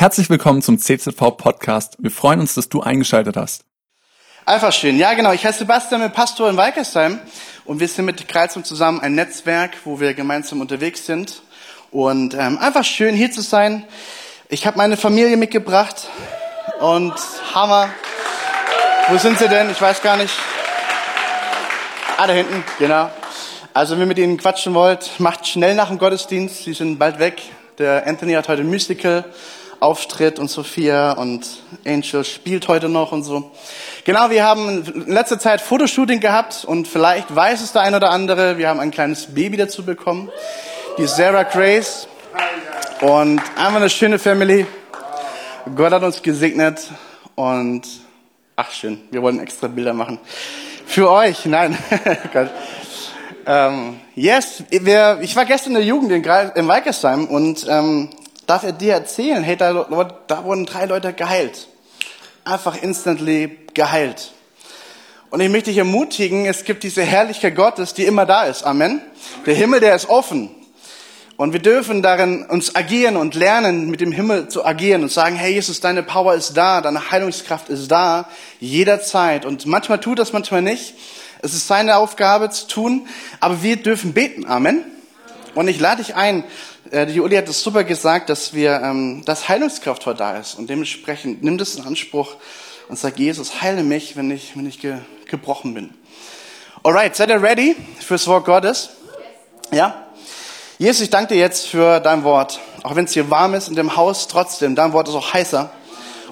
Herzlich 0.00 0.30
willkommen 0.30 0.62
zum 0.62 0.78
CZV 0.78 1.36
Podcast. 1.36 1.96
Wir 1.98 2.12
freuen 2.12 2.38
uns, 2.38 2.54
dass 2.54 2.68
du 2.68 2.80
eingeschaltet 2.82 3.36
hast. 3.36 3.64
Einfach 4.46 4.72
schön. 4.72 4.96
Ja, 4.96 5.12
genau. 5.14 5.32
Ich 5.32 5.44
heiße 5.44 5.58
Sebastian, 5.58 6.02
bin 6.02 6.12
Pastor 6.12 6.48
in 6.48 6.56
Weikersheim 6.56 7.18
und 7.64 7.80
wir 7.80 7.88
sind 7.88 8.04
mit 8.04 8.28
Kreuzung 8.28 8.62
zusammen 8.62 9.00
ein 9.00 9.16
Netzwerk, 9.16 9.72
wo 9.82 9.98
wir 9.98 10.14
gemeinsam 10.14 10.60
unterwegs 10.60 11.04
sind. 11.04 11.42
Und 11.90 12.34
ähm, 12.34 12.58
einfach 12.58 12.84
schön 12.84 13.16
hier 13.16 13.32
zu 13.32 13.40
sein. 13.40 13.82
Ich 14.48 14.68
habe 14.68 14.78
meine 14.78 14.96
Familie 14.96 15.36
mitgebracht 15.36 16.08
und 16.78 17.14
Hammer. 17.52 17.88
Wo 19.08 19.18
sind 19.18 19.36
sie 19.40 19.48
denn? 19.48 19.68
Ich 19.68 19.82
weiß 19.82 20.00
gar 20.00 20.16
nicht. 20.16 20.34
Ah, 22.18 22.28
da 22.28 22.34
hinten, 22.34 22.62
genau. 22.78 23.10
Also, 23.74 23.94
wenn 23.94 24.02
ihr 24.02 24.06
mit 24.06 24.18
ihnen 24.18 24.36
quatschen 24.36 24.74
wollt, 24.74 25.18
macht 25.18 25.48
schnell 25.48 25.74
nach 25.74 25.88
dem 25.88 25.98
Gottesdienst. 25.98 26.62
Sie 26.62 26.72
sind 26.72 27.00
bald 27.00 27.18
weg. 27.18 27.42
Der 27.78 28.06
Anthony 28.06 28.34
hat 28.34 28.46
heute 28.46 28.62
Musical 28.62 29.24
Auftritt 29.80 30.38
und 30.38 30.48
Sophia 30.48 31.12
und 31.12 31.46
Angel 31.86 32.24
spielt 32.24 32.68
heute 32.68 32.88
noch 32.88 33.12
und 33.12 33.22
so. 33.22 33.50
Genau, 34.04 34.30
wir 34.30 34.44
haben 34.44 34.84
in 34.84 35.12
letzter 35.12 35.38
Zeit 35.38 35.60
Fotoshooting 35.60 36.20
gehabt 36.20 36.64
und 36.64 36.88
vielleicht 36.88 37.34
weiß 37.34 37.62
es 37.62 37.72
der 37.72 37.82
ein 37.82 37.94
oder 37.94 38.10
andere, 38.10 38.58
wir 38.58 38.68
haben 38.68 38.80
ein 38.80 38.90
kleines 38.90 39.34
Baby 39.34 39.56
dazu 39.56 39.84
bekommen, 39.84 40.30
die 40.98 41.06
Sarah 41.06 41.44
Grace 41.44 42.08
und 43.00 43.40
einfach 43.56 43.76
eine 43.76 43.90
schöne 43.90 44.18
Family. 44.18 44.66
Gott 45.76 45.92
hat 45.92 46.02
uns 46.02 46.22
gesegnet 46.22 46.80
und 47.34 47.82
ach 48.56 48.72
schön, 48.72 49.00
wir 49.10 49.22
wollen 49.22 49.38
extra 49.38 49.68
Bilder 49.68 49.92
machen. 49.92 50.18
Für 50.86 51.10
euch, 51.10 51.44
nein. 51.44 51.78
Gott. 52.32 52.50
Ähm, 53.46 54.00
yes, 54.14 54.64
wir, 54.70 55.18
ich 55.22 55.36
war 55.36 55.44
gestern 55.44 55.70
in 55.70 55.76
der 55.76 55.84
Jugend 55.84 56.10
in, 56.12 56.24
in 56.54 56.68
Weikersheim 56.68 57.26
und 57.26 57.66
ähm, 57.68 58.10
darf 58.48 58.64
er 58.64 58.72
dir 58.72 58.94
erzählen, 58.94 59.44
hey, 59.44 59.56
da, 59.56 59.84
da 60.26 60.44
wurden 60.44 60.66
drei 60.66 60.86
Leute 60.86 61.12
geheilt. 61.12 61.68
Einfach 62.44 62.82
instantly 62.82 63.58
geheilt. 63.74 64.32
Und 65.30 65.40
ich 65.40 65.50
möchte 65.50 65.68
dich 65.68 65.78
ermutigen, 65.78 66.46
es 66.46 66.64
gibt 66.64 66.82
diese 66.82 67.02
Herrlichkeit 67.02 67.54
Gottes, 67.54 67.92
die 67.92 68.06
immer 68.06 68.24
da 68.24 68.44
ist. 68.44 68.64
Amen. 68.64 69.02
Der 69.44 69.54
Himmel, 69.54 69.80
der 69.80 69.94
ist 69.94 70.08
offen. 70.08 70.50
Und 71.36 71.52
wir 71.52 71.60
dürfen 71.60 72.00
darin 72.02 72.46
uns 72.46 72.74
agieren 72.74 73.18
und 73.18 73.34
lernen, 73.34 73.90
mit 73.90 74.00
dem 74.00 74.12
Himmel 74.12 74.48
zu 74.48 74.64
agieren 74.64 75.02
und 75.02 75.12
sagen, 75.12 75.36
hey 75.36 75.52
Jesus, 75.52 75.80
deine 75.80 76.02
Power 76.02 76.34
ist 76.34 76.56
da, 76.56 76.80
deine 76.80 77.10
Heilungskraft 77.10 77.68
ist 77.68 77.88
da, 77.88 78.30
jederzeit. 78.60 79.44
Und 79.44 79.66
manchmal 79.66 80.00
tut 80.00 80.18
das, 80.18 80.32
manchmal 80.32 80.62
nicht. 80.62 80.94
Es 81.42 81.52
ist 81.52 81.68
seine 81.68 81.98
Aufgabe 81.98 82.48
zu 82.48 82.66
tun, 82.66 83.06
aber 83.40 83.62
wir 83.62 83.76
dürfen 83.76 84.14
beten. 84.14 84.46
Amen. 84.46 84.84
Und 85.58 85.66
ich 85.66 85.80
lade 85.80 86.04
dich 86.04 86.14
ein, 86.14 86.44
äh, 86.92 87.04
die 87.04 87.14
Juli 87.14 87.34
hat 87.34 87.48
es 87.48 87.64
super 87.64 87.82
gesagt, 87.82 88.30
dass 88.30 88.54
wir, 88.54 88.80
ähm, 88.80 89.24
dass 89.24 89.48
Heilungskraft 89.48 90.06
heute 90.06 90.18
da 90.18 90.36
ist. 90.36 90.54
Und 90.54 90.70
dementsprechend 90.70 91.42
nimm 91.42 91.58
das 91.58 91.74
in 91.74 91.84
Anspruch 91.84 92.36
und 92.88 92.96
sag, 92.96 93.18
Jesus, 93.18 93.60
heile 93.60 93.82
mich, 93.82 94.16
wenn 94.16 94.30
ich, 94.30 94.56
wenn 94.56 94.66
ich 94.66 94.78
ge 94.78 94.98
gebrochen 95.26 95.74
bin. 95.74 95.92
Alright, 96.84 97.16
seid 97.16 97.30
ihr 97.30 97.42
ready 97.42 97.74
fürs 97.98 98.28
Wort 98.28 98.44
Gottes? 98.44 98.90
Ja? 99.72 100.06
Jesus, 100.78 101.00
ich 101.00 101.10
danke 101.10 101.34
dir 101.34 101.40
jetzt 101.40 101.66
für 101.66 101.98
dein 101.98 102.22
Wort. 102.22 102.60
Auch 102.84 102.94
wenn 102.94 103.06
es 103.06 103.12
hier 103.14 103.28
warm 103.28 103.54
ist 103.54 103.66
in 103.66 103.74
dem 103.74 103.96
Haus, 103.96 104.28
trotzdem, 104.28 104.76
dein 104.76 104.92
Wort 104.92 105.08
ist 105.08 105.16
auch 105.16 105.34
heißer. 105.34 105.72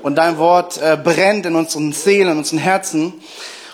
Und 0.02 0.14
dein 0.14 0.38
Wort 0.38 0.80
äh, 0.80 0.96
brennt 0.96 1.46
in 1.46 1.56
unseren 1.56 1.92
Seelen, 1.92 2.30
in 2.30 2.38
unseren 2.38 2.60
Herzen. 2.60 3.14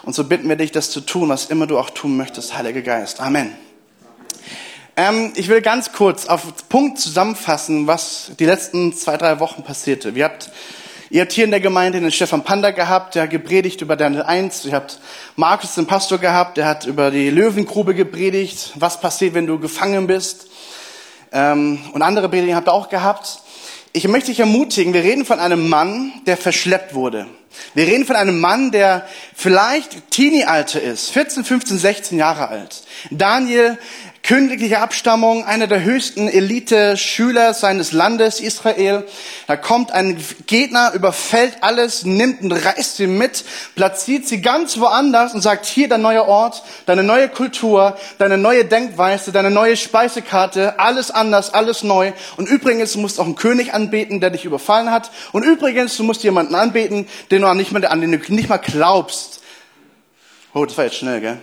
Und 0.03 0.15
so 0.15 0.25
bitten 0.25 0.49
wir 0.49 0.57
dich, 0.57 0.73
das 0.73 0.91
zu 0.91 1.03
tun, 1.03 1.29
was 1.29 1.51
immer 1.51 1.67
du 1.67 1.79
auch 1.79 1.91
tun 1.91 2.17
möchtest, 2.17 2.57
Heiliger 2.57 2.81
Geist. 2.81 3.21
Amen. 3.21 3.55
Ähm, 4.95 5.33
ich 5.37 5.49
will 5.49 5.63
ganz 5.63 5.93
kurz 5.93 6.27
auf 6.27 6.69
Punkt 6.69 6.99
zusammenfassen, 6.99 7.87
was 7.87 8.33
die 8.39 8.45
letzten 8.45 8.95
zwei, 8.95 9.17
drei 9.17 9.41
Wochen 9.41 9.63
passierte. 9.63 10.15
Wir 10.15 10.25
habt, 10.25 10.51
ihr 11.09 11.23
habt 11.23 11.33
hier 11.33 11.47
in 11.47 11.51
der 11.51 11.61
Gemeinde 11.61 11.99
den 11.99 12.11
Stefan 12.11 12.45
Panda 12.45 12.73
gehabt, 12.73 13.15
der 13.15 13.23
hat 13.23 13.31
gepredigt 13.31 13.81
über 13.81 13.97
Daniel 13.97 14.23
1. 14.23 14.67
Ihr 14.67 14.73
habt 14.73 14.99
Markus, 15.35 15.77
den 15.77 15.87
Pastor, 15.87 16.19
gehabt, 16.19 16.59
der 16.59 16.67
hat 16.67 16.85
über 16.85 17.11
die 17.11 17.31
Löwengrube 17.31 17.95
gepredigt, 17.95 18.73
was 18.75 19.01
passiert, 19.01 19.33
wenn 19.33 19.47
du 19.47 19.59
gefangen 19.59 20.07
bist. 20.07 20.49
Ähm, 21.33 21.79
und 21.95 22.03
andere 22.03 22.29
Predigten 22.29 22.55
habt 22.55 22.69
ihr 22.69 22.75
auch 22.75 22.91
gehabt. 22.91 23.41
Ich 23.95 24.07
möchte 24.09 24.31
dich 24.31 24.41
ermutigen, 24.41 24.93
wir 24.93 25.05
reden 25.05 25.25
von 25.25 25.39
einem 25.39 25.71
Mann, 25.71 26.13
der 26.27 26.37
verschleppt 26.37 26.95
wurde. 26.95 27.27
Wir 27.75 27.87
reden 27.87 28.07
von 28.07 28.17
einem 28.17 28.41
Mann, 28.41 28.71
der 28.71 29.07
vielleicht 29.35 30.11
Teenie-Alter 30.11 30.81
ist, 30.81 31.11
14, 31.11 31.45
15, 31.45 31.79
16 31.79 32.19
Jahre 32.19 32.49
alt. 32.49 32.83
Daniel 33.11 33.79
königliche 34.23 34.79
Abstammung, 34.79 35.45
einer 35.45 35.67
der 35.67 35.83
höchsten 35.83 36.29
Elite-Schüler 36.29 37.55
seines 37.55 37.91
Landes, 37.91 38.41
Israel. 38.41 39.05
Da 39.49 39.57
kommt 39.57 39.91
ein 39.91 40.23
Gegner, 40.47 40.93
überfällt 40.95 41.57
alles, 41.61 42.05
nimmt 42.05 42.41
und 42.43 42.53
reißt 42.53 42.97
sie 42.97 43.09
mit, 43.09 43.45
platziert 43.75 44.27
sie 44.27 44.41
ganz 44.41 44.79
woanders 44.79 45.35
und 45.35 45.41
sagt, 45.41 45.67
hier 45.67 45.89
dein 45.89 46.03
neuer 46.03 46.29
Ort, 46.29 46.63
deine 46.87 47.03
neue 47.03 47.29
Kultur, 47.29 47.97
deine 48.19 48.39
neue 48.39 48.65
Denkweise, 48.65 49.33
deine 49.33 49.51
neue 49.51 49.77
Speisekarte, 49.77 50.79
alles 50.79 51.11
anders, 51.11 51.53
alles 51.53 51.83
neu. 51.83 52.13
Und 52.37 52.49
übrigens, 52.49 52.93
du 52.93 53.01
musst 53.01 53.19
auch 53.19 53.27
einen 53.27 53.35
König 53.35 53.75
anbeten, 53.75 54.21
der 54.21 54.31
dich 54.31 54.45
überfallen 54.45 54.93
hat. 54.93 55.11
Und 55.33 55.43
übrigens, 55.43 55.97
du 55.97 56.05
musst 56.05 56.23
jemanden 56.23 56.55
anbeten, 56.55 57.09
den 57.33 57.43
du 57.43 57.53
nicht 57.55 57.73
mal, 57.73 57.85
an 57.87 58.01
den 58.01 58.13
du 58.13 58.33
nicht 58.33 58.49
mal 58.49 58.59
glaubst. 58.59 59.41
Oh, 60.55 60.65
das 60.65 60.79
war 60.79 60.85
jetzt 60.85 60.97
schnell, 60.97 61.21
gell? 61.21 61.39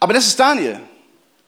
Aber 0.00 0.14
das 0.14 0.26
ist 0.26 0.40
Daniel. 0.40 0.80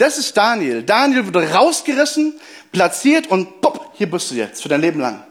Das 0.01 0.17
ist 0.17 0.35
Daniel. 0.35 0.83
Daniel 0.83 1.27
wurde 1.27 1.53
rausgerissen, 1.53 2.41
platziert 2.73 3.27
und 3.27 3.61
pop, 3.61 3.93
hier 3.99 4.11
bist 4.11 4.31
du 4.31 4.35
jetzt 4.35 4.63
für 4.63 4.71
dein 4.71 4.81
Leben 4.81 4.99
lang. 4.99 5.23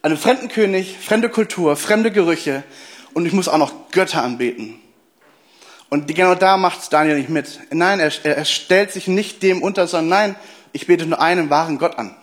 Einen 0.00 0.16
fremden 0.16 0.48
König, 0.48 0.96
fremde 0.98 1.28
Kultur, 1.28 1.76
fremde 1.76 2.10
Gerüche 2.10 2.62
und 3.12 3.26
ich 3.26 3.34
muss 3.34 3.48
auch 3.48 3.58
noch 3.58 3.90
Götter 3.90 4.22
anbeten. 4.22 4.80
Und 5.90 6.06
genau 6.08 6.34
da 6.34 6.56
macht 6.56 6.90
Daniel 6.90 7.18
nicht 7.18 7.28
mit. 7.28 7.60
Nein, 7.70 8.00
er, 8.00 8.10
er 8.24 8.46
stellt 8.46 8.94
sich 8.94 9.08
nicht 9.08 9.42
dem 9.42 9.62
unter, 9.62 9.86
sondern 9.88 10.08
nein, 10.08 10.36
ich 10.72 10.86
bete 10.86 11.04
nur 11.04 11.20
einen 11.20 11.50
wahren 11.50 11.76
Gott 11.76 11.98
an. 11.98 12.16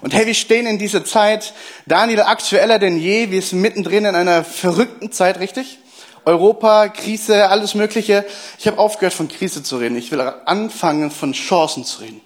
Und 0.00 0.14
hey, 0.14 0.26
wir 0.26 0.34
stehen 0.34 0.68
in 0.68 0.78
dieser 0.78 1.04
Zeit, 1.04 1.54
Daniel 1.86 2.20
aktueller 2.20 2.78
denn 2.78 3.00
je, 3.00 3.32
wir 3.32 3.42
sind 3.42 3.62
mittendrin 3.62 4.04
in 4.04 4.14
einer 4.14 4.44
verrückten 4.44 5.10
Zeit, 5.10 5.40
richtig? 5.40 5.80
Europa, 6.26 6.88
Krise, 6.88 7.48
alles 7.48 7.76
Mögliche. 7.76 8.26
Ich 8.58 8.66
habe 8.66 8.78
aufgehört, 8.78 9.14
von 9.14 9.28
Krise 9.28 9.62
zu 9.62 9.78
reden. 9.78 9.96
Ich 9.96 10.10
will 10.10 10.20
anfangen, 10.20 11.12
von 11.12 11.32
Chancen 11.32 11.84
zu 11.84 12.00
reden. 12.00 12.20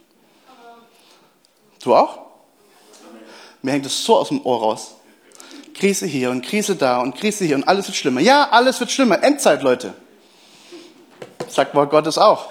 Du 1.83 1.95
auch? 1.95 2.19
Mir 3.61 3.73
hängt 3.73 3.85
es 3.85 4.03
so 4.03 4.17
aus 4.17 4.29
dem 4.29 4.45
Ohr 4.45 4.59
raus. 4.59 4.95
Krise 5.75 6.07
hier 6.07 6.31
und 6.31 6.43
Krise 6.43 6.77
da 6.77 7.01
und 7.01 7.15
Krise 7.15 7.45
hier 7.45 7.57
und 7.57 7.69
alles 7.69 7.89
wird 7.89 7.97
schlimmer. 7.97 8.23
Ja, 8.23 8.49
alles 8.51 8.81
wird 8.81 8.91
schlimmer. 8.91 9.23
Endzeit, 9.23 9.63
Leute. 9.63 9.93
Sagt 11.49 11.75
Wort 11.75 11.91
Gottes 11.91 12.17
auch. 12.17 12.49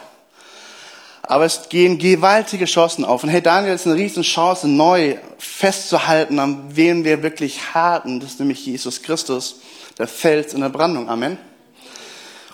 Aber 1.24 1.46
es 1.46 1.68
gehen 1.70 1.98
gewaltige 1.98 2.66
Chancen 2.66 3.06
auf. 3.06 3.24
Und 3.24 3.30
hey, 3.30 3.42
Daniel 3.42 3.74
ist 3.74 3.88
eine 3.88 3.96
riesen 3.96 4.22
Chance, 4.22 4.68
neu 4.68 5.18
festzuhalten, 5.40 6.38
an 6.38 6.76
wen 6.76 7.04
wir 7.04 7.24
wirklich 7.24 7.74
harten. 7.74 8.20
Das 8.20 8.32
ist 8.32 8.40
nämlich 8.40 8.64
Jesus 8.64 9.02
Christus 9.02 9.62
der 10.00 10.08
Fels 10.08 10.54
in 10.54 10.62
der 10.62 10.70
Brandung. 10.70 11.10
Amen. 11.10 11.38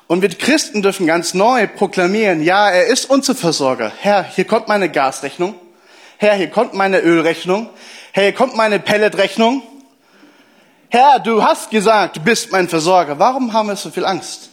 Und 0.07 0.21
wir 0.21 0.29
Christen 0.29 0.81
dürfen 0.81 1.07
ganz 1.07 1.33
neu 1.33 1.67
proklamieren, 1.67 2.43
ja, 2.43 2.69
er 2.69 2.87
ist 2.87 3.09
unser 3.09 3.33
Versorger. 3.33 3.91
Herr, 4.01 4.23
hier 4.23 4.45
kommt 4.45 4.67
meine 4.67 4.89
Gasrechnung. 4.89 5.55
Herr, 6.17 6.35
hier 6.35 6.49
kommt 6.49 6.73
meine 6.73 6.99
Ölrechnung. 6.99 7.69
Herr, 8.11 8.23
hier 8.23 8.33
kommt 8.33 8.55
meine 8.55 8.79
Pelletrechnung. 8.79 9.63
Herr, 10.89 11.19
du 11.19 11.43
hast 11.43 11.71
gesagt, 11.71 12.17
du 12.17 12.21
bist 12.21 12.51
mein 12.51 12.69
Versorger. 12.69 13.17
Warum 13.17 13.53
haben 13.53 13.67
wir 13.67 13.75
so 13.75 13.89
viel 13.89 14.05
Angst? 14.05 14.49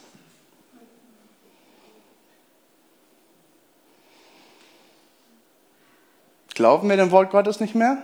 Glauben 6.55 6.89
wir 6.89 6.97
dem 6.97 7.11
Wort 7.11 7.31
Gottes 7.31 7.61
nicht 7.61 7.75
mehr? 7.75 7.99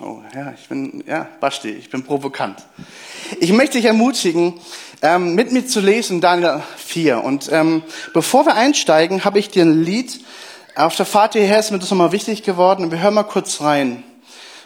Oh, 0.00 0.22
ja, 0.34 0.52
ich 0.68 0.76
bin, 0.76 1.02
ja, 1.06 1.26
Basti, 1.40 1.70
ich 1.70 1.88
bin 1.88 2.04
provokant. 2.04 2.58
Ich 3.40 3.54
möchte 3.54 3.78
dich 3.78 3.86
ermutigen, 3.86 4.60
ähm, 5.00 5.34
mit 5.34 5.50
mir 5.50 5.66
zu 5.66 5.80
lesen, 5.80 6.20
Daniel 6.20 6.62
4. 6.76 7.24
Und 7.24 7.48
ähm, 7.50 7.82
bevor 8.12 8.44
wir 8.44 8.54
einsteigen, 8.54 9.24
habe 9.24 9.38
ich 9.38 9.48
dir 9.48 9.64
ein 9.64 9.82
Lied. 9.82 10.20
Auf 10.74 10.94
der 10.94 11.06
Fahrt 11.06 11.32
hierher 11.32 11.58
ist 11.58 11.70
mir 11.70 11.78
das 11.78 11.88
nochmal 11.88 12.12
wichtig 12.12 12.42
geworden. 12.42 12.84
Und 12.84 12.90
wir 12.90 13.00
hören 13.00 13.14
mal 13.14 13.22
kurz 13.22 13.62
rein. 13.62 14.04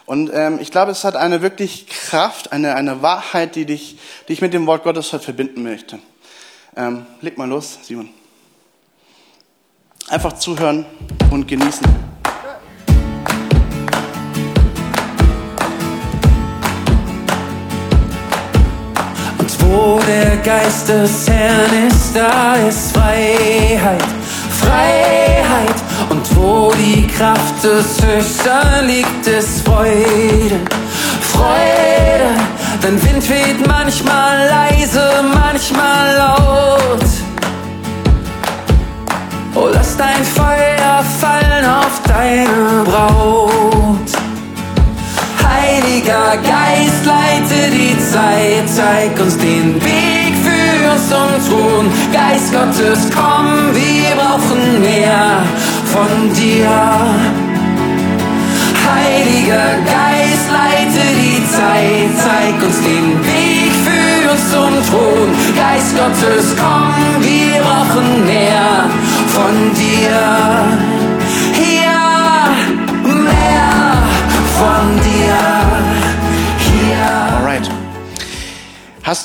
Und 0.05 0.33
ähm, 0.35 0.59
ich 0.61 0.73
glaube, 0.73 0.91
es 0.91 1.05
hat 1.05 1.15
eine 1.15 1.41
wirklich 1.41 1.87
Kraft, 1.87 2.51
eine, 2.51 2.75
eine 2.75 3.01
Wahrheit, 3.03 3.55
die, 3.55 3.65
dich, 3.65 3.97
die 4.27 4.33
ich 4.33 4.41
mit 4.41 4.53
dem 4.53 4.67
Wort 4.67 4.83
Gottes 4.83 5.13
heute 5.13 5.23
verbinden 5.23 5.63
möchte. 5.63 6.01
Ähm, 6.75 7.07
leg 7.21 7.39
mal 7.39 7.49
los, 7.49 7.79
Simon. 7.83 8.09
Einfach 10.09 10.33
zuhören 10.33 10.85
und 11.31 11.47
genießen. 11.47 12.12
Wo 19.73 19.99
der 20.07 20.37
Geist 20.37 20.87
des 20.87 21.27
Herrn 21.29 21.89
ist, 21.89 22.15
da 22.15 22.57
ist 22.57 22.93
Freiheit, 22.95 24.05
Freiheit. 24.61 25.79
Und 26.11 26.37
wo 26.37 26.71
die 26.75 27.07
Kraft 27.07 27.65
des 27.65 28.07
Höchsten 28.07 28.87
liegt 28.87 29.27
es 29.27 29.63
Freude, 29.63 30.61
Freude. 31.23 32.29
Dein 32.83 33.03
Wind 33.03 33.31
weht 33.31 33.67
manchmal 33.67 34.47
leise, 34.47 35.25
manchmal 35.33 36.17
laut. 36.17 37.07
Oh, 39.55 39.69
lass 39.73 39.97
dein 39.97 40.23
Feuer 40.23 41.03
fallen 41.19 41.65
auf 41.65 42.03
deine 42.07 42.85
Braut. 42.85 44.22
Heiliger 46.03 46.37
Geist, 46.43 47.07
leite 47.07 47.71
die 47.71 47.97
Zeit, 47.97 48.69
zeig 48.69 49.21
uns 49.25 49.39
den 49.39 49.77
Weg, 49.77 50.35
führ 50.43 50.93
uns 50.93 51.09
zum 51.09 51.49
Thron. 51.49 51.87
Geist 52.13 52.53
Gottes, 52.53 53.09
komm, 53.15 53.73
wir 53.73 54.17
brauchen 54.17 54.81
mehr 54.81 55.45
von 55.93 56.33
dir. 56.35 56.69
Heiliger 58.83 59.79
Geist, 59.87 60.51
leite 60.51 61.07
die 61.21 61.45
Zeit, 61.47 62.11
zeig 62.19 62.67
uns 62.67 62.81
den 62.81 63.25
Weg, 63.25 63.71
führ 63.85 64.33
uns 64.33 64.51
zum 64.51 64.73
Thron. 64.91 65.29
Geist 65.55 65.97
Gottes, 65.97 66.57
komm, 66.59 67.02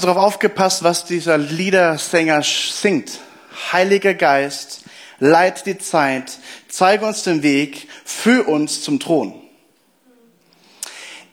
darauf 0.08 0.24
aufgepasst, 0.24 0.84
was 0.84 1.06
dieser 1.06 1.38
Liedersänger 1.38 2.42
singt? 2.42 3.20
Heiliger 3.72 4.14
Geist, 4.14 4.84
leit 5.20 5.66
die 5.66 5.78
Zeit, 5.78 6.32
zeige 6.70 7.06
uns 7.06 7.24
den 7.24 7.44
Weg, 7.44 7.88
führ 8.06 8.48
uns 8.48 8.82
zum 8.82 9.00
Thron. 9.00 9.47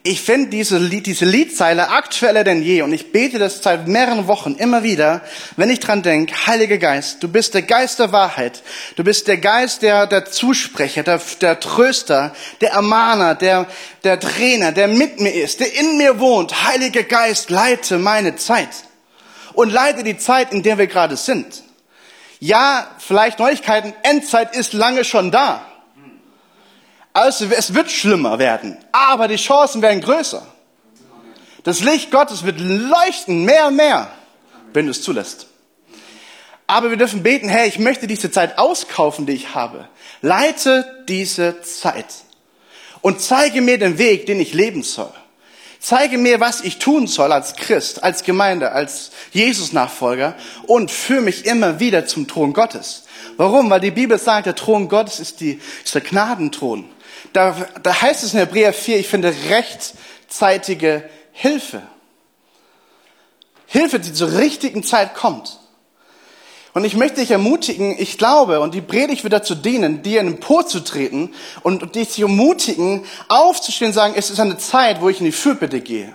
Ich 0.07 0.21
finde 0.21 0.51
diese, 0.51 0.77
Lied, 0.77 1.07
diese 1.07 1.25
Liedzeile 1.25 1.89
aktueller 1.89 2.43
denn 2.43 2.61
je 2.61 2.83
und 2.83 2.93
ich 2.93 3.11
bete 3.11 3.39
das 3.39 3.63
seit 3.63 3.87
mehreren 3.87 4.27
Wochen 4.27 4.53
immer 4.53 4.83
wieder, 4.83 5.21
wenn 5.57 5.71
ich 5.71 5.79
dran 5.79 6.03
denke, 6.03 6.45
Heiliger 6.45 6.77
Geist, 6.77 7.23
du 7.23 7.27
bist 7.27 7.55
der 7.55 7.63
Geist 7.63 7.97
der 7.97 8.11
Wahrheit, 8.11 8.61
du 8.97 9.03
bist 9.03 9.27
der 9.27 9.37
Geist 9.37 9.81
der, 9.81 10.05
der 10.05 10.25
Zusprecher, 10.25 11.01
der, 11.01 11.19
der 11.41 11.59
Tröster, 11.59 12.35
der 12.61 12.73
Ermahner, 12.73 13.33
der, 13.33 13.65
der 14.03 14.19
Trainer, 14.19 14.71
der 14.71 14.89
mit 14.89 15.19
mir 15.19 15.33
ist, 15.33 15.59
der 15.59 15.73
in 15.73 15.97
mir 15.97 16.19
wohnt. 16.19 16.67
Heiliger 16.67 17.01
Geist, 17.01 17.49
leite 17.49 17.97
meine 17.97 18.35
Zeit 18.35 18.69
und 19.53 19.73
leite 19.73 20.03
die 20.03 20.19
Zeit, 20.19 20.53
in 20.53 20.61
der 20.61 20.77
wir 20.77 20.85
gerade 20.85 21.17
sind. 21.17 21.63
Ja, 22.39 22.91
vielleicht 22.99 23.39
Neuigkeiten, 23.39 23.95
Endzeit 24.03 24.55
ist 24.55 24.73
lange 24.73 25.03
schon 25.03 25.31
da. 25.31 25.65
Also 27.15 27.45
es 27.45 27.73
wird 27.73 27.89
schlimmer 27.89 28.39
werden, 28.39 28.77
aber 28.91 29.29
die 29.29 29.37
Chancen 29.37 29.81
werden 29.81 30.01
größer. 30.01 30.45
Das 31.63 31.79
Licht 31.79 32.11
Gottes 32.11 32.43
wird 32.43 32.59
leuchten, 32.59 33.45
mehr 33.45 33.67
und 33.67 33.77
mehr, 33.77 34.11
wenn 34.73 34.83
du 34.83 34.91
es 34.91 35.01
zulässt. 35.01 35.47
Aber 36.67 36.89
wir 36.89 36.97
dürfen 36.97 37.23
beten, 37.23 37.47
Herr, 37.47 37.67
ich 37.67 37.79
möchte 37.79 38.05
diese 38.05 38.31
Zeit 38.31 38.57
auskaufen, 38.57 39.25
die 39.25 39.31
ich 39.31 39.55
habe. 39.55 39.87
Leite 40.21 41.05
diese 41.07 41.61
Zeit 41.61 42.05
und 42.99 43.21
zeige 43.21 43.61
mir 43.61 43.77
den 43.77 43.97
Weg, 43.97 44.25
den 44.25 44.41
ich 44.41 44.53
leben 44.53 44.83
soll. 44.83 45.13
Zeige 45.79 46.17
mir, 46.17 46.41
was 46.41 46.59
ich 46.59 46.79
tun 46.79 47.07
soll 47.07 47.31
als 47.31 47.55
Christ, 47.55 48.03
als 48.03 48.23
Gemeinde, 48.23 48.73
als 48.73 49.11
Jesus-Nachfolger 49.31 50.35
und 50.67 50.91
führe 50.91 51.21
mich 51.21 51.45
immer 51.45 51.79
wieder 51.79 52.07
zum 52.07 52.27
Thron 52.27 52.51
Gottes. 52.51 53.03
Warum? 53.37 53.69
Weil 53.69 53.79
die 53.79 53.91
Bibel 53.91 54.19
sagt, 54.19 54.47
der 54.47 54.55
Thron 54.55 54.89
Gottes 54.89 55.21
ist, 55.21 55.39
die, 55.39 55.61
ist 55.81 55.95
der 55.95 56.01
Gnadenthron. 56.01 56.89
Da, 57.33 57.55
da 57.81 58.01
heißt 58.01 58.23
es 58.23 58.33
in 58.33 58.39
Hebräer 58.39 58.73
4, 58.73 58.99
ich 58.99 59.07
finde 59.07 59.33
rechtzeitige 59.49 61.09
Hilfe. 61.31 61.81
Hilfe, 63.67 63.99
die 63.99 64.13
zur 64.13 64.37
richtigen 64.37 64.83
Zeit 64.83 65.15
kommt. 65.15 65.59
Und 66.75 66.83
ich 66.83 66.97
möchte 66.97 67.21
dich 67.21 67.31
ermutigen, 67.31 67.95
ich 67.97 68.17
glaube, 68.17 68.59
und 68.59 68.73
die 68.73 68.81
Predigt 68.81 69.23
wird 69.23 69.31
dazu 69.31 69.55
dienen, 69.55 70.01
dir 70.01 70.19
in 70.19 70.25
den 70.27 70.39
Po 70.41 70.61
zu 70.61 70.81
treten 70.81 71.33
und 71.63 71.95
dich 71.95 72.09
zu 72.09 72.23
ermutigen, 72.23 73.05
aufzustehen 73.29 73.91
und 73.91 73.93
sagen, 73.93 74.13
es 74.17 74.29
ist 74.29 74.41
eine 74.41 74.57
Zeit, 74.57 74.99
wo 74.99 75.07
ich 75.07 75.19
in 75.19 75.25
die 75.25 75.31
Fürbitte 75.31 75.79
gehe. 75.79 76.13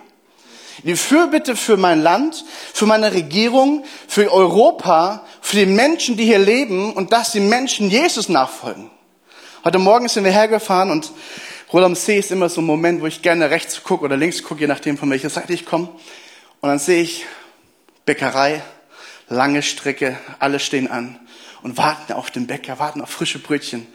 In 0.82 0.88
die 0.88 0.96
Fürbitte 0.96 1.56
für 1.56 1.79
mein 1.79 2.03
Land, 2.03 2.44
für 2.75 2.85
meine 2.85 3.14
Regierung, 3.14 3.85
für 4.06 4.31
Europa, 4.31 5.25
für 5.41 5.56
die 5.56 5.67
Menschen, 5.67 6.19
die 6.19 6.26
hier 6.26 6.38
leben 6.38 6.93
und 6.93 7.11
dass 7.11 7.32
die 7.32 7.41
Menschen 7.41 7.88
Jesus 7.88 8.29
nachfolgen. 8.29 8.91
Heute 9.62 9.78
Morgen 9.78 10.08
sind 10.08 10.24
wir 10.24 10.32
hergefahren 10.32 10.90
und 10.90 11.12
Rot 11.70 11.84
am 11.84 11.94
See 11.94 12.18
ist 12.18 12.30
immer 12.30 12.48
so 12.48 12.62
ein 12.62 12.64
Moment, 12.64 13.02
wo 13.02 13.06
ich 13.06 13.20
gerne 13.20 13.50
rechts 13.50 13.84
gucke 13.84 14.06
oder 14.06 14.16
links 14.16 14.42
gucke, 14.42 14.62
je 14.62 14.66
nachdem 14.66 14.96
von 14.96 15.10
welcher 15.10 15.28
Seite 15.28 15.52
ich 15.52 15.66
komme. 15.66 15.88
Und 16.62 16.70
dann 16.70 16.78
sehe 16.78 17.02
ich 17.02 17.26
Bäckerei, 18.06 18.62
lange 19.28 19.60
Strecke, 19.60 20.18
alle 20.38 20.60
stehen 20.60 20.90
an 20.90 21.20
und 21.62 21.76
warten 21.76 22.14
auf 22.14 22.30
den 22.30 22.46
Bäcker, 22.46 22.78
warten 22.78 23.02
auf 23.02 23.10
frische 23.10 23.38
Brötchen. 23.38 23.86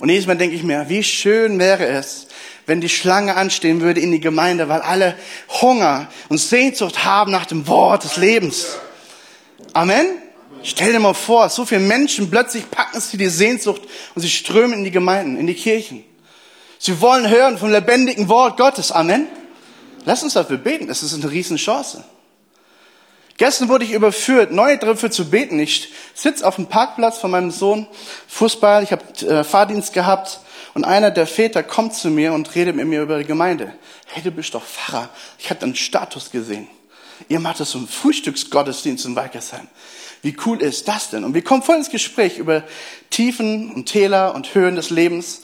Und 0.00 0.08
jedes 0.08 0.26
Mal 0.26 0.36
denke 0.36 0.56
ich 0.56 0.64
mir, 0.64 0.88
wie 0.88 1.04
schön 1.04 1.60
wäre 1.60 1.86
es, 1.86 2.26
wenn 2.66 2.80
die 2.80 2.88
Schlange 2.88 3.36
anstehen 3.36 3.82
würde 3.82 4.00
in 4.00 4.10
die 4.10 4.18
Gemeinde, 4.18 4.68
weil 4.68 4.80
alle 4.80 5.14
Hunger 5.60 6.08
und 6.28 6.38
Sehnsucht 6.38 7.04
haben 7.04 7.30
nach 7.30 7.46
dem 7.46 7.68
Wort 7.68 8.02
des 8.02 8.16
Lebens. 8.16 8.78
Amen? 9.74 10.23
Stell 10.66 10.92
dir 10.92 10.98
mal 10.98 11.12
vor, 11.12 11.50
so 11.50 11.66
viele 11.66 11.82
Menschen, 11.82 12.30
plötzlich 12.30 12.70
packen 12.70 12.98
sie 12.98 13.18
die 13.18 13.28
Sehnsucht 13.28 13.82
und 14.14 14.22
sie 14.22 14.30
strömen 14.30 14.78
in 14.78 14.84
die 14.84 14.90
Gemeinden, 14.90 15.36
in 15.36 15.46
die 15.46 15.54
Kirchen. 15.54 16.02
Sie 16.78 17.02
wollen 17.02 17.28
hören 17.28 17.58
vom 17.58 17.70
lebendigen 17.70 18.30
Wort 18.30 18.56
Gottes. 18.56 18.90
Amen? 18.90 19.26
Lass 20.06 20.22
uns 20.22 20.32
dafür 20.32 20.56
beten, 20.56 20.86
das 20.86 21.02
ist 21.02 21.12
eine 21.12 21.30
Riesenchance. 21.30 22.02
Gestern 23.36 23.68
wurde 23.68 23.84
ich 23.84 23.92
überführt, 23.92 24.52
neu 24.52 24.76
dafür 24.78 25.10
zu 25.10 25.28
beten. 25.28 25.58
Ich 25.58 25.92
sitze 26.14 26.46
auf 26.46 26.56
dem 26.56 26.66
Parkplatz 26.66 27.18
von 27.18 27.30
meinem 27.30 27.50
Sohn, 27.50 27.86
Fußball, 28.28 28.82
ich 28.84 28.92
habe 28.92 29.04
äh, 29.26 29.44
Fahrdienst 29.44 29.92
gehabt 29.92 30.40
und 30.72 30.84
einer 30.84 31.10
der 31.10 31.26
Väter 31.26 31.62
kommt 31.62 31.94
zu 31.94 32.08
mir 32.08 32.32
und 32.32 32.54
redet 32.54 32.74
mit 32.74 32.86
mir 32.86 33.02
über 33.02 33.18
die 33.18 33.26
Gemeinde. 33.26 33.74
Hey, 34.06 34.22
du 34.22 34.30
bist 34.30 34.54
doch 34.54 34.64
Pfarrer. 34.64 35.10
Ich 35.38 35.50
habe 35.50 35.60
deinen 35.60 35.74
Status 35.74 36.30
gesehen. 36.30 36.68
Ihr 37.28 37.40
macht 37.40 37.60
das 37.60 37.70
so 37.70 37.78
einen 37.78 37.88
Frühstücksgottesdienst 37.88 39.04
in 39.06 39.16
Weikersheim. 39.16 39.68
Wie 40.22 40.36
cool 40.46 40.62
ist 40.62 40.88
das 40.88 41.10
denn? 41.10 41.24
Und 41.24 41.34
wir 41.34 41.44
kommen 41.44 41.62
voll 41.62 41.76
ins 41.76 41.90
Gespräch 41.90 42.38
über 42.38 42.64
Tiefen 43.10 43.72
und 43.72 43.86
Täler 43.86 44.34
und 44.34 44.54
Höhen 44.54 44.76
des 44.76 44.90
Lebens. 44.90 45.42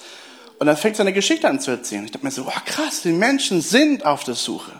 Und 0.58 0.66
dann 0.66 0.76
fängt 0.76 0.96
seine 0.96 1.12
Geschichte 1.12 1.48
an 1.48 1.60
zu 1.60 1.70
erzählen. 1.70 2.04
Ich 2.04 2.12
dachte 2.12 2.24
mir 2.24 2.32
so, 2.32 2.46
wow, 2.46 2.64
krass, 2.64 3.02
die 3.02 3.12
Menschen 3.12 3.60
sind 3.60 4.04
auf 4.04 4.24
der 4.24 4.34
Suche. 4.34 4.72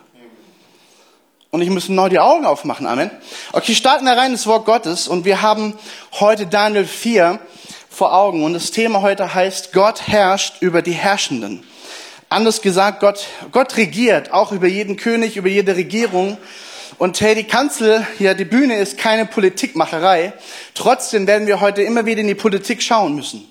Und 1.50 1.62
ich 1.62 1.70
muss 1.70 1.88
neu 1.88 2.08
die 2.08 2.20
Augen 2.20 2.46
aufmachen, 2.46 2.86
Amen. 2.86 3.10
Okay, 3.52 3.74
starten 3.74 4.04
wir 4.04 4.12
rein 4.12 4.32
ins 4.32 4.46
Wort 4.46 4.66
Gottes 4.66 5.08
und 5.08 5.24
wir 5.24 5.42
haben 5.42 5.76
heute 6.12 6.46
Daniel 6.46 6.86
4 6.86 7.40
vor 7.88 8.14
Augen 8.14 8.44
und 8.44 8.54
das 8.54 8.70
Thema 8.70 9.02
heute 9.02 9.34
heißt, 9.34 9.72
Gott 9.72 10.06
herrscht 10.06 10.62
über 10.62 10.80
die 10.80 10.92
Herrschenden. 10.92 11.64
Anders 12.28 12.62
gesagt, 12.62 13.00
Gott, 13.00 13.26
Gott 13.50 13.76
regiert 13.76 14.32
auch 14.32 14.52
über 14.52 14.68
jeden 14.68 14.96
König, 14.96 15.36
über 15.36 15.48
jede 15.48 15.74
Regierung. 15.74 16.38
Und 17.00 17.18
hey, 17.22 17.34
die 17.34 17.44
Kanzel 17.44 18.06
hier, 18.18 18.34
die 18.34 18.44
Bühne 18.44 18.76
ist 18.76 18.98
keine 18.98 19.24
Politikmacherei. 19.24 20.34
Trotzdem 20.74 21.26
werden 21.26 21.46
wir 21.46 21.62
heute 21.62 21.80
immer 21.80 22.04
wieder 22.04 22.20
in 22.20 22.26
die 22.26 22.34
Politik 22.34 22.82
schauen 22.82 23.14
müssen. 23.14 23.50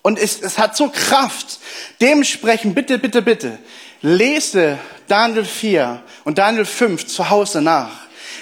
Und 0.00 0.16
es, 0.16 0.40
es 0.40 0.58
hat 0.58 0.76
so 0.76 0.90
Kraft. 0.90 1.58
Dementsprechend, 2.00 2.76
bitte, 2.76 2.98
bitte, 2.98 3.20
bitte, 3.20 3.58
lese 4.00 4.78
Daniel 5.08 5.44
4 5.44 6.00
und 6.22 6.38
Daniel 6.38 6.66
5 6.66 7.04
zu 7.04 7.30
Hause 7.30 7.60
nach. 7.60 7.90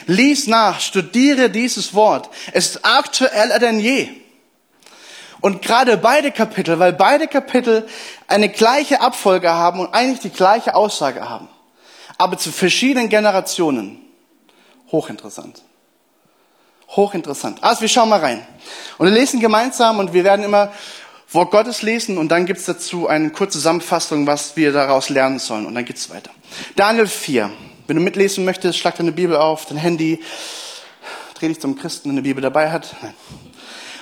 Lies 0.06 0.46
nach, 0.46 0.78
studiere 0.78 1.48
dieses 1.48 1.94
Wort. 1.94 2.28
Es 2.52 2.72
ist 2.72 2.84
aktueller 2.84 3.58
denn 3.58 3.80
je. 3.80 4.10
Und 5.40 5.62
gerade 5.62 5.96
beide 5.96 6.30
Kapitel, 6.30 6.78
weil 6.78 6.92
beide 6.92 7.26
Kapitel 7.26 7.88
eine 8.26 8.50
gleiche 8.50 9.00
Abfolge 9.00 9.50
haben 9.50 9.80
und 9.80 9.94
eigentlich 9.94 10.20
die 10.20 10.28
gleiche 10.28 10.74
Aussage 10.74 11.26
haben, 11.26 11.48
aber 12.20 12.36
zu 12.36 12.52
verschiedenen 12.52 13.08
Generationen. 13.08 13.98
Hochinteressant. 14.92 15.62
Hochinteressant. 16.90 17.64
Also 17.64 17.80
wir 17.80 17.88
schauen 17.88 18.10
mal 18.10 18.20
rein. 18.20 18.46
Und 18.98 19.06
wir 19.06 19.14
lesen 19.14 19.40
gemeinsam 19.40 19.98
und 19.98 20.12
wir 20.12 20.22
werden 20.22 20.44
immer 20.44 20.70
Wort 21.32 21.50
Gottes 21.50 21.80
lesen 21.80 22.18
und 22.18 22.28
dann 22.28 22.44
gibt's 22.44 22.66
dazu 22.66 23.06
eine 23.08 23.30
kurze 23.30 23.52
Zusammenfassung, 23.52 24.26
was 24.26 24.54
wir 24.54 24.70
daraus 24.72 25.08
lernen 25.08 25.38
sollen. 25.38 25.64
Und 25.64 25.74
dann 25.74 25.86
geht's 25.86 26.10
weiter. 26.10 26.30
Daniel 26.76 27.06
4. 27.06 27.50
Wenn 27.86 27.96
du 27.96 28.02
mitlesen 28.02 28.44
möchtest, 28.44 28.78
schlag 28.78 28.96
deine 28.96 29.12
Bibel 29.12 29.36
auf, 29.36 29.64
dein 29.64 29.78
Handy. 29.78 30.20
Dreh 31.34 31.48
dich 31.48 31.60
zum 31.60 31.74
Christen, 31.74 32.08
der 32.10 32.14
eine 32.14 32.22
Bibel 32.22 32.42
dabei 32.42 32.70
hat. 32.70 32.96
Nein. 33.00 33.14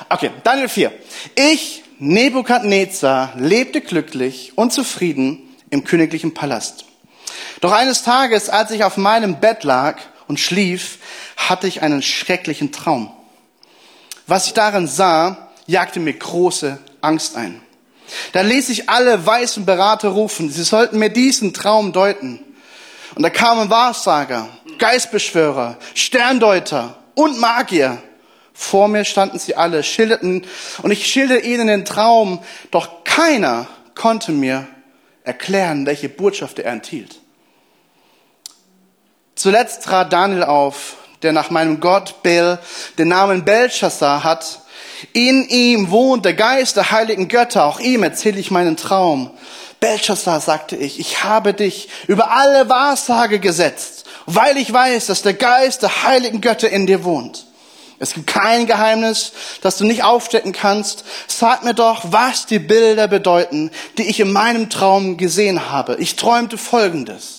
Okay, 0.09 0.31
Daniel 0.43 0.69
4. 0.69 0.93
Ich, 1.37 1.85
Nebukadnezar, 2.01 3.35
lebte 3.37 3.81
glücklich 3.81 4.55
und 4.57 4.73
zufrieden 4.73 5.55
im 5.71 5.85
königlichen 5.85 6.35
Palast. 6.35 6.88
Doch 7.61 7.73
eines 7.73 8.03
Tages, 8.03 8.49
als 8.49 8.71
ich 8.71 8.85
auf 8.85 8.97
meinem 8.97 9.41
Bett 9.41 9.65
lag 9.65 9.99
und 10.29 10.39
schlief, 10.39 10.99
hatte 11.37 11.67
ich 11.67 11.83
einen 11.83 12.03
schrecklichen 12.03 12.73
Traum. 12.73 13.13
Was 14.27 14.47
ich 14.47 14.53
darin 14.53 14.87
sah, 14.87 15.49
jagte 15.67 16.01
mir 16.01 16.13
große 16.13 16.79
Angst 17.01 17.37
ein. 17.37 17.61
Da 18.33 18.43
ließ 18.43 18.69
ich 18.69 18.89
alle 18.89 19.25
weißen 19.25 19.67
Berater 19.67 20.11
rufen. 20.11 20.51
Sie 20.51 20.63
sollten 20.63 20.99
mir 20.99 21.11
diesen 21.11 21.53
Traum 21.53 21.93
deuten. 21.93 22.41
Und 23.15 23.23
da 23.23 23.31
kamen 23.31 23.71
Wahrsager, 23.71 24.49
Geistbeschwörer, 24.79 25.77
Sterndeuter 25.95 26.97
und 27.15 27.39
Magier. 27.39 27.99
Vor 28.53 28.89
mir 28.89 29.05
standen 29.05 29.39
sie 29.39 29.57
alle, 29.57 29.83
schilderten, 29.83 30.45
und 30.83 30.91
ich 30.91 31.07
schilderte 31.07 31.47
ihnen 31.47 31.69
den 31.69 31.85
Traum, 31.85 32.43
doch 32.71 33.05
keiner 33.05 33.67
konnte 33.95 34.33
mir 34.33 34.67
erklären, 35.23 35.87
welche 35.87 36.09
Botschaft 36.09 36.59
er 36.59 36.73
enthielt. 36.73 37.21
Zuletzt 39.39 39.85
trat 39.85 40.13
Daniel 40.13 40.43
auf, 40.43 40.97
der 41.23 41.33
nach 41.33 41.51
meinem 41.51 41.79
Gott 41.79 42.25
Bel 42.25 42.59
den 42.99 43.07
Namen 43.07 43.45
Belshazzar 43.45 44.25
hat. 44.25 44.63
In 45.13 45.49
ihm 45.49 45.93
wohnt 45.93 46.25
der 46.25 46.35
Geist 46.35 46.77
der 46.77 46.91
heiligen 46.91 47.29
Götter. 47.29 47.65
Auch 47.67 47.79
ihm 47.79 48.03
erzähle 48.03 48.41
ich 48.41 48.51
meinen 48.51 48.77
Traum. 48.77 49.31
Belshazzar, 49.79 50.41
sagte 50.41 50.75
ich, 50.75 50.99
ich 50.99 51.23
habe 51.23 51.55
dich 51.55 51.89
über 52.09 52.33
alle 52.33 52.69
Wahrsage 52.69 53.39
gesetzt, 53.39 54.07
weil 54.27 54.57
ich 54.57 54.73
weiß, 54.73 55.07
dass 55.07 55.23
der 55.23 55.35
Geist 55.35 55.83
der 55.83 56.03
heiligen 56.03 56.41
Götter 56.41 56.69
in 56.69 56.89
dir 56.89 57.05
wohnt. 57.05 57.47
Es 58.01 58.15
gibt 58.15 58.27
kein 58.27 58.67
Geheimnis, 58.67 59.31
das 59.63 59.77
du 59.77 59.85
nicht 59.85 60.03
aufstecken 60.03 60.51
kannst. 60.51 61.05
Sag 61.29 61.63
mir 61.63 61.75
doch, 61.75 62.03
was 62.11 62.47
die 62.47 62.59
Bilder 62.59 63.07
bedeuten, 63.07 63.71
die 63.99 64.09
ich 64.11 64.19
in 64.19 64.33
meinem 64.33 64.69
Traum 64.69 65.17
gesehen 65.17 65.71
habe. 65.71 65.95
Ich 66.01 66.17
träumte 66.17 66.59
Folgendes. 66.59 67.38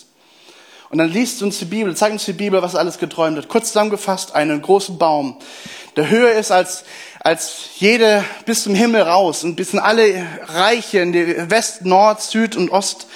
Und 0.89 0.97
dann 0.97 1.09
liest 1.09 1.43
uns 1.43 1.59
die 1.59 1.65
Bibel, 1.65 1.95
zeigt 1.95 2.13
uns 2.13 2.25
die 2.25 2.33
Bibel, 2.33 2.61
was 2.61 2.75
alles 2.75 2.97
geträumt 2.97 3.37
hat. 3.37 3.47
Kurz 3.47 3.67
zusammengefasst, 3.67 4.33
einen 4.33 4.61
großen 4.61 4.97
Baum, 4.97 5.37
der 5.95 6.09
höher 6.09 6.33
ist 6.33 6.51
als, 6.51 6.83
als 7.19 7.69
jede 7.77 8.23
bis 8.45 8.63
zum 8.63 8.73
Himmel 8.73 9.01
raus 9.01 9.43
und 9.43 9.55
bis 9.55 9.73
in 9.73 9.79
alle 9.79 10.25
Reiche, 10.47 10.99
in 10.99 11.13
die 11.13 11.49
West, 11.49 11.85
Nord, 11.85 12.21
Süd 12.21 12.55
und 12.55 12.71
Ost, 12.71 13.07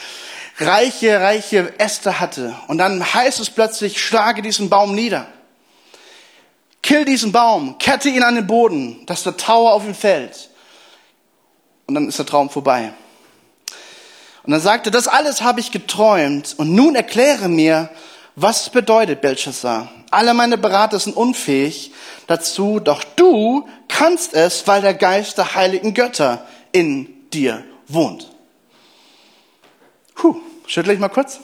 reiche, 0.60 1.20
reiche 1.20 1.74
Äste 1.80 2.20
hatte. 2.20 2.56
Und 2.68 2.78
dann 2.78 3.14
heißt 3.14 3.40
es 3.40 3.50
plötzlich, 3.50 4.00
schlage 4.00 4.44
diesen 4.44 4.70
Baum 4.70 4.94
nieder. 4.94 5.28
Kill 6.84 7.06
diesen 7.06 7.32
Baum, 7.32 7.78
kette 7.80 8.10
ihn 8.10 8.24
an 8.24 8.36
den 8.36 8.46
Boden, 8.46 9.06
dass 9.08 9.24
der 9.24 9.38
Tower 9.38 9.72
auf 9.72 9.86
ihn 9.86 9.96
fällt. 9.96 10.50
Und 11.88 11.96
dann 11.96 12.08
ist 12.08 12.20
der 12.20 12.26
Traum 12.26 12.50
vorbei. 12.50 12.94
Und 14.44 14.52
dann 14.52 14.62
sagte, 14.62 14.92
das 14.92 15.08
alles 15.08 15.42
habe 15.42 15.62
ich 15.62 15.72
geträumt 15.72 16.56
und 16.58 16.74
nun 16.74 16.96
erkläre 16.96 17.48
mir, 17.48 17.90
was 18.36 18.70
bedeutet 18.70 19.22
Belshazzar. 19.22 19.90
Alle 20.12 20.34
meine 20.34 20.58
Berater 20.58 21.00
sind 21.00 21.16
unfähig 21.16 21.94
dazu, 22.28 22.80
doch 22.80 23.04
du 23.04 23.68
kannst 23.88 24.34
es, 24.34 24.68
weil 24.68 24.82
der 24.82 24.94
Geist 24.94 25.38
der 25.38 25.56
heiligen 25.56 25.94
Götter 25.94 26.46
in 26.72 27.30
dir 27.32 27.64
wohnt. 27.88 28.30
Puh, 30.16 30.36
schüttle 30.68 30.94
ich 30.94 31.00
mal 31.00 31.10
kurz. 31.10 31.40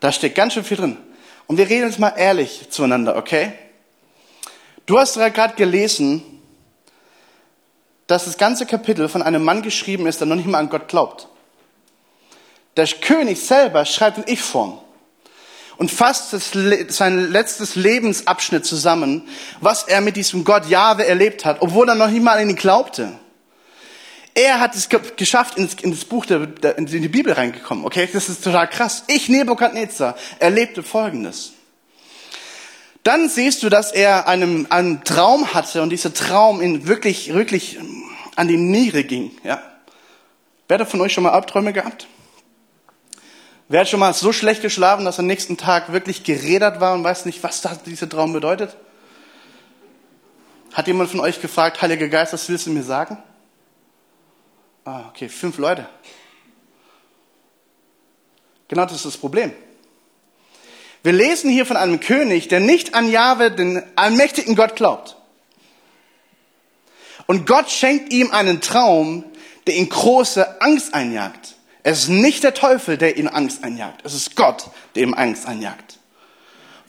Da 0.00 0.12
steht 0.12 0.34
ganz 0.34 0.52
schön 0.52 0.64
viel 0.64 0.76
drin. 0.76 0.96
Und 1.46 1.58
wir 1.58 1.68
reden 1.68 1.88
jetzt 1.88 1.98
mal 1.98 2.14
ehrlich 2.16 2.70
zueinander, 2.70 3.16
okay? 3.16 3.52
Du 4.84 4.98
hast 4.98 5.14
gerade 5.14 5.54
gelesen, 5.54 6.22
dass 8.06 8.26
das 8.26 8.38
ganze 8.38 8.66
Kapitel 8.66 9.08
von 9.08 9.22
einem 9.22 9.42
Mann 9.42 9.62
geschrieben 9.62 10.06
ist, 10.06 10.20
der 10.20 10.28
noch 10.28 10.36
nicht 10.36 10.46
mal 10.46 10.58
an 10.58 10.68
Gott 10.68 10.86
glaubt. 10.86 11.28
Der 12.76 12.86
König 12.86 13.40
selber 13.40 13.84
schreibt 13.84 14.18
in 14.18 14.24
Ich-Form 14.26 14.78
und 15.78 15.90
fasst 15.90 16.32
das, 16.32 16.50
sein 16.88 17.30
letztes 17.30 17.74
Lebensabschnitt 17.74 18.64
zusammen, 18.64 19.28
was 19.60 19.84
er 19.84 20.00
mit 20.00 20.16
diesem 20.16 20.44
Gott 20.44 20.68
Jahwe 20.68 21.06
erlebt 21.06 21.44
hat, 21.44 21.58
obwohl 21.60 21.88
er 21.88 21.94
noch 21.94 22.08
nicht 22.08 22.22
mal 22.22 22.38
an 22.38 22.48
ihn 22.48 22.56
glaubte. 22.56 23.12
Er 24.34 24.60
hat 24.60 24.74
es 24.74 24.90
geschafft, 25.16 25.56
ins, 25.56 25.74
ins 25.74 26.04
Buch 26.04 26.26
der, 26.26 26.40
der, 26.46 26.76
in 26.76 26.86
die 26.86 27.08
Bibel 27.08 27.32
reingekommen. 27.32 27.86
Okay, 27.86 28.06
das 28.12 28.28
ist 28.28 28.44
total 28.44 28.68
krass. 28.68 29.04
Ich, 29.06 29.30
Nebukadnezar, 29.30 30.14
erlebte 30.38 30.82
Folgendes. 30.82 31.52
Dann 33.02 33.30
siehst 33.30 33.62
du, 33.62 33.70
dass 33.70 33.92
er 33.92 34.28
einen, 34.28 34.70
einen 34.70 35.04
Traum 35.04 35.54
hatte 35.54 35.80
und 35.80 35.88
dieser 35.90 36.12
Traum 36.12 36.60
ihn 36.60 36.86
wirklich, 36.86 37.32
wirklich 37.32 37.78
an 38.34 38.48
die 38.48 38.58
Niere 38.58 39.04
ging. 39.04 39.30
Ja? 39.42 39.62
Wer 40.68 40.80
hat 40.80 40.90
von 40.90 41.00
euch 41.00 41.14
schon 41.14 41.24
mal 41.24 41.30
Albträume 41.30 41.72
gehabt? 41.72 42.06
Wer 43.68 43.80
hat 43.80 43.88
schon 43.88 44.00
mal 44.00 44.12
so 44.14 44.32
schlecht 44.32 44.62
geschlafen, 44.62 45.04
dass 45.04 45.18
er 45.18 45.20
am 45.20 45.26
nächsten 45.26 45.56
Tag 45.56 45.92
wirklich 45.92 46.22
gerädert 46.22 46.80
war 46.80 46.94
und 46.94 47.02
weiß 47.02 47.24
nicht, 47.24 47.42
was 47.42 47.66
dieser 47.84 48.08
Traum 48.08 48.32
bedeutet? 48.32 48.76
Hat 50.72 50.86
jemand 50.86 51.10
von 51.10 51.20
euch 51.20 51.40
gefragt, 51.40 51.82
Heiliger 51.82 52.08
Geist, 52.08 52.32
was 52.32 52.48
willst 52.48 52.66
du 52.66 52.70
mir 52.70 52.84
sagen? 52.84 53.18
Ah, 54.84 55.08
okay, 55.08 55.28
fünf 55.28 55.58
Leute. 55.58 55.88
Genau 58.68 58.84
das 58.84 58.94
ist 58.94 59.04
das 59.04 59.16
Problem. 59.16 59.52
Wir 61.02 61.12
lesen 61.12 61.50
hier 61.50 61.66
von 61.66 61.76
einem 61.76 61.98
König, 61.98 62.48
der 62.48 62.60
nicht 62.60 62.94
an 62.94 63.10
Jahwe, 63.10 63.50
den 63.50 63.82
allmächtigen 63.96 64.54
Gott, 64.54 64.76
glaubt. 64.76 65.16
Und 67.26 67.46
Gott 67.46 67.70
schenkt 67.70 68.12
ihm 68.12 68.30
einen 68.30 68.60
Traum, 68.60 69.24
der 69.66 69.74
ihn 69.74 69.88
große 69.88 70.60
Angst 70.60 70.94
einjagt. 70.94 71.55
Es 71.88 72.00
ist 72.00 72.08
nicht 72.08 72.42
der 72.42 72.52
Teufel, 72.52 72.98
der 72.98 73.16
ihm 73.16 73.28
Angst 73.28 73.62
einjagt. 73.62 74.00
Es 74.04 74.12
ist 74.12 74.34
Gott, 74.34 74.70
der 74.96 75.04
ihm 75.04 75.14
Angst 75.14 75.46
einjagt. 75.46 76.00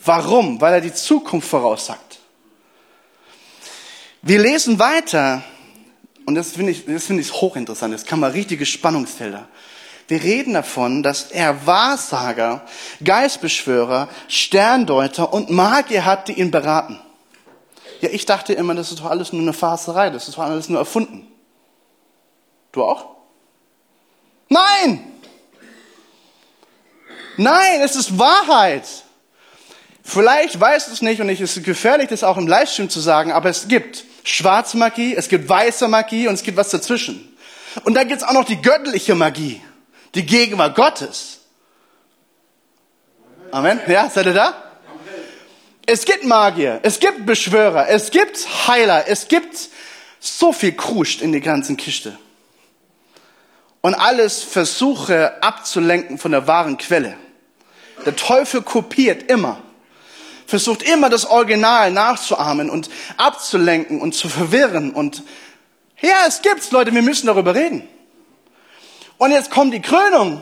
Warum? 0.03 0.59
Weil 0.59 0.73
er 0.73 0.81
die 0.81 0.91
Zukunft 0.91 1.47
voraussagt. 1.47 2.17
Wir 4.23 4.39
lesen 4.39 4.79
weiter, 4.79 5.43
und 6.25 6.33
das 6.33 6.53
finde 6.53 6.71
ich, 6.71 6.85
das 6.87 7.05
finde 7.05 7.21
ich 7.21 7.31
hochinteressant. 7.31 7.93
Das 7.93 8.07
kann 8.07 8.19
man 8.19 8.31
richtige 8.31 8.65
Spannungsfelder. 8.65 9.47
Wir 10.07 10.23
reden 10.23 10.55
davon, 10.55 11.03
dass 11.03 11.29
er 11.29 11.67
Wahrsager, 11.67 12.65
Geistbeschwörer, 13.03 14.09
Sterndeuter 14.27 15.31
und 15.31 15.51
Magier 15.51 16.05
hat, 16.05 16.27
die 16.27 16.39
ihn 16.39 16.49
beraten. 16.49 16.99
Ja, 18.01 18.09
ich 18.09 18.25
dachte 18.25 18.53
immer, 18.53 18.73
das 18.73 18.89
ist 18.89 19.01
doch 19.01 19.11
alles 19.11 19.31
nur 19.31 19.43
eine 19.43 19.53
Farserei, 19.53 20.09
das 20.09 20.27
ist 20.27 20.39
doch 20.39 20.43
alles 20.43 20.69
nur 20.69 20.79
erfunden. 20.79 21.27
Du 22.71 22.83
auch? 22.83 23.16
Nein! 24.49 25.13
Nein, 27.37 27.81
es 27.81 27.95
ist 27.95 28.17
Wahrheit. 28.17 28.87
Vielleicht 30.03 30.59
weißt 30.59 30.87
du 30.87 30.93
es 30.93 31.01
nicht 31.01 31.21
und 31.21 31.29
es 31.29 31.39
ist 31.39 31.63
gefährlich, 31.63 32.07
das 32.09 32.23
auch 32.23 32.37
im 32.37 32.47
Livestream 32.47 32.89
zu 32.89 32.99
sagen, 32.99 33.31
aber 33.31 33.49
es 33.49 33.67
gibt 33.67 34.05
schwarze 34.23 34.77
Magie, 34.77 35.15
es 35.15 35.27
gibt 35.27 35.47
weiße 35.47 35.87
Magie 35.87 36.27
und 36.27 36.35
es 36.35 36.43
gibt 36.43 36.57
was 36.57 36.69
dazwischen. 36.69 37.37
Und 37.83 37.93
da 37.93 38.03
gibt 38.03 38.21
es 38.21 38.27
auch 38.27 38.33
noch 38.33 38.45
die 38.45 38.61
göttliche 38.61 39.13
Magie 39.15 39.61
die 40.17 40.25
Gegenwart 40.25 40.75
Gottes. 40.75 41.39
Amen. 43.51 43.79
Ja, 43.87 44.09
seid 44.09 44.25
ihr 44.25 44.33
da? 44.33 44.63
Es 45.85 46.03
gibt 46.03 46.25
Magier, 46.25 46.81
es 46.83 46.99
gibt 46.99 47.25
Beschwörer, 47.25 47.87
es 47.87 48.11
gibt 48.11 48.67
Heiler, 48.67 49.05
es 49.07 49.29
gibt 49.29 49.69
so 50.19 50.51
viel 50.51 50.73
Kruscht 50.73 51.21
in 51.21 51.31
die 51.31 51.39
ganzen 51.39 51.77
Kiste. 51.77 52.17
Und 53.81 53.96
alles 53.96 54.43
Versuche 54.43 55.41
abzulenken 55.41 56.17
von 56.17 56.31
der 56.31 56.48
wahren 56.48 56.77
Quelle. 56.77 57.15
Der 58.05 58.15
Teufel 58.15 58.62
kopiert 58.62 59.29
immer, 59.31 59.62
versucht 60.46 60.84
immer 60.84 61.10
das 61.10 61.25
Original 61.25 61.91
nachzuahmen 61.91 62.69
und 62.69 62.89
abzulenken 63.17 64.01
und 64.01 64.13
zu 64.13 64.29
verwirren. 64.29 64.91
Und 64.91 65.24
ja, 66.01 66.25
es 66.27 66.41
gibt's, 66.41 66.72
Leute, 66.72 66.93
wir 66.93 67.01
müssen 67.01 67.27
darüber 67.27 67.55
reden. 67.55 67.88
Und 69.17 69.31
jetzt 69.31 69.50
kommt 69.50 69.74
die 69.74 69.81
Krönung. 69.81 70.41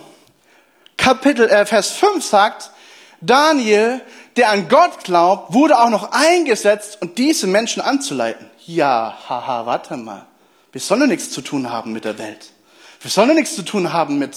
Kapitel, 0.98 1.50
äh, 1.50 1.65
Vers 1.65 1.92
5 1.92 2.24
sagt, 2.24 2.72
Daniel, 3.22 4.01
der 4.36 4.50
an 4.50 4.68
Gott 4.68 5.04
glaubt, 5.04 5.54
wurde 5.54 5.80
auch 5.80 5.89
noch 5.89 6.12
eingesetzt, 6.12 6.98
um 7.01 7.15
diese 7.15 7.48
Menschen 7.48 7.82
anzuleiten. 7.82 8.50
Ja, 8.65 9.18
haha, 9.30 9.65
warte 9.65 9.98
mal. 9.98 10.25
Wir 10.72 10.82
sollen 10.82 11.01
doch 11.01 11.08
nichts 11.08 11.32
zu 11.32 11.42
tun 11.42 11.72
haben 11.72 11.94
mit 11.94 12.04
der 12.04 12.18
Welt. 12.18 12.51
Wir 13.05 13.12
sollen 13.12 13.35
nichts 13.35 13.55
zu 13.55 13.62
tun 13.62 13.93
haben 13.93 14.17
mit 14.17 14.35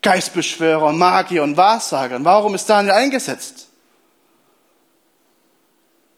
Geistbeschwörer, 0.00 0.92
Magier 0.92 1.42
und 1.42 1.56
Wahrsagern. 1.56 2.24
Warum 2.24 2.54
ist 2.54 2.70
Daniel 2.70 2.94
eingesetzt? 2.94 3.68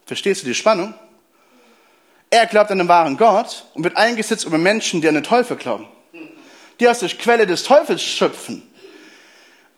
Verstehst 0.04 0.42
du 0.42 0.46
die 0.46 0.54
Spannung? 0.54 0.94
Er 2.30 2.46
glaubt 2.46 2.70
an 2.70 2.78
den 2.78 2.88
wahren 2.88 3.16
Gott 3.16 3.64
und 3.74 3.84
wird 3.84 3.96
eingesetzt 3.96 4.44
über 4.44 4.58
Menschen, 4.58 5.00
die 5.00 5.08
an 5.08 5.14
den 5.14 5.24
Teufel 5.24 5.56
glauben 5.56 5.88
die 6.80 6.88
aus 6.88 7.00
der 7.00 7.08
Quelle 7.10 7.46
des 7.46 7.64
Teufels 7.64 8.02
schöpfen. 8.02 8.62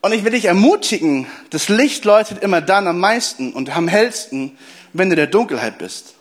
Und 0.01 0.13
ich 0.13 0.23
will 0.23 0.31
dich 0.31 0.45
ermutigen, 0.45 1.27
das 1.49 1.69
Licht 1.69 2.05
leuchtet 2.05 2.41
immer 2.41 2.61
dann 2.61 2.87
am 2.87 2.99
meisten 2.99 3.53
und 3.53 3.75
am 3.75 3.87
hellsten, 3.87 4.57
wenn 4.93 5.09
du 5.09 5.15
der 5.15 5.27
Dunkelheit 5.27 5.77
bist. 5.77 6.15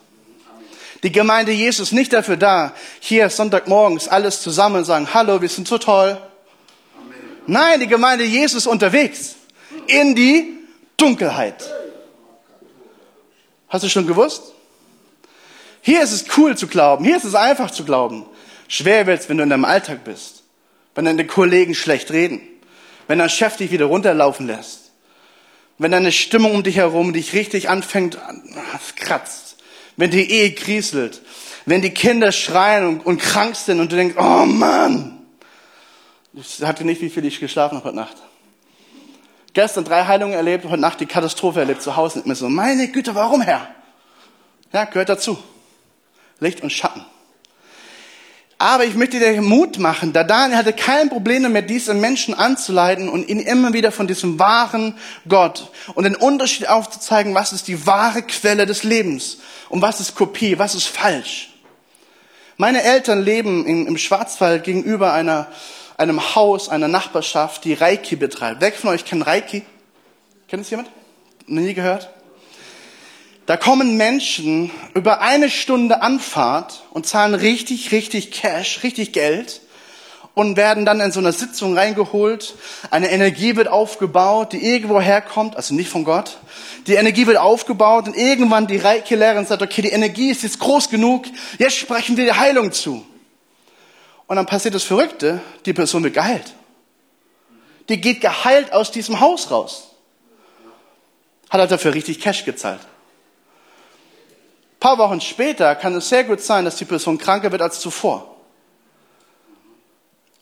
Die 1.02 1.12
Gemeinde 1.12 1.52
Jesus 1.52 1.88
ist 1.88 1.93
nicht 1.93 2.12
dafür 2.12 2.37
da, 2.37 2.75
hier 3.00 3.31
Sonntagmorgens 3.31 4.09
alles 4.09 4.43
zusammen 4.43 4.85
sagen, 4.85 5.09
hallo, 5.14 5.40
wir 5.40 5.49
sind 5.49 5.69
so 5.69 5.78
toll. 5.78 6.21
Nein, 7.47 7.81
die 7.81 7.87
Gemeinde 7.87 8.25
Jesus 8.25 8.64
ist 8.64 8.67
unterwegs 8.67 9.37
in 9.87 10.14
die 10.14 10.59
Dunkelheit. 10.97 11.73
Hast 13.69 13.85
du 13.85 13.88
schon 13.88 14.07
gewusst? 14.07 14.43
Hier 15.81 16.02
ist 16.02 16.12
es 16.12 16.25
cool 16.37 16.57
zu 16.57 16.67
glauben, 16.67 17.05
hier 17.05 17.17
ist 17.17 17.25
es 17.25 17.35
einfach 17.35 17.71
zu 17.71 17.85
glauben. 17.85 18.26
schwer 18.67 19.07
wird's, 19.07 19.28
wenn 19.28 19.38
du 19.38 19.45
in 19.45 19.50
deinem 19.50 19.64
Alltag 19.64 20.05
bist, 20.05 20.43
wenn 20.95 21.05
deine 21.05 21.26
Kollegen 21.26 21.75
schlecht 21.75 22.11
reden, 22.11 22.40
wenn 23.07 23.19
dein 23.19 23.31
Chef 23.31 23.57
dich 23.57 23.71
wieder 23.71 23.87
runterlaufen 23.87 24.47
lässt, 24.47 24.90
wenn 25.78 25.93
deine 25.93 26.12
Stimmung 26.12 26.55
um 26.55 26.62
dich 26.62 26.76
herum 26.76 27.12
dich 27.12 27.33
richtig 27.33 27.69
anfängt, 27.71 28.19
kratzt, 28.97 29.48
wenn 29.99 30.11
die 30.11 30.31
Ehe 30.31 30.52
grieselt, 30.52 31.21
wenn 31.67 31.83
die 31.83 31.90
Kinder 31.90 32.33
schreien 32.33 32.87
und, 32.87 33.05
und 33.05 33.21
krank 33.21 33.57
sind 33.57 33.81
und 33.81 33.93
du 33.93 33.97
denkst, 33.97 34.14
oh 34.17 34.47
Mann, 34.47 35.26
ich 36.33 36.62
hatte 36.62 36.85
nicht, 36.85 37.02
wie 37.02 37.11
viel 37.11 37.25
ich 37.25 37.40
geschlafen 37.40 37.76
habe 37.76 37.88
heute 37.88 37.97
Nacht. 37.97 38.17
Gestern 39.52 39.85
drei 39.85 40.07
Heilungen 40.07 40.35
erlebt, 40.35 40.64
heute 40.64 40.81
Nacht 40.81 41.00
die 41.00 41.07
Katastrophe 41.07 41.61
erlebt 41.61 41.83
zu 41.83 41.97
Hause. 41.97 42.21
Und 42.21 42.26
mir 42.26 42.37
so, 42.37 42.49
meine 42.49 42.88
Güte, 42.88 43.14
warum 43.17 43.40
Herr? 43.40 43.75
Ja, 44.73 44.85
gehört 44.85 45.09
dazu. 45.09 45.37
Licht 46.38 46.62
und 46.62 46.71
Schatten. 46.71 47.05
Aber 48.60 48.84
ich 48.84 48.96
möchte 48.96 49.20
dir 49.20 49.40
Mut 49.40 49.78
machen. 49.78 50.12
Da 50.12 50.24
Daniel 50.24 50.58
hatte 50.58 50.72
kein 50.72 51.08
Problem 51.08 51.50
mehr, 51.52 51.62
diese 51.62 51.94
Menschen 51.94 52.34
anzuleiten 52.34 53.08
und 53.08 53.28
ihnen 53.28 53.40
immer 53.40 53.72
wieder 53.72 53.92
von 53.92 54.08
diesem 54.08 54.40
wahren 54.40 54.98
Gott 55.28 55.70
und 55.94 56.02
den 56.02 56.16
Unterschied 56.16 56.68
aufzuzeigen, 56.68 57.36
was 57.36 57.52
ist 57.52 57.68
die 57.68 57.86
wahre 57.86 58.22
Quelle 58.22 58.66
des 58.66 58.82
Lebens 58.82 59.38
und 59.68 59.80
was 59.80 60.00
ist 60.00 60.16
Kopie, 60.16 60.58
was 60.58 60.74
ist 60.74 60.88
falsch. 60.88 61.50
Meine 62.56 62.82
Eltern 62.82 63.22
leben 63.22 63.64
im 63.64 63.96
Schwarzwald 63.96 64.64
gegenüber 64.64 65.12
einer, 65.12 65.46
einem 65.96 66.34
Haus, 66.34 66.68
einer 66.68 66.88
Nachbarschaft, 66.88 67.64
die 67.64 67.74
Reiki 67.74 68.16
betreibt. 68.16 68.60
Wer 68.60 68.72
von 68.72 68.90
euch 68.90 69.04
kennt 69.04 69.24
Reiki? 69.24 69.62
Kennt 70.48 70.64
es 70.64 70.70
jemand? 70.70 70.90
Noch 71.46 71.62
nie 71.62 71.74
gehört? 71.74 72.10
Da 73.49 73.57
kommen 73.57 73.97
Menschen 73.97 74.71
über 74.93 75.23
eine 75.23 75.49
Stunde 75.49 76.02
Anfahrt 76.02 76.83
und 76.90 77.07
zahlen 77.07 77.33
richtig, 77.33 77.93
richtig 77.93 78.31
Cash, 78.31 78.83
richtig 78.83 79.14
Geld 79.14 79.62
und 80.35 80.59
werden 80.59 80.85
dann 80.85 81.00
in 81.00 81.12
so 81.12 81.21
einer 81.21 81.33
Sitzung 81.33 81.75
reingeholt. 81.75 82.57
Eine 82.90 83.11
Energie 83.11 83.57
wird 83.57 83.69
aufgebaut, 83.69 84.52
die 84.52 84.62
irgendwo 84.62 85.00
herkommt, 85.00 85.57
also 85.57 85.73
nicht 85.73 85.88
von 85.88 86.05
Gott. 86.05 86.37
Die 86.87 86.93
Energie 86.93 87.26
wird 87.26 87.38
aufgebaut 87.38 88.07
und 88.07 88.14
irgendwann 88.14 88.67
die 88.67 88.76
Reiki-Lehrerin 88.76 89.47
sagt, 89.47 89.62
okay, 89.62 89.81
die 89.81 89.93
Energie 89.93 90.28
ist 90.28 90.43
jetzt 90.43 90.59
groß 90.59 90.90
genug, 90.90 91.25
jetzt 91.59 91.76
sprechen 91.78 92.19
wir 92.19 92.26
die 92.26 92.38
Heilung 92.38 92.71
zu. 92.73 93.02
Und 94.26 94.37
dann 94.37 94.45
passiert 94.45 94.75
das 94.75 94.85
Verrückte, 94.85 95.40
die 95.64 95.73
Person 95.73 96.05
wird 96.05 96.12
geheilt. 96.12 96.52
Die 97.88 97.99
geht 97.99 98.21
geheilt 98.21 98.75
aus 98.75 98.90
diesem 98.90 99.21
Haus 99.21 99.50
raus. 99.50 99.88
Hat 101.49 101.61
halt 101.61 101.71
dafür 101.71 101.95
richtig 101.95 102.21
Cash 102.21 102.45
gezahlt. 102.45 102.81
Ein 104.78 104.80
paar 104.80 104.99
Wochen 104.99 105.20
später 105.20 105.75
kann 105.75 105.97
es 105.97 106.08
sehr 106.08 106.23
gut 106.23 106.40
sein, 106.40 106.64
dass 106.64 106.76
die 106.76 106.85
Person 106.85 107.18
kranker 107.18 107.50
wird 107.50 107.62
als 107.62 107.80
zuvor. 107.80 108.37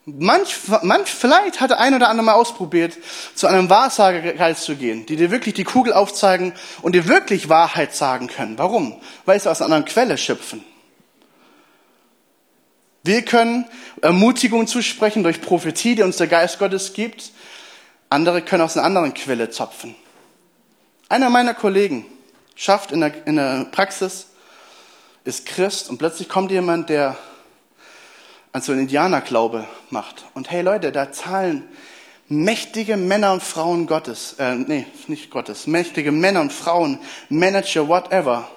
Manch, 0.04 0.54
manch, 0.82 1.08
vielleicht 1.08 1.58
hat 1.62 1.70
der 1.70 1.80
ein 1.80 1.94
oder 1.94 2.10
andere 2.10 2.26
mal 2.26 2.34
ausprobiert, 2.34 2.98
zu 3.34 3.46
einem 3.46 3.70
Wahrsagerkreis 3.70 4.62
zu 4.62 4.76
gehen, 4.76 5.06
die 5.06 5.16
dir 5.16 5.30
wirklich 5.30 5.54
die 5.54 5.64
Kugel 5.64 5.94
aufzeigen 5.94 6.52
und 6.82 6.94
dir 6.94 7.08
wirklich 7.08 7.48
Wahrheit 7.48 7.94
sagen 7.94 8.26
können. 8.26 8.58
Warum? 8.58 9.00
Weil 9.24 9.40
sie 9.40 9.50
aus 9.50 9.62
einer 9.62 9.74
anderen 9.74 9.86
Quelle 9.86 10.18
schöpfen. 10.18 10.62
Wir 13.02 13.22
können 13.22 13.64
Ermutigung 14.02 14.66
zusprechen 14.66 15.22
durch 15.22 15.40
Prophetie, 15.40 15.94
die 15.94 16.02
uns 16.02 16.18
der 16.18 16.26
Geist 16.26 16.58
Gottes 16.58 16.92
gibt. 16.92 17.32
Andere 18.10 18.42
können 18.42 18.62
aus 18.62 18.76
einer 18.76 18.84
anderen 18.84 19.14
Quelle 19.14 19.48
zapfen. 19.48 19.94
Einer 21.08 21.30
meiner 21.30 21.54
Kollegen 21.54 22.04
schafft 22.56 22.90
in 22.90 23.00
der, 23.00 23.26
in 23.26 23.36
der 23.36 23.66
Praxis, 23.70 24.26
ist 25.24 25.46
Christ 25.46 25.88
und 25.88 25.98
plötzlich 25.98 26.28
kommt 26.28 26.50
jemand, 26.50 26.88
der 26.88 27.16
an 28.52 28.62
so 28.62 28.72
einen 28.72 28.82
Indianerglaube 28.82 29.66
macht. 29.90 30.24
Und 30.34 30.50
hey 30.50 30.62
Leute, 30.62 30.90
da 30.90 31.12
zahlen 31.12 31.62
mächtige 32.28 32.96
Männer 32.96 33.32
und 33.32 33.42
Frauen 33.42 33.86
Gottes, 33.86 34.34
äh, 34.38 34.54
nee, 34.56 34.86
nicht 35.06 35.30
Gottes, 35.30 35.66
mächtige 35.66 36.10
Männer 36.10 36.40
und 36.40 36.52
Frauen, 36.52 36.98
Manager, 37.28 37.86
whatever, 37.86 38.48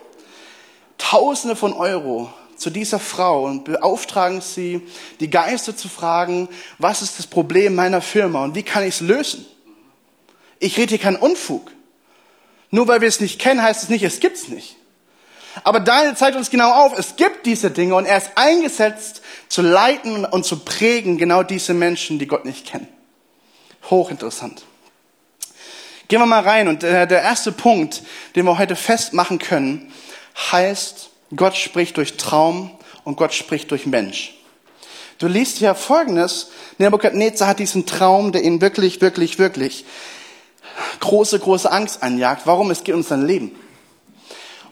Tausende 0.98 1.56
von 1.56 1.72
Euro 1.74 2.32
zu 2.58 2.70
dieser 2.70 3.00
Frau 3.00 3.46
und 3.46 3.64
beauftragen 3.64 4.42
sie, 4.42 4.82
die 5.22 5.30
Geister 5.30 5.76
zu 5.76 5.88
fragen, 5.88 6.50
was 6.78 7.02
ist 7.02 7.18
das 7.18 7.26
Problem 7.26 7.74
meiner 7.74 8.02
Firma 8.02 8.44
und 8.44 8.54
wie 8.54 8.64
kann 8.64 8.84
ich 8.84 8.96
es 8.96 9.02
lösen? 9.02 9.46
Ich 10.60 10.78
rede 10.78 10.90
hier 10.90 11.00
keinen 11.00 11.16
Unfug. 11.16 11.72
Nur 12.72 12.88
weil 12.88 13.02
wir 13.02 13.08
es 13.08 13.20
nicht 13.20 13.40
kennen, 13.40 13.62
heißt 13.62 13.84
es 13.84 13.90
nicht, 13.90 14.04
es 14.04 14.20
gibt's 14.20 14.48
nicht. 14.48 14.76
Aber 15.64 15.80
Daniel 15.80 16.16
zeigt 16.16 16.38
uns 16.38 16.50
genau 16.50 16.72
auf, 16.72 16.98
es 16.98 17.16
gibt 17.16 17.46
diese 17.46 17.72
Dinge 17.72 17.96
und 17.96 18.06
er 18.06 18.18
ist 18.18 18.32
eingesetzt, 18.36 19.22
zu 19.48 19.62
leiten 19.62 20.26
und 20.26 20.46
zu 20.46 20.60
prägen 20.60 21.18
genau 21.18 21.44
diese 21.44 21.74
Menschen, 21.74 22.20
die 22.20 22.28
Gott 22.28 22.46
nicht 22.46 22.68
kennen. 22.68 22.88
Hochinteressant. 23.90 24.64
Gehen 26.08 26.20
wir 26.20 26.26
mal 26.26 26.42
rein 26.42 26.68
und 26.68 26.84
äh, 26.84 27.08
der 27.08 27.22
erste 27.22 27.52
Punkt, 27.52 28.04
den 28.36 28.46
wir 28.46 28.58
heute 28.58 28.76
festmachen 28.76 29.40
können, 29.40 29.92
heißt, 30.52 31.10
Gott 31.36 31.56
spricht 31.56 31.98
durch 31.98 32.18
Traum 32.18 32.72
und 33.04 33.16
Gott 33.16 33.34
spricht 33.34 33.72
durch 33.72 33.86
Mensch. 33.86 34.36
Du 35.18 35.28
liest 35.28 35.58
hier 35.58 35.76
Folgendes, 35.76 36.52
Nebuchadnezzar 36.78 37.50
hat 37.50 37.60
diesen 37.60 37.86
Traum, 37.86 38.32
der 38.32 38.44
ihn 38.44 38.62
wirklich, 38.62 39.02
wirklich, 39.02 39.38
wirklich 39.38 39.86
große, 41.00 41.40
große 41.40 41.72
Angst 41.72 42.04
anjagt. 42.04 42.44
Warum? 42.46 42.72
Es 42.72 42.84
geht 42.84 42.96
um 42.96 43.04
sein 43.04 43.26
Leben. 43.26 43.56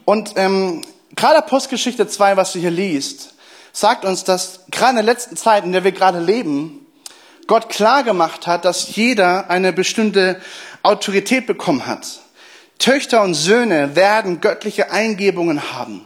Und 0.05 0.33
ähm, 0.35 0.83
gerade 1.15 1.41
Postgeschichte 1.41 2.07
2, 2.07 2.37
was 2.37 2.53
du 2.53 2.59
hier 2.59 2.71
liest, 2.71 3.35
sagt 3.73 4.05
uns, 4.05 4.23
dass 4.23 4.61
gerade 4.71 4.91
in 4.91 5.05
der 5.05 5.13
letzten 5.13 5.37
Zeit, 5.37 5.63
in 5.63 5.71
der 5.71 5.83
wir 5.83 5.91
gerade 5.91 6.19
leben, 6.19 6.85
Gott 7.47 7.69
klar 7.69 8.03
gemacht 8.03 8.47
hat, 8.47 8.65
dass 8.65 8.95
jeder 8.95 9.49
eine 9.49 9.71
bestimmte 9.73 10.41
Autorität 10.83 11.47
bekommen 11.47 11.87
hat. 11.87 12.19
Töchter 12.79 13.23
und 13.23 13.33
Söhne 13.33 13.95
werden 13.95 14.41
göttliche 14.41 14.91
Eingebungen 14.91 15.73
haben. 15.73 16.05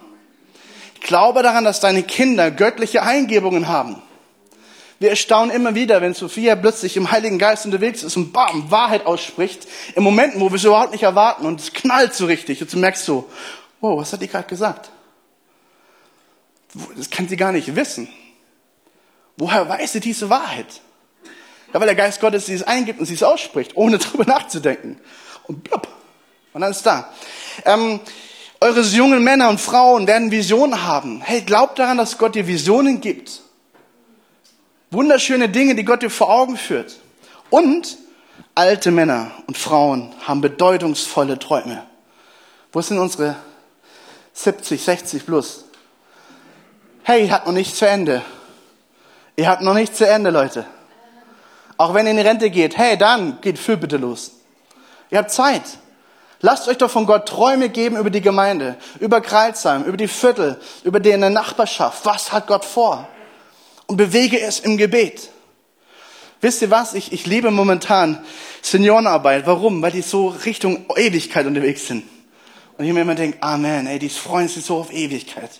Glaube 1.01 1.43
daran, 1.43 1.65
dass 1.65 1.79
deine 1.79 2.03
Kinder 2.03 2.51
göttliche 2.51 3.03
Eingebungen 3.03 3.67
haben. 3.67 4.01
Wir 5.01 5.09
erstaunen 5.09 5.49
immer 5.49 5.73
wieder, 5.73 5.99
wenn 5.99 6.13
Sophia 6.13 6.55
plötzlich 6.55 6.95
im 6.95 7.09
Heiligen 7.09 7.39
Geist 7.39 7.65
unterwegs 7.65 8.03
ist 8.03 8.17
und 8.17 8.31
bam, 8.33 8.69
Wahrheit 8.69 9.07
ausspricht, 9.07 9.67
in 9.95 10.03
Momenten, 10.03 10.39
wo 10.39 10.51
wir 10.51 10.57
es 10.57 10.63
überhaupt 10.63 10.91
nicht 10.91 11.01
erwarten 11.01 11.47
und 11.47 11.59
es 11.59 11.73
knallt 11.73 12.13
so 12.13 12.27
richtig 12.27 12.61
und 12.61 12.71
du 12.71 12.77
merkst 12.77 13.05
so, 13.05 13.27
wow, 13.79 13.99
was 13.99 14.13
hat 14.13 14.21
die 14.21 14.27
gerade 14.27 14.47
gesagt? 14.47 14.91
Das 16.95 17.09
kann 17.09 17.27
sie 17.27 17.35
gar 17.35 17.51
nicht 17.51 17.75
wissen. 17.75 18.09
Woher 19.37 19.67
weiß 19.67 19.93
sie 19.93 20.01
diese 20.01 20.29
Wahrheit? 20.29 20.67
Ja, 21.73 21.79
weil 21.79 21.87
der 21.87 21.95
Geist 21.95 22.21
Gottes 22.21 22.45
sie 22.45 22.53
es 22.53 22.61
eingibt 22.61 22.99
und 22.99 23.07
sie 23.07 23.15
es 23.15 23.23
ausspricht, 23.23 23.71
ohne 23.73 23.97
drüber 23.97 24.25
nachzudenken. 24.25 24.99
Und 25.47 25.63
blub, 25.63 25.87
und 26.53 26.61
dann 26.61 26.69
ist 26.69 26.85
da. 26.85 27.11
Ähm, 27.65 28.01
eure 28.59 28.81
jungen 28.81 29.23
Männer 29.23 29.49
und 29.49 29.59
Frauen 29.59 30.05
werden 30.05 30.29
Visionen 30.29 30.83
haben. 30.83 31.21
Hey, 31.21 31.41
glaubt 31.41 31.79
daran, 31.79 31.97
dass 31.97 32.19
Gott 32.19 32.35
dir 32.35 32.45
Visionen 32.45 33.01
gibt. 33.01 33.41
Wunderschöne 34.91 35.47
Dinge, 35.47 35.75
die 35.75 35.85
Gott 35.85 36.03
dir 36.03 36.09
vor 36.09 36.29
Augen 36.29 36.57
führt. 36.57 36.97
Und 37.49 37.97
alte 38.55 38.91
Männer 38.91 39.31
und 39.47 39.57
Frauen 39.57 40.13
haben 40.27 40.41
bedeutungsvolle 40.41 41.39
Träume. 41.39 41.83
Wo 42.73 42.81
sind 42.81 42.99
unsere 42.99 43.37
70, 44.33 44.83
60 44.83 45.25
plus? 45.25 45.63
Hey, 47.03 47.25
ihr 47.25 47.31
habt 47.31 47.47
noch 47.47 47.53
nicht 47.53 47.75
zu 47.75 47.87
Ende. 47.87 48.21
Ihr 49.37 49.47
habt 49.47 49.61
noch 49.61 49.73
nicht 49.73 49.95
zu 49.95 50.05
Ende, 50.05 50.29
Leute. 50.29 50.65
Auch 51.77 51.93
wenn 51.93 52.05
ihr 52.05 52.11
in 52.11 52.17
die 52.17 52.23
Rente 52.23 52.49
geht, 52.49 52.77
hey, 52.77 52.97
dann 52.97 53.39
geht 53.39 53.57
für 53.57 53.77
bitte 53.77 53.95
los. 53.95 54.31
Ihr 55.09 55.19
habt 55.19 55.31
Zeit. 55.31 55.63
Lasst 56.41 56.67
euch 56.67 56.77
doch 56.77 56.91
von 56.91 57.05
Gott 57.05 57.29
Träume 57.29 57.69
geben 57.69 57.97
über 57.97 58.09
die 58.09 58.21
Gemeinde, 58.21 58.75
über 58.99 59.21
Kreilsheim, 59.21 59.83
über 59.83 59.97
die 59.97 60.07
Viertel, 60.07 60.59
über 60.83 60.99
die 60.99 61.11
in 61.11 61.21
der 61.21 61.29
Nachbarschaft. 61.29 62.05
Was 62.05 62.33
hat 62.33 62.47
Gott 62.47 62.65
vor? 62.65 63.07
Und 63.91 63.97
bewege 63.97 64.39
es 64.39 64.61
im 64.61 64.77
Gebet. 64.77 65.31
Wisst 66.39 66.61
ihr 66.61 66.71
was? 66.71 66.93
Ich, 66.93 67.11
ich 67.11 67.25
liebe 67.25 67.51
momentan 67.51 68.23
Seniorenarbeit. 68.61 69.45
Warum? 69.45 69.81
Weil 69.81 69.91
die 69.91 70.01
so 70.01 70.29
Richtung 70.29 70.85
Ewigkeit 70.95 71.45
unterwegs 71.45 71.87
sind. 71.87 72.05
Und 72.77 72.85
ich 72.85 72.93
mir 72.93 73.01
immer 73.01 73.15
denke, 73.15 73.43
Amen, 73.43 73.87
ey, 73.87 73.99
die 73.99 74.07
freuen 74.07 74.47
sich 74.47 74.63
so 74.63 74.77
auf 74.77 74.93
Ewigkeit. 74.93 75.59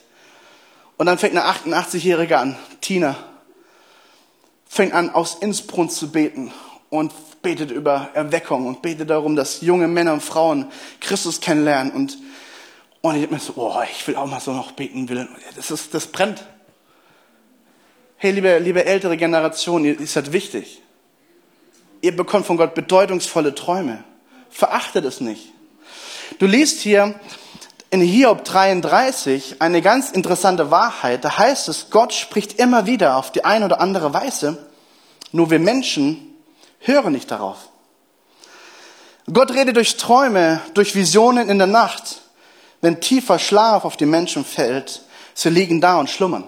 Und 0.96 1.08
dann 1.08 1.17
fängt 1.17 1.36
eine 1.36 1.46
88-Jährige 1.46 2.38
an, 2.38 2.56
Tina, 2.80 3.17
fängt 4.65 4.94
an, 4.94 5.10
aus 5.10 5.36
Innsbruck 5.41 5.91
zu 5.91 6.10
beten 6.10 6.54
und 6.89 7.12
betet 7.41 7.70
über 7.70 8.12
Erweckung 8.13 8.65
und 8.65 8.82
betet 8.82 9.10
darum, 9.10 9.36
dass 9.36 9.60
junge 9.60 9.89
Männer 9.89 10.13
und 10.13 10.24
Frauen 10.24 10.72
Christus 11.02 11.41
kennenlernen. 11.41 11.91
Und, 11.91 12.17
und 13.02 13.15
ich 13.15 13.20
denke 13.24 13.34
mir 13.34 13.41
so, 13.41 13.56
oh, 13.58 13.82
ich 13.91 14.08
will 14.08 14.15
auch 14.15 14.26
mal 14.26 14.39
so 14.39 14.54
noch 14.54 14.72
beten 14.72 15.10
will. 15.10 15.28
Das, 15.58 15.70
ist, 15.70 15.94
das 15.94 16.08
brennt. 16.08 16.46
Hey, 18.23 18.29
liebe, 18.29 18.60
liebe 18.60 18.86
ältere 18.86 19.17
Generation, 19.17 19.84
ihr 19.84 19.97
seid 20.05 20.31
wichtig. 20.31 20.84
Ihr 22.01 22.15
bekommt 22.15 22.45
von 22.45 22.55
Gott 22.55 22.75
bedeutungsvolle 22.75 23.55
Träume. 23.55 24.03
Verachtet 24.51 25.05
es 25.05 25.21
nicht. 25.21 25.51
Du 26.38 26.45
liest 26.45 26.81
hier, 26.81 27.19
in 27.89 27.99
Hiob 27.99 28.43
33 28.43 29.55
eine 29.60 29.81
ganz 29.81 30.12
interessante 30.12 30.69
Wahrheit. 30.69 31.25
Da 31.25 31.39
heißt 31.39 31.67
es, 31.67 31.89
Gott 31.89 32.13
spricht 32.13 32.60
immer 32.60 32.86
wieder 32.86 33.17
auf 33.17 33.31
die 33.31 33.43
eine 33.43 33.65
oder 33.65 33.81
andere 33.81 34.13
Weise, 34.13 34.69
nur 35.31 35.49
wir 35.49 35.57
Menschen 35.57 36.36
hören 36.77 37.13
nicht 37.13 37.31
darauf. 37.31 37.69
Gott 39.34 39.51
redet 39.51 39.77
durch 39.77 39.97
Träume, 39.97 40.62
durch 40.75 40.93
Visionen 40.93 41.49
in 41.49 41.57
der 41.57 41.65
Nacht. 41.65 42.21
Wenn 42.81 43.01
tiefer 43.01 43.39
Schlaf 43.39 43.84
auf 43.84 43.97
die 43.97 44.05
Menschen 44.05 44.45
fällt, 44.45 45.01
sie 45.34 45.49
liegen 45.49 45.81
da 45.81 45.99
und 45.99 46.12
schlummern. 46.12 46.43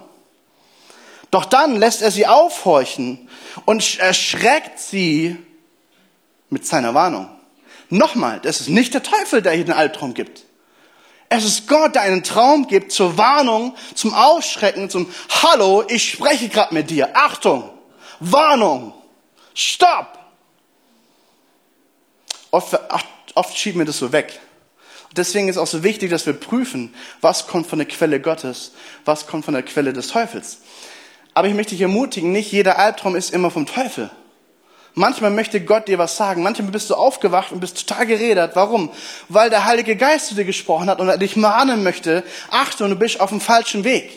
Doch 1.34 1.46
dann 1.46 1.78
lässt 1.78 2.04
er 2.04 2.12
sie 2.12 2.28
aufhorchen 2.28 3.28
und 3.65 3.98
erschreckt 3.98 4.78
sie 4.78 5.36
mit 6.52 6.63
seiner 6.63 6.93
Warnung. 6.93 7.28
Nochmal, 7.89 8.39
das 8.39 8.62
ist 8.62 8.69
nicht 8.69 8.93
der 8.93 9.02
Teufel, 9.02 9.41
der 9.41 9.54
hier 9.54 9.65
den 9.65 9.74
Albtraum 9.74 10.13
gibt. 10.13 10.43
Es 11.30 11.43
ist 11.43 11.67
Gott, 11.67 11.96
der 11.96 12.04
einen 12.04 12.24
Traum 12.24 12.67
gibt 12.67 12.91
zur 12.91 13.17
Warnung, 13.17 13.76
zum 13.96 14.13
Ausschrecken, 14.13 14.91
zum 14.91 15.12
Hallo, 15.41 15.84
ich 15.88 16.08
spreche 16.08 16.50
gerade 16.50 16.72
mit 16.72 16.91
dir. 16.91 17.17
Achtung, 17.17 17.67
Warnung, 18.19 18.93
Stopp. 19.56 20.19
Oft, 22.52 22.80
oft 23.34 23.58
schieben 23.58 23.80
wir 23.80 23.88
das 23.88 23.98
so 23.98 24.12
weg. 24.12 24.39
Deswegen 25.15 25.48
ist 25.48 25.58
auch 25.58 25.65
so 25.65 25.82
wichtig, 25.82 26.12
dass 26.12 26.28
wir 26.28 26.34
prüfen, 26.34 26.93
was 27.22 27.48
kommt 27.48 27.65
von 27.65 27.80
der 27.80 27.88
Quelle 27.88 28.19
Gottes, 28.19 28.74
was 29.04 29.26
kommt 29.26 29.46
von 29.46 29.56
der 29.56 29.63
Quelle 29.63 29.93
des 29.93 30.10
Teufels. 30.10 30.60
Aber 31.34 31.48
ich 31.48 31.54
möchte 31.54 31.72
dich 31.72 31.82
ermutigen, 31.82 32.32
nicht 32.32 32.52
jeder 32.52 32.78
Albtraum 32.78 33.15
ist 33.15 33.34
immer 33.34 33.50
vom 33.50 33.65
Teufel. 33.65 34.10
Manchmal 34.96 35.32
möchte 35.32 35.60
Gott 35.62 35.88
dir 35.88 35.98
was 35.98 36.17
sagen. 36.17 36.43
Manchmal 36.43 36.69
bist 36.69 36.89
du 36.89 36.96
aufgewacht 36.96 37.52
und 37.52 37.60
bist 37.60 37.88
total 37.88 38.06
geredet. 38.06 38.52
Warum? 38.54 38.91
Weil 39.28 39.50
der 39.50 39.65
Heilige 39.65 39.96
Geist 39.96 40.28
zu 40.28 40.36
dir 40.36 40.46
gesprochen 40.46 40.88
hat 40.88 41.00
und 41.00 41.10
er 41.10 41.17
dich 41.17 41.36
mahnen 41.36 41.84
möchte. 41.84 42.24
Achtung, 42.52 42.89
du 42.89 42.96
bist 42.96 43.19
auf 43.19 43.30
dem 43.30 43.41
falschen 43.41 43.84
Weg. 43.84 44.12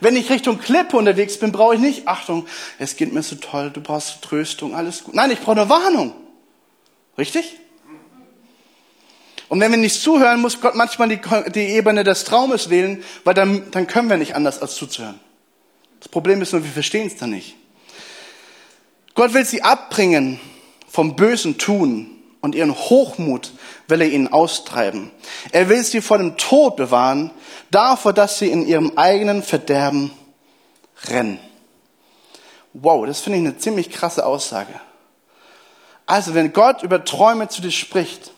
Wenn 0.00 0.16
ich 0.16 0.30
Richtung 0.30 0.58
Klippe 0.58 0.96
unterwegs 0.96 1.38
bin, 1.38 1.52
brauche 1.52 1.74
ich 1.74 1.80
nicht 1.80 2.08
Achtung. 2.08 2.46
Es 2.78 2.96
geht 2.96 3.12
mir 3.12 3.22
so 3.22 3.36
toll, 3.36 3.70
du 3.70 3.80
brauchst 3.80 4.22
Tröstung, 4.22 4.74
alles 4.74 5.04
gut. 5.04 5.14
Nein, 5.14 5.30
ich 5.30 5.40
brauche 5.40 5.60
eine 5.60 5.68
Warnung. 5.68 6.14
Richtig? 7.18 7.56
Und 9.48 9.60
wenn 9.60 9.70
wir 9.70 9.78
nicht 9.78 10.00
zuhören, 10.00 10.40
muss 10.40 10.60
Gott 10.60 10.74
manchmal 10.74 11.08
die, 11.08 11.20
die 11.54 11.66
Ebene 11.68 12.04
des 12.04 12.24
Traumes 12.24 12.68
wählen, 12.68 13.04
weil 13.24 13.34
dann, 13.34 13.70
dann 13.70 13.86
können 13.86 14.10
wir 14.10 14.16
nicht 14.16 14.34
anders 14.34 14.60
als 14.60 14.74
zuzuhören. 14.74 15.20
Das 16.06 16.12
Problem 16.12 16.40
ist 16.40 16.52
nur, 16.52 16.62
wir 16.62 16.70
verstehen 16.70 17.08
es 17.08 17.16
dann 17.16 17.30
nicht. 17.30 17.56
Gott 19.16 19.34
will 19.34 19.44
sie 19.44 19.62
abbringen 19.62 20.38
vom 20.86 21.16
bösen 21.16 21.58
Tun 21.58 22.22
und 22.42 22.54
ihren 22.54 22.72
Hochmut 22.72 23.50
will 23.88 24.00
er 24.02 24.08
ihnen 24.08 24.32
austreiben. 24.32 25.10
Er 25.50 25.68
will 25.68 25.82
sie 25.82 26.00
vor 26.00 26.18
dem 26.18 26.36
Tod 26.36 26.76
bewahren, 26.76 27.32
davor, 27.72 28.12
dass 28.12 28.38
sie 28.38 28.48
in 28.48 28.64
ihrem 28.64 28.96
eigenen 28.96 29.42
Verderben 29.42 30.12
rennen. 31.06 31.40
Wow, 32.72 33.04
das 33.04 33.18
finde 33.18 33.40
ich 33.40 33.44
eine 33.44 33.58
ziemlich 33.58 33.90
krasse 33.90 34.24
Aussage. 34.24 34.80
Also, 36.06 36.34
wenn 36.34 36.52
Gott 36.52 36.84
über 36.84 37.04
Träume 37.04 37.48
zu 37.48 37.62
dir 37.62 37.72
spricht, 37.72 38.30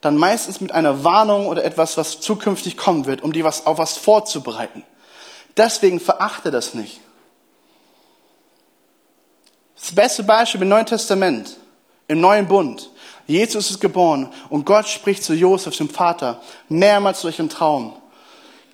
dann 0.00 0.16
meistens 0.16 0.62
mit 0.62 0.72
einer 0.72 1.04
Warnung 1.04 1.48
oder 1.48 1.64
etwas, 1.64 1.98
was 1.98 2.20
zukünftig 2.20 2.78
kommen 2.78 3.04
wird, 3.04 3.20
um 3.20 3.34
dir 3.34 3.44
was, 3.44 3.66
auf 3.66 3.76
was 3.76 3.98
vorzubereiten. 3.98 4.84
Deswegen 5.58 5.98
verachte 5.98 6.52
das 6.52 6.72
nicht. 6.72 7.00
Das 9.76 9.92
beste 9.92 10.22
Beispiel 10.22 10.62
im 10.62 10.68
Neuen 10.68 10.86
Testament, 10.86 11.56
im 12.06 12.20
Neuen 12.20 12.46
Bund. 12.46 12.90
Jesus 13.26 13.70
ist 13.70 13.80
geboren 13.80 14.32
und 14.48 14.64
Gott 14.64 14.88
spricht 14.88 15.22
zu 15.22 15.34
Josef, 15.34 15.76
dem 15.76 15.90
Vater, 15.90 16.40
mehrmals 16.68 17.22
durch 17.22 17.40
einen 17.40 17.50
Traum. 17.50 17.94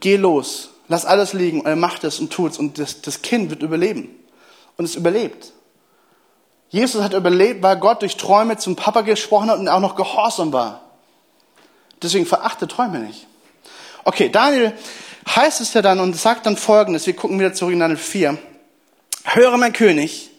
Geh 0.00 0.16
los, 0.16 0.70
lass 0.88 1.06
alles 1.06 1.32
liegen 1.32 1.60
und 1.60 1.66
er 1.66 1.76
macht 1.76 2.04
es 2.04 2.20
und 2.20 2.32
tut 2.32 2.52
es 2.52 2.58
und 2.58 2.78
das, 2.78 3.00
das 3.00 3.22
Kind 3.22 3.50
wird 3.50 3.62
überleben. 3.62 4.10
Und 4.76 4.84
es 4.84 4.94
überlebt. 4.94 5.52
Jesus 6.68 7.02
hat 7.02 7.14
überlebt, 7.14 7.62
weil 7.62 7.76
Gott 7.76 8.02
durch 8.02 8.16
Träume 8.16 8.56
zum 8.58 8.76
Papa 8.76 9.02
gesprochen 9.02 9.50
hat 9.50 9.58
und 9.58 9.68
auch 9.68 9.80
noch 9.80 9.94
gehorsam 9.94 10.52
war. 10.52 10.80
Deswegen 12.02 12.26
verachte 12.26 12.68
Träume 12.68 12.98
nicht. 12.98 13.26
Okay, 14.04 14.28
Daniel 14.28 14.74
heißt 15.26 15.60
es 15.60 15.74
ja 15.74 15.82
dann 15.82 16.00
und 16.00 16.14
sagt 16.14 16.46
dann 16.46 16.56
folgendes, 16.56 17.06
wir 17.06 17.16
gucken 17.16 17.38
wieder 17.38 17.54
zurück 17.54 17.72
in 17.72 17.80
Daniel 17.80 17.98
4. 17.98 18.38
Höre 19.24 19.56
mein 19.56 19.72
König, 19.72 20.30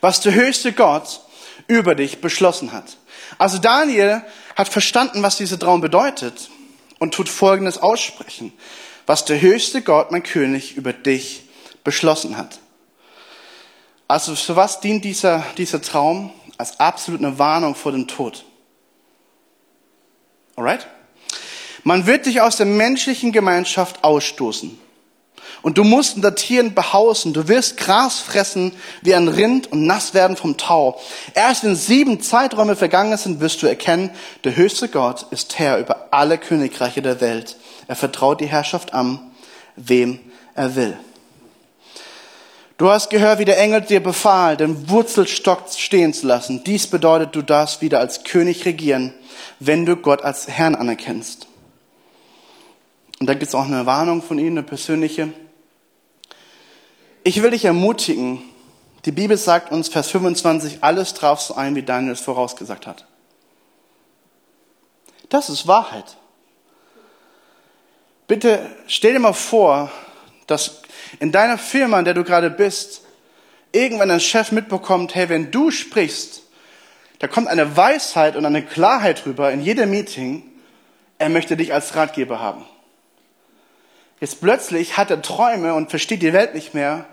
was 0.00 0.20
der 0.20 0.34
höchste 0.34 0.72
Gott 0.72 1.20
über 1.66 1.94
dich 1.94 2.20
beschlossen 2.20 2.72
hat. 2.72 2.96
Also 3.36 3.58
Daniel 3.58 4.22
hat 4.56 4.68
verstanden, 4.68 5.22
was 5.22 5.36
dieser 5.36 5.58
Traum 5.58 5.80
bedeutet 5.80 6.50
und 6.98 7.14
tut 7.14 7.28
folgendes 7.28 7.78
aussprechen. 7.78 8.52
Was 9.06 9.24
der 9.24 9.40
höchste 9.40 9.82
Gott, 9.82 10.10
mein 10.10 10.22
König, 10.22 10.76
über 10.76 10.92
dich 10.92 11.44
beschlossen 11.84 12.36
hat. 12.36 12.58
Also 14.06 14.34
für 14.34 14.56
was 14.56 14.80
dient 14.80 15.04
dieser, 15.04 15.44
dieser 15.56 15.80
Traum? 15.82 16.32
Als 16.56 16.80
absolut 16.80 17.20
eine 17.20 17.38
Warnung 17.38 17.74
vor 17.74 17.92
dem 17.92 18.08
Tod. 18.08 18.44
Alright? 20.56 20.88
Man 21.84 22.06
wird 22.06 22.26
dich 22.26 22.40
aus 22.40 22.56
der 22.56 22.66
menschlichen 22.66 23.32
Gemeinschaft 23.32 24.04
ausstoßen. 24.04 24.78
Und 25.60 25.76
du 25.76 25.84
musst 25.84 26.16
unter 26.16 26.34
Tieren 26.34 26.74
behausen. 26.74 27.32
Du 27.32 27.48
wirst 27.48 27.76
Gras 27.76 28.20
fressen 28.20 28.72
wie 29.02 29.14
ein 29.14 29.28
Rind 29.28 29.72
und 29.72 29.86
nass 29.86 30.14
werden 30.14 30.36
vom 30.36 30.56
Tau. 30.56 31.00
Erst 31.34 31.64
wenn 31.64 31.74
sieben 31.74 32.20
Zeiträume 32.20 32.76
vergangen 32.76 33.16
sind, 33.18 33.40
wirst 33.40 33.62
du 33.62 33.66
erkennen, 33.66 34.10
der 34.44 34.56
höchste 34.56 34.88
Gott 34.88 35.26
ist 35.30 35.58
Herr 35.58 35.78
über 35.78 36.08
alle 36.10 36.38
Königreiche 36.38 37.02
der 37.02 37.20
Welt. 37.20 37.56
Er 37.88 37.96
vertraut 37.96 38.40
die 38.40 38.46
Herrschaft 38.46 38.94
an, 38.94 39.20
wem 39.74 40.20
er 40.54 40.76
will. 40.76 40.96
Du 42.76 42.88
hast 42.90 43.10
gehört, 43.10 43.40
wie 43.40 43.44
der 43.44 43.58
Engel 43.58 43.80
dir 43.80 44.00
befahl, 44.00 44.56
den 44.56 44.88
Wurzelstock 44.88 45.64
stehen 45.76 46.14
zu 46.14 46.28
lassen. 46.28 46.62
Dies 46.62 46.86
bedeutet, 46.86 47.34
du 47.34 47.42
darfst 47.42 47.82
wieder 47.82 47.98
als 47.98 48.22
König 48.22 48.64
regieren, 48.66 49.12
wenn 49.58 49.84
du 49.84 49.96
Gott 49.96 50.22
als 50.22 50.46
Herrn 50.46 50.76
anerkennst. 50.76 51.47
Und 53.20 53.26
da 53.26 53.34
gibt 53.34 53.48
es 53.48 53.54
auch 53.54 53.66
eine 53.66 53.86
Warnung 53.86 54.22
von 54.22 54.38
Ihnen, 54.38 54.58
eine 54.58 54.62
persönliche. 54.62 55.32
Ich 57.24 57.42
will 57.42 57.50
dich 57.50 57.64
ermutigen, 57.64 58.42
die 59.04 59.12
Bibel 59.12 59.36
sagt 59.36 59.72
uns, 59.72 59.88
Vers 59.88 60.10
25, 60.10 60.78
alles 60.82 61.14
traf 61.14 61.40
so 61.40 61.54
ein, 61.54 61.74
wie 61.74 61.82
Daniel 61.82 62.12
es 62.12 62.20
vorausgesagt 62.20 62.86
hat. 62.86 63.06
Das 65.28 65.48
ist 65.48 65.66
Wahrheit. 65.66 66.16
Bitte 68.26 68.70
stell 68.86 69.14
dir 69.14 69.20
mal 69.20 69.32
vor, 69.32 69.90
dass 70.46 70.82
in 71.20 71.32
deiner 71.32 71.58
Firma, 71.58 71.98
in 71.98 72.04
der 72.04 72.14
du 72.14 72.24
gerade 72.24 72.50
bist, 72.50 73.02
irgendwann 73.72 74.10
ein 74.10 74.20
Chef 74.20 74.52
mitbekommt, 74.52 75.14
hey, 75.14 75.28
wenn 75.28 75.50
du 75.50 75.70
sprichst, 75.70 76.42
da 77.18 77.26
kommt 77.26 77.48
eine 77.48 77.76
Weisheit 77.76 78.36
und 78.36 78.44
eine 78.44 78.64
Klarheit 78.64 79.26
rüber 79.26 79.50
in 79.50 79.60
jedem 79.60 79.90
Meeting, 79.90 80.42
er 81.18 81.28
möchte 81.28 81.56
dich 81.56 81.72
als 81.72 81.96
Ratgeber 81.96 82.40
haben. 82.40 82.64
Jetzt 84.20 84.40
plötzlich 84.40 84.96
hat 84.96 85.10
er 85.10 85.22
Träume 85.22 85.74
und 85.74 85.90
versteht 85.90 86.22
die 86.22 86.32
Welt 86.32 86.54
nicht 86.54 86.74
mehr 86.74 87.06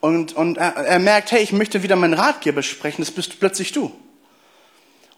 und, 0.00 0.34
und 0.34 0.56
er, 0.56 0.76
er 0.76 0.98
merkt, 0.98 1.30
hey, 1.32 1.42
ich 1.42 1.52
möchte 1.52 1.82
wieder 1.82 1.96
meinen 1.96 2.14
Ratgeber 2.14 2.62
sprechen, 2.62 3.02
das 3.02 3.10
bist 3.10 3.38
plötzlich 3.38 3.72
du. 3.72 3.92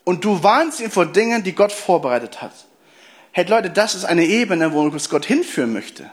Und 0.05 0.25
du 0.25 0.43
warnst 0.43 0.81
ihn 0.81 0.91
vor 0.91 1.07
Dingen, 1.07 1.45
die 1.45 1.55
Gott 1.55 1.73
vorbereitet 1.73 2.43
hat. 2.43 2.53
Hey 3.31 3.45
Leute, 3.47 3.71
das 3.71 3.95
ist 3.95 4.05
eine 4.05 4.25
Ebene, 4.25 4.73
wo 4.73 4.83
uns 4.83 5.09
Gott 5.09 5.25
hinführen 5.25 5.73
möchte. 5.73 6.11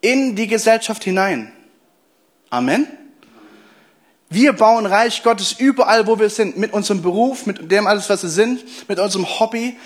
In 0.00 0.36
die 0.36 0.46
Gesellschaft 0.46 1.02
hinein. 1.04 1.50
Amen. 2.50 2.86
Wir 4.30 4.52
bauen 4.52 4.84
Reich 4.84 5.22
Gottes 5.22 5.52
überall, 5.52 6.06
wo 6.06 6.18
wir 6.18 6.28
sind, 6.28 6.58
mit 6.58 6.72
unserem 6.72 7.00
Beruf, 7.00 7.46
mit 7.46 7.70
dem 7.70 7.86
alles, 7.86 8.10
was 8.10 8.22
wir 8.22 8.30
sind, 8.30 8.88
mit 8.88 8.98
unserem 8.98 9.26
Hobby. 9.40 9.78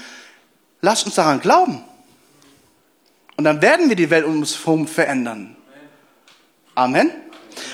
Lasst 0.81 1.07
uns 1.07 1.15
daran 1.15 1.41
glauben. 1.41 1.85
Und 3.43 3.47
dann 3.47 3.61
werden 3.61 3.89
wir 3.89 3.97
die 3.97 4.09
Welt 4.09 4.25
um 4.25 4.39
uns 4.39 4.57
herum 4.57 4.87
verändern. 4.87 5.57
Amen. 6.77 7.11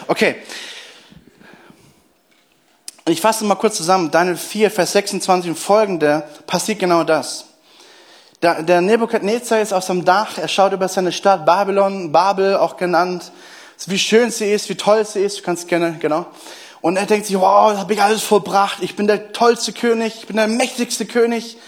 Okay. 0.07 0.37
Ich 3.07 3.21
fasse 3.21 3.45
mal 3.45 3.55
kurz 3.55 3.77
zusammen. 3.77 4.11
Daniel 4.11 4.39
4, 4.39 4.71
Vers 4.71 4.93
26 4.93 5.51
und 5.51 5.59
folgende 5.59 6.27
passiert 6.47 6.79
genau 6.79 7.05
das. 7.05 7.45
Der, 8.41 8.63
der 8.63 8.81
Nebukadnezar 8.81 9.61
ist 9.61 9.75
auf 9.75 9.85
seinem 9.85 10.07
Dach, 10.07 10.39
er 10.39 10.49
schaut 10.49 10.73
über 10.73 10.89
seine 10.89 11.13
Stadt 11.13 11.45
Babylon, 11.45 12.13
Babel 12.13 12.57
auch 12.57 12.79
genannt, 12.79 13.31
wie 13.89 13.99
schön 13.99 14.31
sie 14.31 14.51
ist, 14.51 14.71
wie 14.71 14.75
toll 14.75 15.05
sie 15.05 15.21
ist, 15.21 15.41
du 15.41 15.43
kannst 15.43 15.69
gerne, 15.69 15.99
genau. 16.01 16.25
Und 16.81 16.97
er 16.97 17.05
denkt 17.05 17.27
sich, 17.27 17.39
wow, 17.39 17.73
das 17.73 17.81
habe 17.81 17.93
ich 17.93 18.01
alles 18.01 18.23
vollbracht, 18.23 18.79
ich 18.81 18.97
bin 18.97 19.07
der 19.07 19.35
tollste 19.35 19.75
König, 19.75 20.15
ich 20.21 20.27
bin 20.27 20.37
der 20.37 20.49
mächtigste 20.49 21.05
König. 21.05 21.59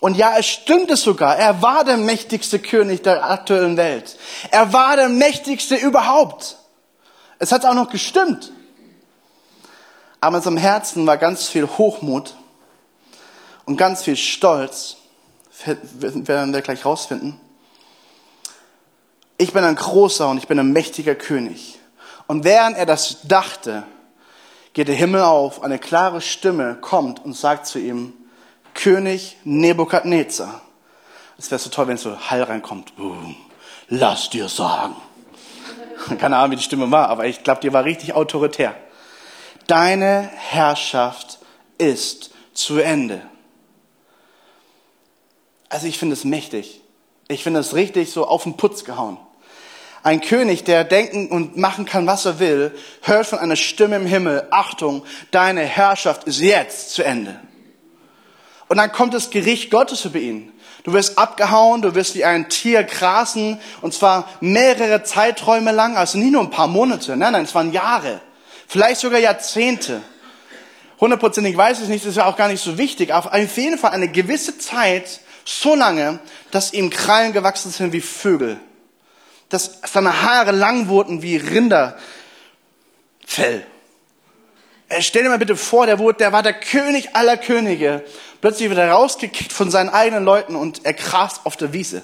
Und 0.00 0.16
ja, 0.16 0.36
es 0.38 0.46
stimmte 0.46 0.96
sogar. 0.96 1.36
Er 1.36 1.60
war 1.60 1.84
der 1.84 1.98
mächtigste 1.98 2.58
König 2.58 3.02
der 3.02 3.30
aktuellen 3.30 3.76
Welt. 3.76 4.16
Er 4.50 4.72
war 4.72 4.96
der 4.96 5.10
mächtigste 5.10 5.76
überhaupt. 5.76 6.56
Es 7.38 7.52
hat 7.52 7.66
auch 7.66 7.74
noch 7.74 7.90
gestimmt. 7.90 8.50
Aber 10.20 10.38
in 10.38 10.42
seinem 10.42 10.56
Herzen 10.56 11.06
war 11.06 11.18
ganz 11.18 11.48
viel 11.48 11.66
Hochmut 11.66 12.34
und 13.66 13.76
ganz 13.76 14.02
viel 14.02 14.16
Stolz. 14.16 14.96
Werden 15.64 16.52
wir 16.54 16.62
gleich 16.62 16.84
rausfinden. 16.86 17.38
ich 19.36 19.52
bin 19.52 19.64
ein 19.64 19.76
großer 19.76 20.28
und 20.28 20.38
ich 20.38 20.48
bin 20.48 20.58
ein 20.58 20.72
mächtiger 20.72 21.14
König. 21.14 21.78
Und 22.26 22.44
während 22.44 22.76
er 22.76 22.86
das 22.86 23.18
dachte, 23.24 23.84
geht 24.72 24.88
der 24.88 24.94
Himmel 24.94 25.22
auf, 25.22 25.62
eine 25.62 25.78
klare 25.78 26.20
Stimme 26.20 26.76
kommt 26.80 27.22
und 27.24 27.34
sagt 27.34 27.66
zu 27.66 27.78
ihm, 27.78 28.14
König 28.74 29.36
Nebukadnezar. 29.44 30.62
Es 31.38 31.50
wäre 31.50 31.58
so 31.58 31.70
toll, 31.70 31.88
wenn 31.88 31.96
so 31.96 32.18
Hall 32.30 32.42
reinkommt. 32.42 32.96
Boom. 32.96 33.36
Lass 33.88 34.30
dir 34.30 34.48
sagen. 34.48 34.96
Keine 36.18 36.36
Ahnung, 36.36 36.52
wie 36.52 36.56
die 36.56 36.62
Stimme 36.62 36.90
war, 36.90 37.08
aber 37.08 37.26
ich 37.26 37.42
glaube, 37.42 37.60
die 37.60 37.72
war 37.72 37.84
richtig 37.84 38.14
autoritär. 38.14 38.74
Deine 39.66 40.30
Herrschaft 40.34 41.38
ist 41.78 42.30
zu 42.52 42.78
Ende. 42.78 43.22
Also 45.68 45.86
ich 45.86 45.98
finde 45.98 46.14
es 46.14 46.24
mächtig. 46.24 46.82
Ich 47.28 47.42
finde 47.42 47.60
es 47.60 47.74
richtig 47.74 48.10
so 48.10 48.26
auf 48.26 48.42
den 48.42 48.56
Putz 48.56 48.84
gehauen. 48.84 49.16
Ein 50.02 50.20
König, 50.20 50.64
der 50.64 50.84
denken 50.84 51.28
und 51.28 51.56
machen 51.56 51.84
kann, 51.84 52.06
was 52.06 52.24
er 52.24 52.38
will, 52.38 52.74
hört 53.02 53.26
von 53.26 53.38
einer 53.38 53.56
Stimme 53.56 53.96
im 53.96 54.06
Himmel, 54.06 54.46
Achtung, 54.50 55.04
deine 55.30 55.60
Herrschaft 55.60 56.24
ist 56.24 56.40
jetzt 56.40 56.92
zu 56.92 57.02
Ende. 57.02 57.38
Und 58.70 58.76
dann 58.76 58.92
kommt 58.92 59.14
das 59.14 59.30
Gericht 59.30 59.72
Gottes 59.72 60.04
über 60.04 60.20
ihn. 60.20 60.52
Du 60.84 60.92
wirst 60.92 61.18
abgehauen, 61.18 61.82
du 61.82 61.96
wirst 61.96 62.14
wie 62.14 62.24
ein 62.24 62.48
Tier 62.48 62.84
grasen, 62.84 63.60
und 63.82 63.92
zwar 63.92 64.28
mehrere 64.38 65.02
Zeiträume 65.02 65.72
lang, 65.72 65.96
also 65.96 66.18
nicht 66.18 66.30
nur 66.30 66.40
ein 66.40 66.50
paar 66.50 66.68
Monate, 66.68 67.16
nein, 67.16 67.32
nein, 67.32 67.46
es 67.46 67.54
waren 67.56 67.72
Jahre, 67.72 68.20
vielleicht 68.68 69.00
sogar 69.00 69.18
Jahrzehnte. 69.18 70.02
Hundertprozentig 71.00 71.56
weiß 71.56 71.80
ich 71.80 71.88
nicht, 71.88 72.04
das 72.04 72.10
ist 72.10 72.16
ja 72.18 72.26
auch 72.26 72.36
gar 72.36 72.46
nicht 72.46 72.62
so 72.62 72.78
wichtig, 72.78 73.12
aber 73.12 73.34
auf 73.34 73.56
jeden 73.56 73.76
Fall 73.76 73.90
eine 73.90 74.06
gewisse 74.06 74.56
Zeit, 74.56 75.18
so 75.44 75.74
lange, 75.74 76.20
dass 76.52 76.72
ihm 76.72 76.90
Krallen 76.90 77.32
gewachsen 77.32 77.72
sind 77.72 77.92
wie 77.92 78.00
Vögel, 78.00 78.60
dass 79.48 79.80
seine 79.92 80.22
Haare 80.22 80.52
lang 80.52 80.86
wurden 80.86 81.22
wie 81.22 81.38
Rinderfell. 81.38 81.96
Stell 85.00 85.24
dir 85.24 85.28
mal 85.28 85.38
bitte 85.38 85.56
vor, 85.56 85.86
der, 85.86 85.98
wurde, 85.98 86.18
der 86.18 86.32
war 86.32 86.44
der 86.44 86.54
König 86.54 87.16
aller 87.16 87.36
Könige 87.36 88.04
plötzlich 88.40 88.68
wird 88.68 88.78
er 88.78 88.92
rausgekickt 88.92 89.52
von 89.52 89.70
seinen 89.70 89.90
eigenen 89.90 90.24
Leuten 90.24 90.56
und 90.56 90.84
er 90.84 90.94
grast 90.94 91.44
auf 91.44 91.56
der 91.56 91.72
Wiese. 91.72 92.02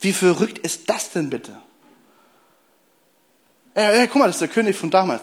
Wie 0.00 0.12
verrückt 0.12 0.58
ist 0.58 0.88
das 0.88 1.10
denn 1.10 1.30
bitte? 1.30 1.56
Ja, 3.74 3.92
ja, 3.92 4.06
guck 4.06 4.16
mal, 4.16 4.26
das 4.26 4.36
ist 4.36 4.40
der 4.40 4.48
König 4.48 4.76
von 4.76 4.90
damals. 4.90 5.22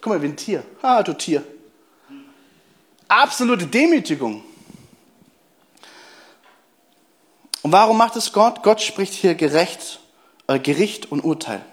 Guck 0.00 0.12
mal, 0.12 0.22
wie 0.22 0.26
ein 0.26 0.36
Tier. 0.36 0.64
Ah, 0.82 1.02
du 1.02 1.14
Tier. 1.14 1.42
Absolute 3.08 3.66
Demütigung. 3.66 4.44
Und 7.62 7.72
warum 7.72 7.96
macht 7.96 8.16
es 8.16 8.32
Gott? 8.32 8.62
Gott 8.62 8.82
spricht 8.82 9.14
hier 9.14 9.34
gerecht, 9.34 10.00
äh, 10.48 10.58
Gericht 10.58 11.10
und 11.10 11.20
Urteil. 11.20 11.64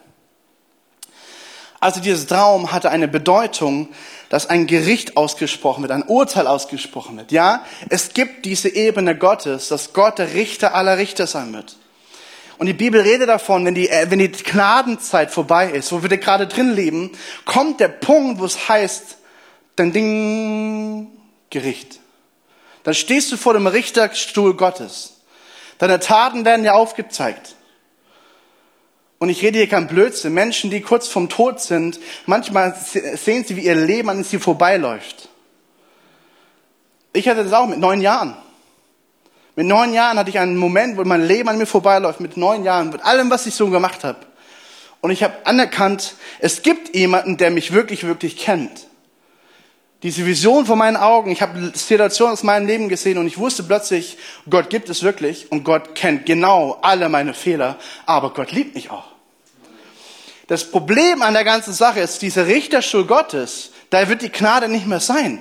Also 1.82 2.00
dieses 2.00 2.28
Traum 2.28 2.72
hatte 2.72 2.91
eine 2.91 3.08
Bedeutung, 3.08 3.89
dass 4.30 4.48
ein 4.48 4.67
Gericht 4.67 5.17
ausgesprochen 5.17 5.82
wird, 5.82 5.91
ein 5.91 6.04
Urteil 6.04 6.46
ausgesprochen 6.46 7.17
wird. 7.17 7.32
Ja, 7.32 7.65
es 7.89 8.13
gibt 8.13 8.46
diese 8.46 8.70
Ebene 8.70 9.17
Gottes, 9.17 9.67
dass 9.67 9.91
Gott 9.91 10.20
der 10.20 10.36
Richter 10.36 10.76
aller 10.76 11.00
Richter 11.00 11.26
sein 11.26 11.52
wird. 11.54 11.76
Und 12.60 12.67
die 12.67 12.74
Bibel 12.74 13.02
redet 13.02 13.28
davon, 13.28 13.65
wenn 13.65 13.74
die, 13.74 13.89
äh, 13.89 14.12
wenn 14.12 14.20
die 14.20 14.32
Gnadenzeit 14.32 15.32
vorbei 15.32 15.72
ist, 15.72 15.91
wo 15.91 16.04
wir 16.04 16.15
gerade 16.17 16.46
drin 16.46 16.72
leben, 16.76 17.12
kommt 17.46 17.80
der 17.80 17.88
Punkt, 17.88 18.39
wo 18.39 18.46
es 18.46 18.70
heißt, 18.70 19.17
dann 19.76 19.91
Ding, 19.91 21.08
Gericht. 21.50 22.00
Dann 22.84 22.94
stehst 22.94 23.32
du 23.32 23.38
vor 23.38 23.54
dem 23.54 23.65
Richterstuhl 23.65 24.56
Gottes. 24.56 25.22
Deine 25.80 26.00
Taten 26.00 26.46
werden 26.46 26.62
dir 26.62 26.76
aufgezeigt. 26.76 27.56
Und 29.22 29.30
ich 29.30 29.44
rede 29.44 29.60
hier 29.60 29.70
kein 29.70 29.86
Blödsinn. 29.86 30.34
Menschen, 30.34 30.72
die 30.72 30.82
kurz 30.82 31.08
vom 31.08 31.30
Tod 31.30 31.62
sind, 31.62 32.00
manchmal 32.26 32.76
sehen 32.76 33.46
sie, 33.46 33.56
wie 33.56 33.66
ihr 33.66 33.76
Leben 33.76 34.10
an 34.10 34.24
sie 34.24 34.40
vorbeiläuft. 34.40 35.30
Ich 37.14 37.28
hatte 37.28 37.44
das 37.44 37.54
auch 37.54 37.68
mit 37.68 37.78
neun 37.78 38.02
Jahren. 38.02 38.36
Mit 39.56 39.68
neun 39.68 39.94
Jahren 39.94 40.18
hatte 40.18 40.32
ich 40.32 40.40
einen 40.40 40.58
Moment, 40.58 40.98
wo 40.98 41.04
mein 41.04 41.24
Leben 41.24 41.50
an 41.50 41.60
mir 41.60 41.68
vorbeiläuft. 41.68 42.20
Mit 42.20 42.36
neun 42.36 42.64
Jahren, 42.64 42.90
mit 42.90 43.06
allem, 43.06 43.30
was 43.30 43.46
ich 43.46 43.54
so 43.54 43.70
gemacht 43.70 44.04
habe. 44.04 44.18
Und 45.02 45.12
ich 45.12 45.22
habe 45.22 45.36
anerkannt, 45.46 46.16
es 46.40 46.64
gibt 46.64 46.96
jemanden, 46.96 47.38
der 47.38 47.52
mich 47.52 47.74
wirklich, 47.74 48.08
wirklich 48.08 48.38
kennt. 48.38 48.88
Diese 50.02 50.26
Vision 50.26 50.66
vor 50.66 50.78
meinen 50.78 50.98
Augen, 50.98 51.30
ich 51.30 51.44
habe 51.44 51.72
Situationen 51.76 52.34
aus 52.34 52.42
meinem 52.42 52.66
Leben 52.66 52.90
gesehen 52.90 53.20
und 53.20 53.28
ich 53.28 53.38
wusste 53.38 53.62
plötzlich, 53.62 54.18
Gott 54.50 54.72
gibt 54.72 54.90
es 54.90 55.04
wirklich 55.04 55.52
und 55.52 55.64
Gott 55.64 55.94
kennt 55.94 56.26
genau 56.26 56.80
alle 56.82 57.08
meine 57.08 57.36
Fehler, 57.36 57.78
aber 58.08 58.34
Gott 58.34 58.52
liebt 58.52 58.74
mich 58.74 58.90
auch. 58.90 59.11
Das 60.52 60.70
Problem 60.70 61.22
an 61.22 61.34
der 61.34 61.46
ganzen 61.46 61.72
Sache 61.72 62.02
ist, 62.02 62.22
diese 62.22 62.46
Richterstuhl 62.46 63.06
Gottes, 63.06 63.70
da 63.90 64.10
wird 64.10 64.22
die 64.22 64.30
Gnade 64.30 64.68
nicht 64.68 64.86
mehr 64.86 65.00
sein. 65.00 65.40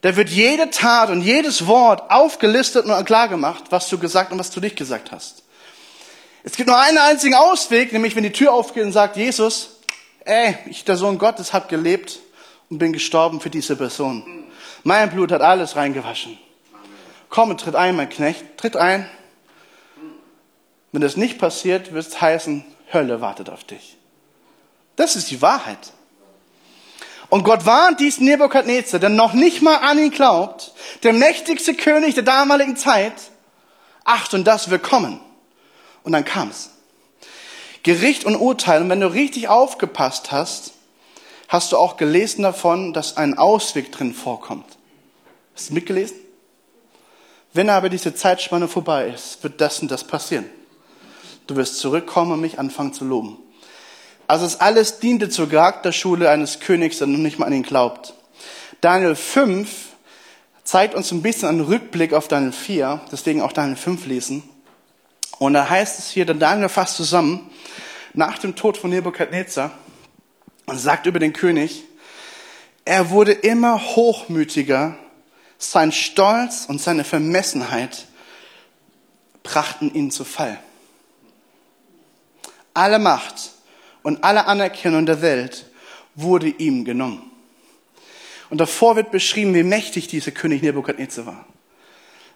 Da 0.00 0.16
wird 0.16 0.30
jede 0.30 0.70
Tat 0.70 1.10
und 1.10 1.20
jedes 1.20 1.66
Wort 1.66 2.10
aufgelistet 2.10 2.86
und 2.86 3.04
klar 3.04 3.28
gemacht, 3.28 3.64
was 3.68 3.90
du 3.90 3.98
gesagt 3.98 4.32
und 4.32 4.38
was 4.38 4.50
du 4.50 4.60
nicht 4.60 4.76
gesagt 4.76 5.12
hast. 5.12 5.42
Es 6.42 6.56
gibt 6.56 6.70
nur 6.70 6.78
einen 6.78 6.96
einzigen 6.96 7.34
Ausweg, 7.34 7.92
nämlich 7.92 8.16
wenn 8.16 8.22
die 8.22 8.32
Tür 8.32 8.54
aufgeht 8.54 8.82
und 8.82 8.92
sagt, 8.92 9.18
Jesus, 9.18 9.78
ey, 10.24 10.56
ich, 10.70 10.84
der 10.84 10.96
Sohn 10.96 11.18
Gottes, 11.18 11.52
hab 11.52 11.68
gelebt 11.68 12.20
und 12.70 12.78
bin 12.78 12.94
gestorben 12.94 13.42
für 13.42 13.50
diese 13.50 13.76
Person. 13.76 14.46
Mein 14.84 15.10
Blut 15.10 15.30
hat 15.32 15.42
alles 15.42 15.76
reingewaschen. 15.76 16.38
Komm, 17.28 17.54
tritt 17.58 17.74
ein, 17.74 17.94
mein 17.94 18.08
Knecht, 18.08 18.56
tritt 18.56 18.78
ein. 18.78 19.06
Wenn 20.92 21.02
das 21.02 21.18
nicht 21.18 21.38
passiert, 21.38 21.92
wird 21.92 22.06
es 22.06 22.18
heißen, 22.18 22.64
Hölle 22.92 23.20
wartet 23.20 23.50
auf 23.50 23.64
dich. 23.64 23.96
Das 24.96 25.16
ist 25.16 25.30
die 25.30 25.42
Wahrheit. 25.42 25.92
Und 27.28 27.42
Gott 27.42 27.66
warnt 27.66 28.00
diesen 28.00 28.24
Nebukadnezar, 28.24 29.00
der 29.00 29.08
noch 29.08 29.32
nicht 29.32 29.60
mal 29.60 29.76
an 29.76 29.98
ihn 29.98 30.10
glaubt, 30.10 30.72
der 31.02 31.12
mächtigste 31.12 31.74
König 31.74 32.14
der 32.14 32.22
damaligen 32.22 32.76
Zeit, 32.76 33.14
Achtung, 34.04 34.44
das 34.44 34.70
wird 34.70 34.84
kommen. 34.84 35.20
Und 36.04 36.12
dann 36.12 36.24
kam's. 36.24 36.70
Gericht 37.82 38.24
und 38.24 38.36
Urteil. 38.36 38.82
Und 38.82 38.88
wenn 38.88 39.00
du 39.00 39.12
richtig 39.12 39.48
aufgepasst 39.48 40.30
hast, 40.30 40.72
hast 41.48 41.72
du 41.72 41.76
auch 41.76 41.96
gelesen 41.96 42.42
davon, 42.42 42.92
dass 42.92 43.16
ein 43.16 43.36
Ausweg 43.36 43.90
drin 43.90 44.14
vorkommt. 44.14 44.66
Hast 45.54 45.70
du 45.70 45.74
mitgelesen? 45.74 46.16
Wenn 47.52 47.70
aber 47.70 47.88
diese 47.88 48.14
Zeitspanne 48.14 48.68
vorbei 48.68 49.08
ist, 49.08 49.42
wird 49.42 49.60
das 49.60 49.80
und 49.80 49.90
das 49.90 50.04
passieren. 50.04 50.48
Du 51.46 51.56
wirst 51.56 51.78
zurückkommen 51.78 52.32
und 52.32 52.40
mich 52.40 52.58
anfangen 52.58 52.92
zu 52.92 53.04
loben. 53.04 53.38
Also 54.26 54.44
es 54.44 54.60
alles 54.60 54.98
diente 54.98 55.28
zur 55.28 55.48
Charakterschule 55.48 56.28
eines 56.28 56.58
Königs, 56.58 56.98
der 56.98 57.06
noch 57.06 57.18
nicht 57.18 57.38
mal 57.38 57.46
an 57.46 57.52
ihn 57.52 57.62
glaubt. 57.62 58.14
Daniel 58.80 59.14
5 59.14 59.68
zeigt 60.64 60.94
uns 60.94 61.12
ein 61.12 61.22
bisschen 61.22 61.48
einen 61.48 61.60
Rückblick 61.60 62.12
auf 62.12 62.26
Daniel 62.26 62.52
4, 62.52 63.00
deswegen 63.12 63.40
auch 63.40 63.52
Daniel 63.52 63.76
5 63.76 64.06
lesen. 64.06 64.42
Und 65.38 65.52
da 65.52 65.68
heißt 65.68 66.00
es 66.00 66.10
hier, 66.10 66.26
der 66.26 66.34
Daniel 66.34 66.68
fasst 66.68 66.96
zusammen, 66.96 67.50
nach 68.14 68.38
dem 68.38 68.56
Tod 68.56 68.76
von 68.76 68.90
Nebukadnezar 68.90 69.70
und 70.64 70.78
sagt 70.78 71.06
über 71.06 71.20
den 71.20 71.32
König, 71.32 71.84
er 72.84 73.10
wurde 73.10 73.32
immer 73.32 73.80
hochmütiger, 73.80 74.96
sein 75.58 75.92
Stolz 75.92 76.64
und 76.66 76.80
seine 76.80 77.04
Vermessenheit 77.04 78.06
brachten 79.42 79.92
ihn 79.94 80.10
zu 80.10 80.24
Fall 80.24 80.58
alle 82.76 82.98
Macht 82.98 83.52
und 84.02 84.22
alle 84.24 84.46
Anerkennung 84.46 85.06
der 85.06 85.22
Welt 85.22 85.66
wurde 86.14 86.48
ihm 86.48 86.84
genommen. 86.84 87.30
Und 88.50 88.58
davor 88.58 88.96
wird 88.96 89.10
beschrieben, 89.10 89.54
wie 89.54 89.62
mächtig 89.62 90.08
dieser 90.08 90.30
König 90.30 90.62
Nebukadnezar 90.62 91.26
war. 91.26 91.46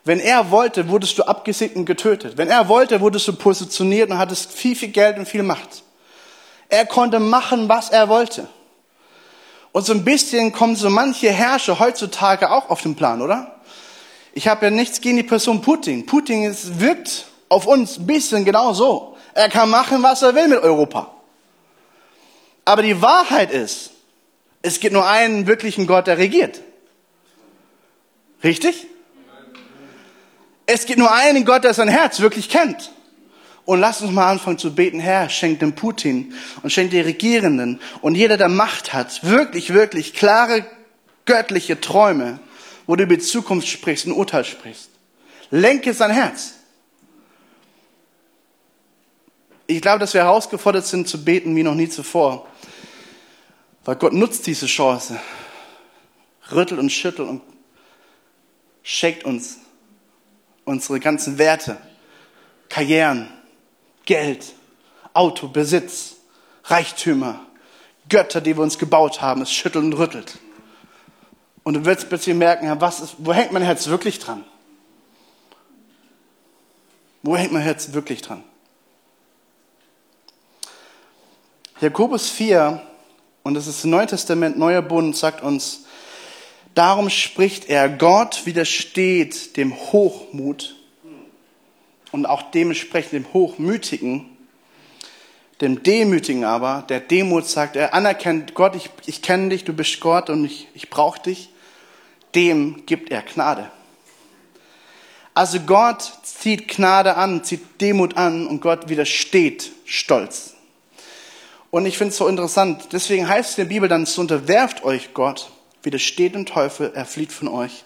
Wenn 0.05 0.18
er 0.18 0.50
wollte, 0.50 0.88
wurdest 0.88 1.18
du 1.18 1.24
abgesägt 1.24 1.76
und 1.76 1.85
getötet. 1.85 2.37
Wenn 2.37 2.48
er 2.48 2.68
wollte, 2.68 3.00
wurdest 3.00 3.29
du 3.29 3.35
positioniert 3.35 4.11
und 4.11 4.18
hattest 4.18 4.53
viel, 4.53 4.74
viel 4.74 4.88
Geld 4.88 5.18
und 5.18 5.29
viel 5.29 5.42
Macht. 5.42 5.85
Er 6.68 6.87
konnte 6.87 7.20
machen, 7.20 7.68
was 7.68 7.90
er 7.90 8.09
wollte. 8.09 8.48
Und 9.72 9.87
so 9.87 9.92
ein 9.92 10.05
bisschen 10.05 10.53
kommen 10.53 10.74
so 10.74 10.90
manche 10.90 11.31
Herrscher 11.31 11.79
heutzutage 11.79 12.50
auch 12.50 12.70
auf 12.70 12.83
den 12.83 12.96
Plan, 12.96 13.22
oder? 13.22 13.61
Ich 14.33 14.48
habe 14.48 14.66
ja 14.66 14.70
nichts 14.70 15.00
gegen 15.00 15.16
die 15.16 15.22
Person 15.22 15.61
Putin. 15.61 16.07
Putin 16.07 16.44
ist, 16.44 16.81
wirkt 16.81 17.26
auf 17.48 17.66
uns 17.66 17.98
ein 17.98 18.07
bisschen 18.07 18.44
genau 18.44 18.72
so. 18.72 19.10
Er 19.40 19.48
kann 19.48 19.70
machen, 19.70 20.03
was 20.03 20.20
er 20.20 20.35
will 20.35 20.48
mit 20.48 20.59
Europa. 20.59 21.11
Aber 22.66 22.83
die 22.83 23.00
Wahrheit 23.00 23.50
ist, 23.50 23.90
es 24.61 24.81
gibt 24.81 24.92
nur 24.92 25.09
einen 25.09 25.46
wirklichen 25.46 25.87
Gott, 25.87 26.09
der 26.09 26.18
regiert. 26.18 26.61
Richtig? 28.44 28.87
Es 30.66 30.85
gibt 30.85 30.98
nur 30.98 31.11
einen 31.11 31.46
Gott, 31.46 31.64
der 31.64 31.72
sein 31.72 31.88
Herz 31.88 32.20
wirklich 32.20 32.50
kennt. 32.50 32.92
Und 33.64 33.81
lass 33.81 34.03
uns 34.03 34.12
mal 34.12 34.31
anfangen 34.31 34.59
zu 34.59 34.74
beten, 34.74 35.00
Herr, 35.00 35.31
schenk 35.31 35.61
dem 35.61 35.74
Putin 35.74 36.35
und 36.62 36.70
schenk 36.70 36.90
den 36.90 37.05
Regierenden 37.05 37.81
und 38.03 38.16
jeder, 38.16 38.37
der 38.37 38.50
Macht 38.50 38.92
hat, 38.92 39.24
wirklich, 39.24 39.72
wirklich 39.72 40.12
klare 40.12 40.66
göttliche 41.24 41.81
Träume, 41.81 42.40
wo 42.87 42.94
du 42.94 43.05
über 43.05 43.16
die 43.16 43.22
Zukunft 43.22 43.68
sprichst 43.68 44.05
und 44.05 44.12
Urteil 44.12 44.44
sprichst. 44.44 44.90
Lenke 45.50 45.94
sein 45.94 46.11
Herz. 46.11 46.60
Ich 49.70 49.80
glaube, 49.80 50.00
dass 50.00 50.14
wir 50.14 50.24
herausgefordert 50.24 50.85
sind 50.85 51.09
zu 51.09 51.24
beten 51.24 51.54
wie 51.54 51.62
noch 51.62 51.76
nie 51.76 51.88
zuvor. 51.88 52.48
Weil 53.85 53.94
Gott 53.94 54.12
nutzt 54.12 54.48
diese 54.48 54.66
Chance. 54.66 55.20
Rüttelt 56.50 56.80
und 56.80 56.90
schüttelt 56.90 57.28
und 57.28 57.42
shakt 58.83 59.24
uns 59.24 59.59
unsere 60.64 60.98
ganzen 60.98 61.38
Werte, 61.38 61.76
Karrieren, 62.68 63.28
Geld, 64.06 64.54
Auto, 65.14 65.46
Besitz, 65.46 66.16
Reichtümer, 66.64 67.40
Götter, 68.09 68.40
die 68.40 68.56
wir 68.56 68.64
uns 68.64 68.76
gebaut 68.76 69.20
haben. 69.20 69.42
Es 69.42 69.52
schüttelt 69.52 69.85
und 69.85 69.92
rüttelt. 69.92 70.38
Und 71.62 71.74
du 71.74 71.85
wirst 71.85 72.09
plötzlich 72.09 72.35
merken, 72.35 72.80
was 72.80 73.00
ist, 73.00 73.14
wo 73.18 73.33
hängt 73.33 73.52
mein 73.52 73.62
Herz 73.62 73.87
wirklich 73.87 74.18
dran? 74.18 74.44
Wo 77.22 77.37
hängt 77.37 77.52
mein 77.52 77.62
Herz 77.62 77.92
wirklich 77.92 78.22
dran? 78.22 78.42
Jakobus 81.80 82.28
4, 82.28 82.82
und 83.42 83.54
das 83.54 83.66
ist 83.66 83.86
Neue 83.86 84.06
Testament, 84.06 84.58
Neuer 84.58 84.82
Bund, 84.82 85.16
sagt 85.16 85.42
uns, 85.42 85.86
darum 86.74 87.08
spricht 87.08 87.70
er, 87.70 87.88
Gott 87.88 88.44
widersteht 88.44 89.56
dem 89.56 89.74
Hochmut 89.74 90.76
und 92.12 92.26
auch 92.26 92.50
dementsprechend 92.50 93.12
dem 93.12 93.32
Hochmütigen, 93.32 94.26
dem 95.62 95.82
Demütigen 95.82 96.44
aber, 96.44 96.84
der 96.86 97.00
Demut 97.00 97.46
sagt, 97.46 97.76
er 97.76 97.94
anerkennt 97.94 98.52
Gott, 98.52 98.76
ich, 98.76 98.90
ich 99.06 99.22
kenne 99.22 99.48
dich, 99.48 99.64
du 99.64 99.72
bist 99.72 100.00
Gott 100.00 100.28
und 100.28 100.44
ich, 100.44 100.68
ich 100.74 100.90
brauche 100.90 101.22
dich, 101.22 101.48
dem 102.34 102.84
gibt 102.84 103.10
er 103.10 103.22
Gnade. 103.22 103.70
Also 105.32 105.60
Gott 105.60 106.02
zieht 106.24 106.68
Gnade 106.68 107.16
an, 107.16 107.42
zieht 107.42 107.80
Demut 107.80 108.18
an 108.18 108.46
und 108.48 108.60
Gott 108.60 108.90
widersteht 108.90 109.72
Stolz. 109.86 110.56
Und 111.70 111.87
ich 111.87 111.98
finde 111.98 112.11
es 112.11 112.16
so 112.16 112.26
interessant, 112.26 112.88
deswegen 112.92 113.28
heißt 113.28 113.50
es 113.50 113.59
in 113.59 113.64
der 113.64 113.74
Bibel 113.74 113.88
dann, 113.88 114.06
so 114.06 114.20
unterwerft 114.20 114.83
euch 114.85 115.14
Gott, 115.14 115.50
widersteht 115.83 116.35
dem 116.35 116.46
Teufel, 116.46 116.90
er 116.94 117.06
flieht 117.06 117.33
von 117.33 117.48
euch. 117.48 117.85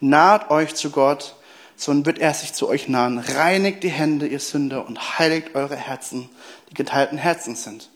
Naht 0.00 0.50
euch 0.50 0.74
zu 0.74 0.90
Gott, 0.90 1.36
sondern 1.76 2.06
wird 2.06 2.18
er 2.18 2.32
sich 2.32 2.54
zu 2.54 2.68
euch 2.68 2.88
nahen. 2.88 3.18
Reinigt 3.18 3.82
die 3.82 3.90
Hände, 3.90 4.26
ihr 4.26 4.40
Sünder, 4.40 4.86
und 4.86 5.18
heiligt 5.18 5.54
eure 5.54 5.76
Herzen, 5.76 6.30
die 6.70 6.74
geteilten 6.74 7.18
Herzen 7.18 7.56
sind. 7.56 7.90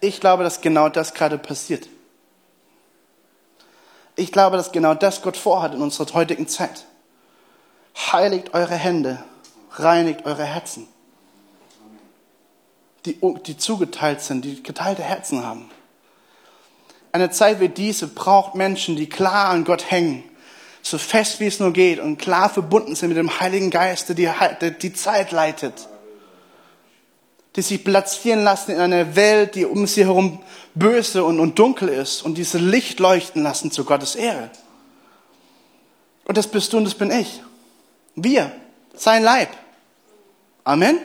Ich 0.00 0.20
glaube, 0.20 0.44
dass 0.44 0.62
genau 0.62 0.88
das 0.88 1.14
gerade 1.14 1.38
passiert. 1.38 1.88
Ich 4.16 4.32
glaube, 4.32 4.56
dass 4.56 4.72
genau 4.72 4.94
das 4.94 5.22
Gott 5.22 5.36
vorhat 5.36 5.74
in 5.74 5.82
unserer 5.82 6.12
heutigen 6.14 6.46
Zeit. 6.48 6.86
Heiligt 8.12 8.54
eure 8.54 8.74
Hände, 8.74 9.22
reinigt 9.72 10.24
eure 10.24 10.44
Herzen, 10.44 10.86
die, 13.04 13.18
die 13.46 13.56
zugeteilt 13.56 14.20
sind, 14.20 14.44
die 14.44 14.62
geteilte 14.62 15.02
Herzen 15.02 15.44
haben. 15.44 15.70
Eine 17.12 17.30
Zeit 17.30 17.60
wie 17.60 17.68
diese 17.68 18.08
braucht 18.08 18.54
Menschen, 18.54 18.96
die 18.96 19.08
klar 19.08 19.50
an 19.50 19.64
Gott 19.64 19.90
hängen, 19.90 20.24
so 20.82 20.98
fest 20.98 21.40
wie 21.40 21.46
es 21.46 21.60
nur 21.60 21.72
geht 21.72 22.00
und 22.00 22.18
klar 22.18 22.50
verbunden 22.50 22.94
sind 22.94 23.08
mit 23.08 23.16
dem 23.16 23.40
Heiligen 23.40 23.70
Geist, 23.70 24.08
der 24.08 24.16
die, 24.16 24.78
die 24.78 24.92
Zeit 24.92 25.30
leitet. 25.30 25.88
Die 27.56 27.62
sich 27.62 27.84
platzieren 27.84 28.42
lassen 28.42 28.72
in 28.72 28.80
einer 28.80 29.14
Welt, 29.14 29.54
die 29.54 29.64
um 29.64 29.86
sie 29.86 30.04
herum 30.04 30.40
böse 30.74 31.24
und, 31.24 31.38
und 31.38 31.58
dunkel 31.58 31.88
ist 31.88 32.22
und 32.22 32.36
diese 32.36 32.58
Licht 32.58 32.98
leuchten 32.98 33.44
lassen 33.44 33.70
zu 33.70 33.84
Gottes 33.84 34.16
Ehre. 34.16 34.50
Und 36.24 36.36
das 36.36 36.48
bist 36.48 36.72
du 36.72 36.78
und 36.78 36.84
das 36.84 36.94
bin 36.94 37.10
ich. 37.12 37.40
Wir, 38.16 38.50
sein 38.94 39.22
Leib. 39.22 39.50
Amen. 40.64 40.98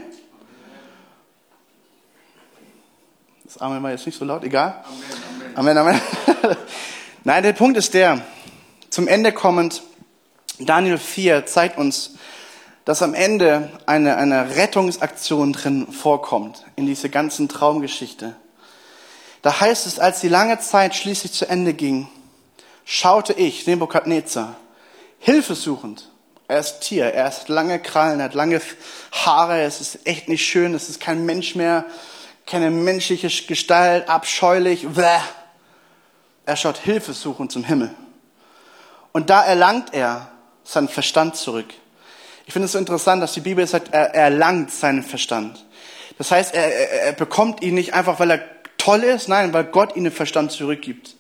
Das 3.51 3.57
Amen 3.61 3.81
war 3.81 3.89
jetzt 3.89 4.05
nicht 4.05 4.15
so 4.15 4.25
laut, 4.25 4.43
egal. 4.43 4.83
Amen, 5.55 5.75
Amen. 5.75 5.99
Amen. 6.35 6.57
Nein, 7.23 7.41
der 7.41 7.53
Punkt 7.53 7.79
ist 7.79 7.95
der, 7.95 8.21
zum 8.91 9.07
Ende 9.07 9.31
kommend, 9.31 9.81
Daniel 10.59 10.99
4 10.99 11.47
zeigt 11.47 11.79
uns, 11.79 12.11
dass 12.85 13.01
am 13.01 13.15
Ende 13.15 13.71
eine, 13.87 14.17
eine 14.17 14.55
Rettungsaktion 14.55 15.53
drin 15.53 15.91
vorkommt 15.91 16.63
in 16.75 16.85
diese 16.85 17.09
ganzen 17.09 17.49
Traumgeschichte. 17.49 18.35
Da 19.41 19.59
heißt 19.59 19.87
es, 19.87 19.97
als 19.97 20.21
die 20.21 20.29
lange 20.29 20.59
Zeit 20.59 20.93
schließlich 20.93 21.31
zu 21.31 21.49
Ende 21.49 21.73
ging, 21.73 22.07
schaute 22.85 23.33
ich, 23.33 23.65
Nebukadnezar, 23.65 24.57
hilfesuchend. 25.17 26.11
Er 26.47 26.59
ist 26.59 26.81
Tier, 26.81 27.05
er 27.05 27.25
hat 27.25 27.49
lange 27.49 27.79
Krallen, 27.79 28.19
er 28.19 28.25
hat 28.25 28.35
lange 28.35 28.61
Haare, 29.11 29.61
es 29.63 29.81
ist 29.81 30.05
echt 30.05 30.29
nicht 30.29 30.45
schön, 30.45 30.75
es 30.75 30.87
ist 30.87 30.99
kein 30.99 31.25
Mensch 31.25 31.55
mehr, 31.55 31.87
keine 32.49 32.71
menschliche 32.71 33.29
Gestalt, 33.45 34.09
abscheulich. 34.09 34.87
Bäh. 34.87 35.19
Er 36.45 36.55
schaut 36.55 36.77
hilfesuchend 36.77 37.51
zum 37.51 37.63
Himmel. 37.63 37.91
Und 39.11 39.29
da 39.29 39.43
erlangt 39.43 39.93
er 39.93 40.31
seinen 40.63 40.89
Verstand 40.89 41.35
zurück. 41.35 41.67
Ich 42.47 42.53
finde 42.53 42.65
es 42.65 42.71
so 42.71 42.79
interessant, 42.79 43.21
dass 43.21 43.33
die 43.33 43.41
Bibel 43.41 43.65
sagt, 43.67 43.93
er 43.93 44.15
erlangt 44.15 44.71
seinen 44.71 45.03
Verstand. 45.03 45.63
Das 46.17 46.31
heißt, 46.31 46.55
er, 46.55 46.73
er, 46.73 47.01
er 47.03 47.13
bekommt 47.13 47.61
ihn 47.61 47.75
nicht 47.75 47.93
einfach, 47.93 48.19
weil 48.19 48.31
er 48.31 48.41
toll 48.77 49.03
ist, 49.03 49.27
nein, 49.29 49.53
weil 49.53 49.65
Gott 49.65 49.95
ihm 49.95 50.03
den 50.03 50.13
Verstand 50.13 50.51
zurückgibt. 50.51 51.15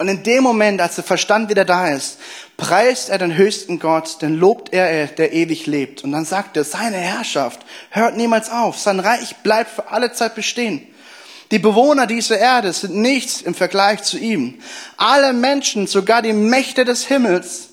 Und 0.00 0.08
in 0.08 0.22
dem 0.22 0.42
Moment, 0.42 0.80
als 0.80 0.94
der 0.94 1.04
Verstand 1.04 1.50
wieder 1.50 1.66
da 1.66 1.88
ist, 1.88 2.18
preist 2.56 3.10
er 3.10 3.18
den 3.18 3.36
höchsten 3.36 3.78
Gott, 3.78 4.22
denn 4.22 4.34
lobt 4.34 4.72
er, 4.72 5.08
der 5.08 5.34
ewig 5.34 5.66
lebt. 5.66 6.04
Und 6.04 6.12
dann 6.12 6.24
sagt 6.24 6.56
er, 6.56 6.64
seine 6.64 6.96
Herrschaft 6.96 7.60
hört 7.90 8.16
niemals 8.16 8.48
auf, 8.48 8.78
sein 8.78 8.98
Reich 8.98 9.36
bleibt 9.42 9.70
für 9.70 9.90
alle 9.90 10.10
Zeit 10.14 10.34
bestehen. 10.34 10.86
Die 11.50 11.58
Bewohner 11.58 12.06
dieser 12.06 12.38
Erde 12.38 12.72
sind 12.72 12.94
nichts 12.94 13.42
im 13.42 13.54
Vergleich 13.54 14.02
zu 14.02 14.16
ihm. 14.16 14.58
Alle 14.96 15.34
Menschen, 15.34 15.86
sogar 15.86 16.22
die 16.22 16.32
Mächte 16.32 16.86
des 16.86 17.06
Himmels, 17.06 17.68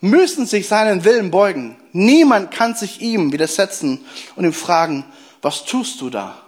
müssen 0.00 0.46
sich 0.46 0.68
seinen 0.68 1.02
Willen 1.02 1.32
beugen. 1.32 1.76
Niemand 1.90 2.52
kann 2.52 2.76
sich 2.76 3.00
ihm 3.00 3.32
widersetzen 3.32 4.04
und 4.36 4.44
ihm 4.44 4.52
fragen, 4.52 5.04
was 5.42 5.64
tust 5.64 6.00
du 6.02 6.08
da? 6.08 6.40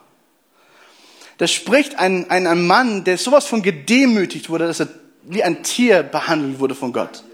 Da 1.40 1.46
spricht 1.46 1.98
ein, 1.98 2.30
ein, 2.30 2.46
ein 2.46 2.66
Mann, 2.66 3.02
der 3.02 3.16
sowas 3.16 3.46
von 3.46 3.62
gedemütigt 3.62 4.50
wurde, 4.50 4.66
dass 4.66 4.80
er 4.80 4.88
wie 5.22 5.42
ein 5.42 5.62
Tier 5.62 6.02
behandelt 6.02 6.60
wurde 6.60 6.74
von 6.74 6.92
Gott. 6.92 7.24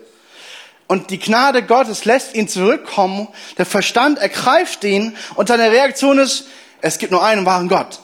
Und 0.88 1.10
die 1.10 1.18
Gnade 1.18 1.64
Gottes 1.64 2.04
lässt 2.04 2.34
ihn 2.34 2.48
zurückkommen, 2.48 3.28
der 3.58 3.66
Verstand 3.66 4.18
ergreift 4.18 4.84
ihn 4.84 5.16
und 5.34 5.48
seine 5.48 5.70
Reaktion 5.70 6.18
ist, 6.18 6.46
es 6.80 6.98
gibt 6.98 7.10
nur 7.10 7.24
einen 7.24 7.44
wahren 7.44 7.68
Gott. 7.68 8.00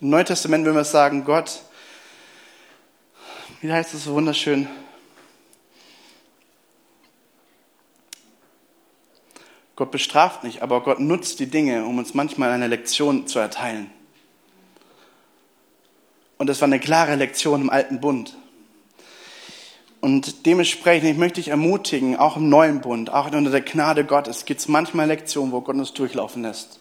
Im 0.00 0.10
Neuen 0.10 0.26
Testament 0.26 0.66
würden 0.66 0.76
wir 0.76 0.84
sagen, 0.84 1.24
Gott, 1.24 1.62
wie 3.62 3.72
heißt 3.72 3.94
es 3.94 4.04
so 4.04 4.12
wunderschön, 4.12 4.68
Gott 9.76 9.90
bestraft 9.90 10.44
nicht, 10.44 10.62
aber 10.62 10.82
Gott 10.82 11.00
nutzt 11.00 11.40
die 11.40 11.46
Dinge, 11.46 11.84
um 11.84 11.98
uns 11.98 12.14
manchmal 12.14 12.50
eine 12.50 12.68
Lektion 12.68 13.26
zu 13.26 13.38
erteilen. 13.38 13.90
Und 16.38 16.48
das 16.48 16.60
war 16.60 16.66
eine 16.66 16.80
klare 16.80 17.14
Lektion 17.14 17.62
im 17.62 17.70
alten 17.70 18.00
Bund. 18.00 18.36
Und 20.00 20.44
dementsprechend 20.44 21.08
ich 21.08 21.16
möchte 21.16 21.40
ich 21.40 21.48
ermutigen, 21.48 22.16
auch 22.16 22.36
im 22.36 22.50
neuen 22.50 22.82
Bund, 22.82 23.10
auch 23.10 23.32
unter 23.32 23.50
der 23.50 23.62
Gnade 23.62 24.04
Gottes, 24.04 24.44
gibt 24.44 24.60
es 24.60 24.68
manchmal 24.68 25.06
Lektionen, 25.06 25.50
wo 25.50 25.62
Gott 25.62 25.76
uns 25.76 25.94
durchlaufen 25.94 26.42
lässt. 26.42 26.80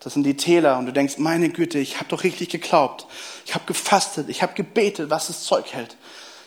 Das 0.00 0.14
sind 0.14 0.24
die 0.24 0.36
Täler 0.36 0.78
und 0.78 0.86
du 0.86 0.92
denkst, 0.92 1.18
meine 1.18 1.48
Güte, 1.48 1.78
ich 1.78 1.96
habe 1.96 2.08
doch 2.08 2.24
richtig 2.24 2.50
geglaubt. 2.50 3.06
Ich 3.46 3.54
habe 3.54 3.64
gefastet, 3.64 4.28
ich 4.28 4.42
habe 4.42 4.54
gebetet, 4.54 5.10
was 5.10 5.28
das 5.28 5.44
Zeug 5.44 5.72
hält. 5.72 5.96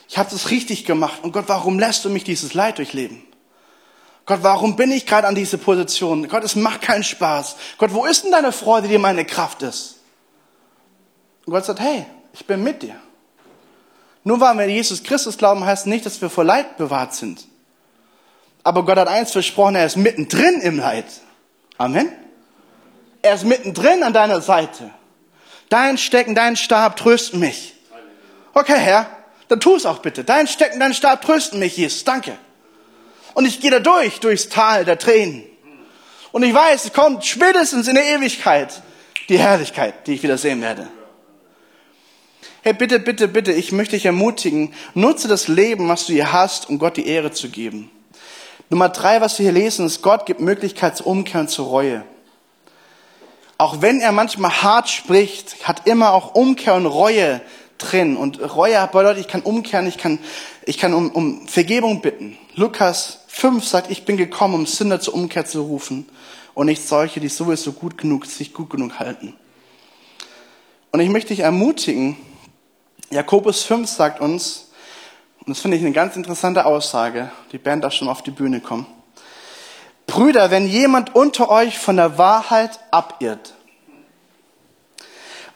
Ich 0.07 0.17
habe 0.17 0.29
das 0.29 0.51
richtig 0.51 0.85
gemacht. 0.85 1.23
Und 1.23 1.31
Gott, 1.31 1.45
warum 1.47 1.79
lässt 1.79 2.05
du 2.05 2.09
mich 2.09 2.23
dieses 2.23 2.53
Leid 2.53 2.77
durchleben? 2.77 3.23
Gott, 4.25 4.43
warum 4.43 4.75
bin 4.75 4.91
ich 4.91 5.05
gerade 5.05 5.27
an 5.27 5.35
diese 5.35 5.57
Position? 5.57 6.27
Gott, 6.27 6.43
es 6.43 6.55
macht 6.55 6.81
keinen 6.81 7.03
Spaß. 7.03 7.55
Gott, 7.77 7.93
wo 7.93 8.05
ist 8.05 8.23
denn 8.23 8.31
deine 8.31 8.51
Freude, 8.51 8.87
die 8.87 8.97
meine 8.97 9.25
Kraft 9.25 9.63
ist? 9.63 10.00
Und 11.45 11.53
Gott 11.53 11.65
sagt, 11.65 11.79
hey, 11.79 12.05
ich 12.33 12.45
bin 12.45 12.63
mit 12.63 12.81
dir. 12.81 12.95
Nur 14.23 14.39
weil 14.39 14.57
wir 14.57 14.67
Jesus 14.67 15.03
Christus 15.03 15.37
glauben, 15.37 15.65
heißt 15.65 15.87
nicht, 15.87 16.05
dass 16.05 16.21
wir 16.21 16.29
vor 16.29 16.43
Leid 16.43 16.77
bewahrt 16.77 17.13
sind. 17.13 17.47
Aber 18.63 18.85
Gott 18.85 18.97
hat 18.97 19.07
eins 19.07 19.31
versprochen, 19.31 19.75
er 19.75 19.85
ist 19.85 19.97
mittendrin 19.97 20.61
im 20.61 20.77
Leid. 20.77 21.05
Amen. 21.77 22.11
Er 23.23 23.33
ist 23.35 23.43
mittendrin 23.43 24.03
an 24.03 24.13
deiner 24.13 24.41
Seite. 24.41 24.91
Dein 25.69 25.97
Stecken, 25.97 26.35
dein 26.35 26.55
Stab 26.55 26.97
trösten 26.97 27.39
mich. 27.39 27.73
Okay, 28.53 28.77
Herr, 28.77 29.07
dann 29.47 29.59
tu 29.59 29.75
es 29.75 29.85
auch 29.85 29.99
bitte. 29.99 30.23
Dein 30.23 30.47
Stecken, 30.47 30.79
dein 30.79 30.93
Stab 30.93 31.21
trösten 31.21 31.59
mich, 31.59 31.77
Jesus. 31.77 32.03
Danke. 32.03 32.37
Und 33.33 33.45
ich 33.45 33.61
gehe 33.61 33.71
da 33.71 33.79
durch, 33.79 34.19
durchs 34.19 34.49
Tal 34.49 34.85
der 34.85 34.99
Tränen. 34.99 35.43
Und 36.31 36.43
ich 36.43 36.53
weiß, 36.53 36.85
es 36.85 36.93
kommt 36.93 37.25
spätestens 37.25 37.87
in 37.87 37.95
der 37.95 38.05
Ewigkeit 38.05 38.81
die 39.29 39.39
Herrlichkeit, 39.39 40.07
die 40.07 40.13
ich 40.13 40.23
wieder 40.23 40.37
sehen 40.37 40.61
werde. 40.61 40.87
Hey, 42.63 42.73
bitte, 42.73 42.99
bitte, 42.99 43.27
bitte, 43.27 43.51
ich 43.51 43.71
möchte 43.71 43.95
dich 43.95 44.05
ermutigen, 44.05 44.71
nutze 44.93 45.27
das 45.27 45.47
Leben, 45.47 45.89
was 45.89 46.05
du 46.05 46.13
hier 46.13 46.31
hast, 46.31 46.69
um 46.69 46.77
Gott 46.77 46.95
die 46.95 47.07
Ehre 47.07 47.31
zu 47.31 47.49
geben. 47.49 47.89
Nummer 48.69 48.89
drei, 48.89 49.19
was 49.19 49.39
wir 49.39 49.45
hier 49.45 49.59
lesen, 49.59 49.87
ist, 49.87 50.03
Gott 50.03 50.27
gibt 50.27 50.41
Möglichkeit 50.41 50.95
zur 50.95 51.07
Umkehr 51.07 51.41
und 51.41 51.49
zur 51.49 51.65
Reue. 51.65 52.03
Auch 53.57 53.81
wenn 53.81 53.99
er 53.99 54.11
manchmal 54.11 54.61
hart 54.61 54.89
spricht, 54.89 55.67
hat 55.67 55.87
immer 55.87 56.13
auch 56.13 56.35
Umkehr 56.35 56.75
und 56.75 56.85
Reue 56.85 57.41
drin. 57.79 58.15
Und 58.15 58.39
Reue 58.55 58.87
bedeutet, 58.91 59.21
ich 59.21 59.27
kann 59.27 59.41
umkehren, 59.41 59.87
ich 59.87 59.97
kann, 59.97 60.19
ich 60.63 60.77
kann 60.77 60.93
um, 60.93 61.09
um 61.09 61.47
Vergebung 61.47 62.01
bitten. 62.01 62.37
Lukas 62.53 63.21
5 63.29 63.65
sagt, 63.65 63.89
ich 63.89 64.05
bin 64.05 64.17
gekommen, 64.17 64.53
um 64.53 64.65
Sünder 64.67 64.99
zur 64.99 65.15
Umkehr 65.15 65.47
zu 65.47 65.63
rufen 65.63 66.07
und 66.53 66.67
nicht 66.67 66.87
solche, 66.87 67.19
die 67.19 67.27
sowieso 67.27 67.71
gut 67.71 67.97
genug, 67.97 68.27
sich 68.27 68.53
gut 68.53 68.69
genug 68.69 68.99
halten. 68.99 69.33
Und 70.91 70.99
ich 70.99 71.09
möchte 71.09 71.29
dich 71.29 71.39
ermutigen, 71.39 72.17
Jakobus 73.11 73.63
5 73.63 73.89
sagt 73.89 74.21
uns, 74.21 74.69
und 75.39 75.49
das 75.49 75.59
finde 75.59 75.75
ich 75.75 75.83
eine 75.83 75.91
ganz 75.91 76.15
interessante 76.15 76.65
Aussage, 76.65 77.29
die 77.51 77.57
Band 77.57 77.83
darf 77.83 77.91
schon 77.91 78.07
auf 78.07 78.21
die 78.21 78.31
Bühne 78.31 78.61
kommen. 78.61 78.85
Brüder, 80.07 80.49
wenn 80.49 80.65
jemand 80.65 81.13
unter 81.13 81.49
euch 81.49 81.77
von 81.77 81.97
der 81.97 82.17
Wahrheit 82.17 82.79
abirrt 82.89 83.53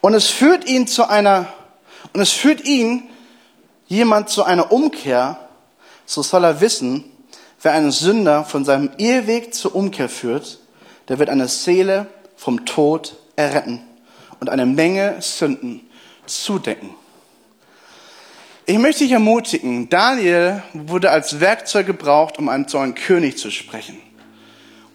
und 0.01 0.13
es 0.13 0.27
führt 0.27 0.65
ihn 0.65 0.85
zu 0.85 1.07
einer, 1.07 1.47
und 2.13 2.19
es 2.19 2.31
führt 2.31 2.65
ihn 2.65 3.09
jemand 3.87 4.29
zu 4.29 4.43
einer 4.43 4.73
Umkehr, 4.73 5.39
so 6.05 6.21
soll 6.23 6.43
er 6.43 6.59
wissen, 6.59 7.05
wer 7.61 7.71
einen 7.71 7.91
Sünder 7.91 8.43
von 8.43 8.65
seinem 8.65 8.91
Irrweg 8.97 9.53
zur 9.53 9.75
Umkehr 9.75 10.09
führt, 10.09 10.59
der 11.07 11.19
wird 11.19 11.29
eine 11.29 11.47
Seele 11.47 12.07
vom 12.35 12.65
Tod 12.65 13.15
erretten 13.37 13.81
und 14.41 14.49
eine 14.49 14.65
Menge 14.65 15.21
Sünden 15.21 15.89
zudecken. 16.25 16.95
Ich 18.67 18.79
möchte 18.79 19.03
dich 19.03 19.11
ermutigen, 19.11 19.89
Daniel 19.89 20.63
wurde 20.73 21.11
als 21.11 21.39
Werkzeug 21.39 21.85
gebraucht, 21.85 22.39
um 22.39 22.49
einen, 22.49 22.67
zu 22.67 22.79
einem 22.79 22.95
König 22.95 23.37
zu 23.37 23.51
sprechen. 23.51 23.97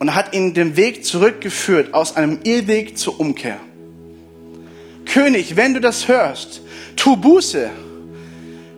Und 0.00 0.14
hat 0.16 0.34
ihn 0.34 0.54
den 0.54 0.76
Weg 0.76 1.04
zurückgeführt 1.04 1.94
aus 1.94 2.16
einem 2.16 2.40
Irrweg 2.42 2.98
zur 2.98 3.20
Umkehr. 3.20 3.58
König, 5.04 5.54
wenn 5.54 5.74
du 5.74 5.80
das 5.80 6.08
hörst, 6.08 6.62
tu 6.96 7.16
Buße, 7.16 7.70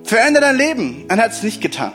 verändere 0.05 0.43
dein 0.45 0.57
Leben. 0.57 1.05
Er 1.09 1.17
hat 1.17 1.33
es 1.33 1.43
nicht 1.43 1.63
getan. 1.63 1.93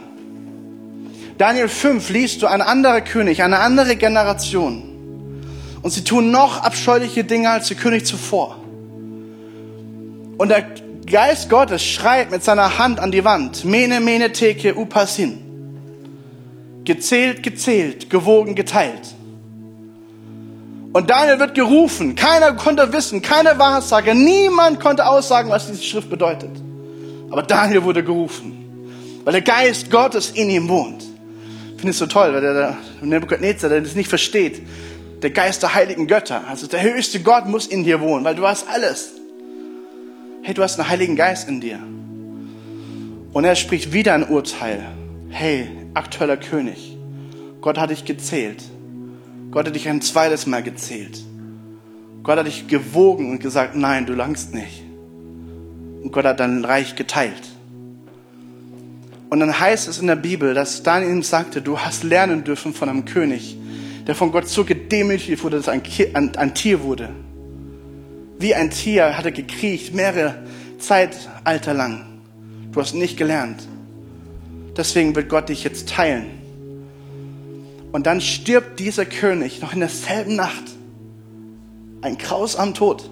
Daniel 1.38 1.68
5 1.68 2.10
liest 2.10 2.42
du 2.42 2.48
ein 2.48 2.64
anderer 2.64 3.02
König, 3.02 3.44
eine 3.44 3.60
andere 3.60 3.96
Generation. 3.96 5.44
Und 5.84 5.92
sie 5.92 6.04
tun 6.04 6.32
noch 6.32 6.64
abscheuliche 6.64 7.24
Dinge 7.24 7.52
als 7.52 7.68
der 7.68 7.78
König 7.78 8.08
zuvor. 8.08 8.58
Und 10.40 10.50
der 10.50 10.66
Geist 11.08 11.50
Gottes 11.50 11.84
schreibt 11.84 12.32
mit 12.32 12.44
seiner 12.44 12.78
Hand 12.78 13.00
an 13.00 13.12
die 13.12 13.24
Wand, 13.24 13.64
Mene, 13.64 14.02
Mene, 14.02 14.34
Teke, 14.34 14.76
Upasin. 14.76 15.40
Gezählt, 16.84 17.44
gezählt, 17.44 18.10
gewogen, 18.10 18.56
geteilt. 18.56 19.16
Und 20.92 21.10
Daniel 21.10 21.40
wird 21.40 21.56
gerufen. 21.56 22.16
Keiner 22.16 22.54
konnte 22.54 22.92
wissen, 22.92 23.22
keine 23.22 23.58
Wahrsage, 23.58 24.16
niemand 24.16 24.82
konnte 24.82 25.06
aussagen, 25.06 25.50
was 25.50 25.68
diese 25.68 25.84
Schrift 25.84 26.10
bedeutet. 26.10 26.52
Aber 27.30 27.44
Daniel 27.44 27.84
wurde 27.84 28.04
gerufen, 28.04 29.22
weil 29.24 29.34
der 29.34 29.42
Geist 29.42 29.90
Gottes 29.90 30.32
in 30.32 30.50
ihm 30.50 30.68
wohnt. 30.68 31.04
Ich 31.04 31.82
finde 31.82 31.92
es 31.92 32.00
so 32.00 32.08
toll, 32.08 32.34
weil 32.34 32.42
der, 32.42 32.54
der 32.54 32.78
Nebuchadnezzar, 33.02 33.70
der 33.70 33.82
das 33.82 33.96
nicht 33.96 34.10
versteht, 34.10 34.62
der 35.22 35.30
Geist 35.30 35.62
der 35.62 35.74
heiligen 35.74 36.08
Götter, 36.08 36.44
also 36.50 36.68
der 36.68 36.82
höchste 36.82 37.22
Gott 37.22 37.46
muss 37.46 37.68
in 37.68 37.86
dir 37.86 38.02
wohnen, 38.02 38.26
weil 38.26 38.36
du 38.36 38.46
hast 38.46 38.68
alles. 38.68 39.17
Hey, 40.48 40.54
du 40.54 40.64
hast 40.64 40.80
einen 40.80 40.88
Heiligen 40.88 41.18
Geist 41.18 41.50
in 41.50 41.60
dir. 41.60 41.78
Und 43.34 43.44
er 43.44 43.56
spricht 43.58 43.92
wieder 43.92 44.14
ein 44.14 44.30
Urteil. 44.30 44.82
Hey, 45.28 45.68
aktueller 45.94 46.38
König, 46.38 46.98
Gott 47.60 47.78
hat 47.78 47.90
dich 47.90 48.06
gezählt. 48.06 48.64
Gott 49.52 49.68
hat 49.68 49.76
dich 49.76 49.90
ein 49.90 50.00
zweites 50.00 50.48
Mal 50.48 50.64
gezählt. 50.64 51.22
Gott 52.24 52.40
hat 52.40 52.48
dich 52.48 52.70
gewogen 52.70 53.30
und 53.30 53.42
gesagt, 53.42 53.76
nein, 53.76 54.06
du 54.06 54.14
langst 54.14 54.54
nicht. 54.54 54.86
Und 56.02 56.14
Gott 56.14 56.24
hat 56.24 56.40
dein 56.40 56.64
Reich 56.64 56.96
geteilt. 56.96 57.44
Und 59.30 59.42
dann 59.42 59.60
heißt 59.60 59.90
es 59.90 60.00
in 60.00 60.08
der 60.08 60.16
Bibel, 60.16 60.54
dass 60.54 60.82
Daniel 60.82 61.12
ihm 61.12 61.24
sagte, 61.24 61.62
du 61.62 61.78
hast 61.78 62.06
lernen 62.06 62.46
dürfen 62.46 62.74
von 62.74 62.88
einem 62.88 63.04
König, 63.04 63.58
der 64.08 64.16
von 64.16 64.32
Gott 64.32 64.48
so 64.48 64.64
gedemütigt 64.64 65.44
wurde, 65.44 65.58
dass 65.58 65.68
er 65.68 65.74
ein, 65.74 66.38
ein 66.38 66.54
Tier 66.54 66.84
wurde. 66.84 67.10
Wie 68.40 68.54
ein 68.54 68.70
Tier 68.70 69.18
hat 69.18 69.26
er 69.26 69.32
gekriecht, 69.32 69.94
mehrere 69.94 70.36
Zeitalter 70.80 71.74
lang. 71.74 72.06
Du 72.72 72.80
hast 72.80 72.94
nicht 72.94 73.18
gelernt. 73.18 73.68
Deswegen 74.76 75.16
wird 75.16 75.30
Gott 75.30 75.50
dich 75.50 75.64
jetzt 75.64 75.90
teilen. 75.90 76.38
Und 77.92 78.06
dann 78.06 78.22
stirbt 78.22 78.80
dieser 78.80 79.06
König 79.06 79.62
noch 79.62 79.74
in 79.74 79.80
derselben 79.80 80.36
Nacht. 80.36 80.64
Ein 82.02 82.18
grausamen 82.18 82.76
Tod. 82.76 83.10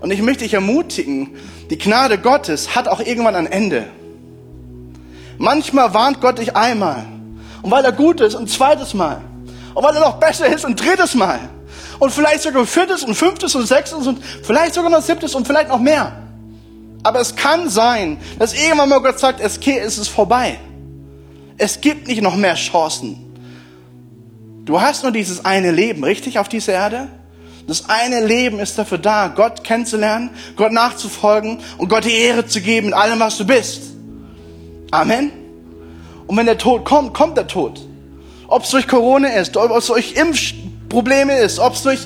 Und 0.00 0.10
ich 0.10 0.22
möchte 0.22 0.44
dich 0.44 0.54
ermutigen, 0.54 1.36
die 1.68 1.76
Gnade 1.76 2.18
Gottes 2.18 2.74
hat 2.74 2.88
auch 2.88 3.00
irgendwann 3.00 3.34
ein 3.34 3.46
Ende. 3.46 3.84
Manchmal 5.36 5.92
warnt 5.92 6.20
Gott 6.20 6.38
dich 6.38 6.56
einmal. 6.56 7.04
Und 7.62 7.70
weil 7.70 7.84
er 7.84 7.92
gut 7.92 8.20
ist, 8.20 8.34
ein 8.34 8.48
zweites 8.48 8.94
Mal. 8.94 9.20
Und 9.74 9.84
weil 9.84 9.94
er 9.94 10.00
noch 10.00 10.18
besser 10.18 10.46
ist, 10.46 10.64
ein 10.64 10.76
drittes 10.76 11.14
Mal. 11.14 11.38
Und 12.02 12.10
vielleicht 12.10 12.42
sogar 12.42 12.62
ein 12.62 12.66
viertes 12.66 13.04
und 13.04 13.14
fünftes 13.14 13.54
und 13.54 13.64
sechstes 13.64 14.08
und 14.08 14.18
vielleicht 14.42 14.74
sogar 14.74 14.90
noch 14.90 15.02
siebtes 15.02 15.36
und 15.36 15.46
vielleicht 15.46 15.68
noch 15.68 15.78
mehr. 15.78 16.10
Aber 17.04 17.20
es 17.20 17.36
kann 17.36 17.68
sein, 17.68 18.18
dass 18.40 18.54
irgendwann 18.54 18.88
mal 18.88 18.98
Gott 18.98 19.20
sagt, 19.20 19.38
es, 19.38 19.56
ist 19.56 20.08
vorbei. 20.08 20.58
Es 21.58 21.80
gibt 21.80 22.08
nicht 22.08 22.20
noch 22.20 22.34
mehr 22.34 22.56
Chancen. 22.56 23.18
Du 24.64 24.80
hast 24.80 25.04
nur 25.04 25.12
dieses 25.12 25.44
eine 25.44 25.70
Leben, 25.70 26.02
richtig, 26.02 26.40
auf 26.40 26.48
dieser 26.48 26.72
Erde? 26.72 27.06
Das 27.68 27.88
eine 27.88 28.26
Leben 28.26 28.58
ist 28.58 28.76
dafür 28.76 28.98
da, 28.98 29.28
Gott 29.28 29.62
kennenzulernen, 29.62 30.30
Gott 30.56 30.72
nachzufolgen 30.72 31.60
und 31.78 31.88
Gott 31.88 32.04
die 32.04 32.14
Ehre 32.14 32.44
zu 32.44 32.60
geben 32.60 32.88
in 32.88 32.94
allem, 32.94 33.20
was 33.20 33.38
du 33.38 33.46
bist. 33.46 33.80
Amen. 34.90 35.30
Und 36.26 36.36
wenn 36.36 36.46
der 36.46 36.58
Tod 36.58 36.84
kommt, 36.84 37.14
kommt 37.14 37.36
der 37.36 37.46
Tod. 37.46 37.80
Ob 38.48 38.64
es 38.64 38.70
durch 38.70 38.88
Corona 38.88 39.28
ist, 39.28 39.56
ob 39.56 39.70
es 39.70 39.86
durch 39.86 40.16
Impfprobleme 40.92 41.38
ist, 41.38 41.58
ob 41.58 41.72
es 41.74 41.82
durch 41.82 42.00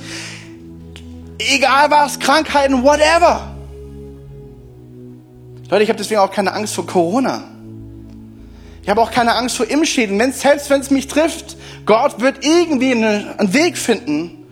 egal 1.39 1.91
was, 1.91 2.21
Krankheiten, 2.21 2.85
whatever. 2.85 3.53
Leute, 5.69 5.83
ich 5.83 5.89
habe 5.89 5.99
deswegen 5.99 6.21
auch 6.21 6.31
keine 6.31 6.53
Angst 6.53 6.75
vor 6.75 6.87
Corona. 6.87 7.43
Ich 8.83 8.89
habe 8.89 9.01
auch 9.01 9.11
keine 9.11 9.35
Angst 9.35 9.57
vor 9.57 9.69
Impfschäden. 9.69 10.17
Wenn, 10.21 10.33
selbst 10.33 10.71
wenn 10.71 10.81
es 10.81 10.91
mich 10.93 11.09
trifft, 11.09 11.57
Gott 11.85 12.21
wird 12.21 12.45
irgendwie 12.45 12.93
einen 12.93 13.53
Weg 13.53 13.77
finden, 13.77 14.47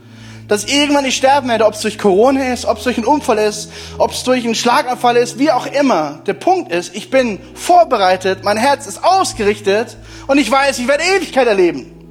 dass 0.48 0.64
irgendwann 0.64 1.04
ich 1.04 1.14
sterben 1.14 1.48
werde, 1.48 1.64
ob 1.64 1.74
es 1.74 1.80
durch 1.80 1.96
Corona 1.96 2.52
ist, 2.52 2.66
ob 2.66 2.78
es 2.78 2.84
durch 2.84 2.96
einen 2.96 3.06
Unfall 3.06 3.38
ist, 3.38 3.70
ob 3.98 4.10
es 4.10 4.24
durch 4.24 4.44
einen 4.44 4.56
Schlaganfall 4.56 5.16
ist, 5.16 5.38
wie 5.38 5.52
auch 5.52 5.66
immer. 5.66 6.22
Der 6.26 6.34
Punkt 6.34 6.72
ist, 6.72 6.96
ich 6.96 7.08
bin 7.08 7.38
vorbereitet, 7.54 8.42
mein 8.42 8.56
Herz 8.56 8.86
ist 8.88 9.04
ausgerichtet 9.04 9.96
und 10.26 10.38
ich 10.38 10.50
weiß, 10.50 10.80
ich 10.80 10.88
werde 10.88 11.04
Ewigkeit 11.16 11.46
erleben. 11.46 12.03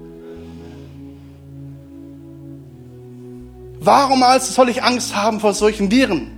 Warum 3.84 4.24
also 4.24 4.52
soll 4.54 4.70
ich 4.70 4.82
Angst 4.82 5.14
haben 5.14 5.42
vor 5.42 5.54
solchen 5.54 5.92
Viren? 5.92 6.32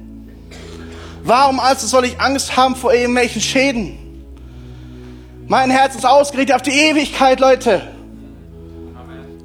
Warum 1.24 1.60
also 1.60 1.86
soll 1.86 2.06
ich 2.06 2.20
Angst 2.20 2.58
haben 2.58 2.76
vor 2.76 2.92
irgendwelchen 2.92 3.40
Schäden? 3.40 4.00
Mein 5.48 5.70
Herz 5.70 5.96
ist 5.96 6.08
ausgerichtet 6.08 6.56
auf 6.56 6.64
die 6.64 6.72
Ewigkeit, 6.72 7.40
Leute. 7.40 7.82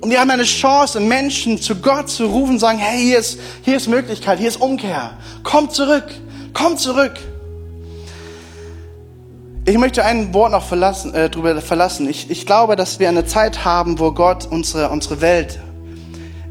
Und 0.00 0.10
wir 0.10 0.18
haben 0.18 0.30
eine 0.30 0.44
Chance, 0.44 0.98
Menschen 0.98 1.60
zu 1.60 1.76
Gott 1.76 2.08
zu 2.08 2.24
rufen, 2.24 2.58
sagen, 2.58 2.78
hey, 2.78 3.02
hier 3.02 3.18
ist, 3.18 3.38
hier 3.64 3.76
ist 3.76 3.86
Möglichkeit, 3.86 4.38
hier 4.38 4.48
ist 4.48 4.62
Umkehr. 4.62 5.18
Komm 5.42 5.68
zurück, 5.68 6.06
komm 6.54 6.78
zurück. 6.78 7.18
Ich 9.66 9.76
möchte 9.76 10.02
ein 10.06 10.32
Wort 10.32 10.52
noch 10.52 10.64
verlassen, 10.64 11.12
äh, 11.12 11.28
drüber 11.28 11.60
verlassen. 11.60 12.08
Ich, 12.08 12.30
ich 12.30 12.46
glaube, 12.46 12.76
dass 12.76 12.98
wir 12.98 13.10
eine 13.10 13.26
Zeit 13.26 13.66
haben, 13.66 13.98
wo 13.98 14.12
Gott 14.12 14.46
unsere, 14.50 14.88
unsere 14.88 15.20
Welt 15.20 15.58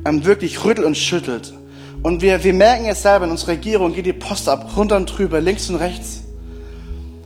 wirklich 0.03 0.63
rüttelt 0.63 0.85
und 0.85 0.97
schüttelt. 0.97 1.53
Und 2.01 2.21
wir, 2.21 2.43
wir 2.43 2.53
merken 2.53 2.85
es 2.85 3.01
selber, 3.01 3.25
in 3.25 3.31
unserer 3.31 3.51
Regierung 3.51 3.93
geht 3.93 4.05
die 4.05 4.13
Post 4.13 4.47
ab, 4.47 4.71
runter 4.77 4.95
und 4.95 5.05
drüber, 5.05 5.41
links 5.41 5.69
und 5.69 5.75
rechts. 5.75 6.21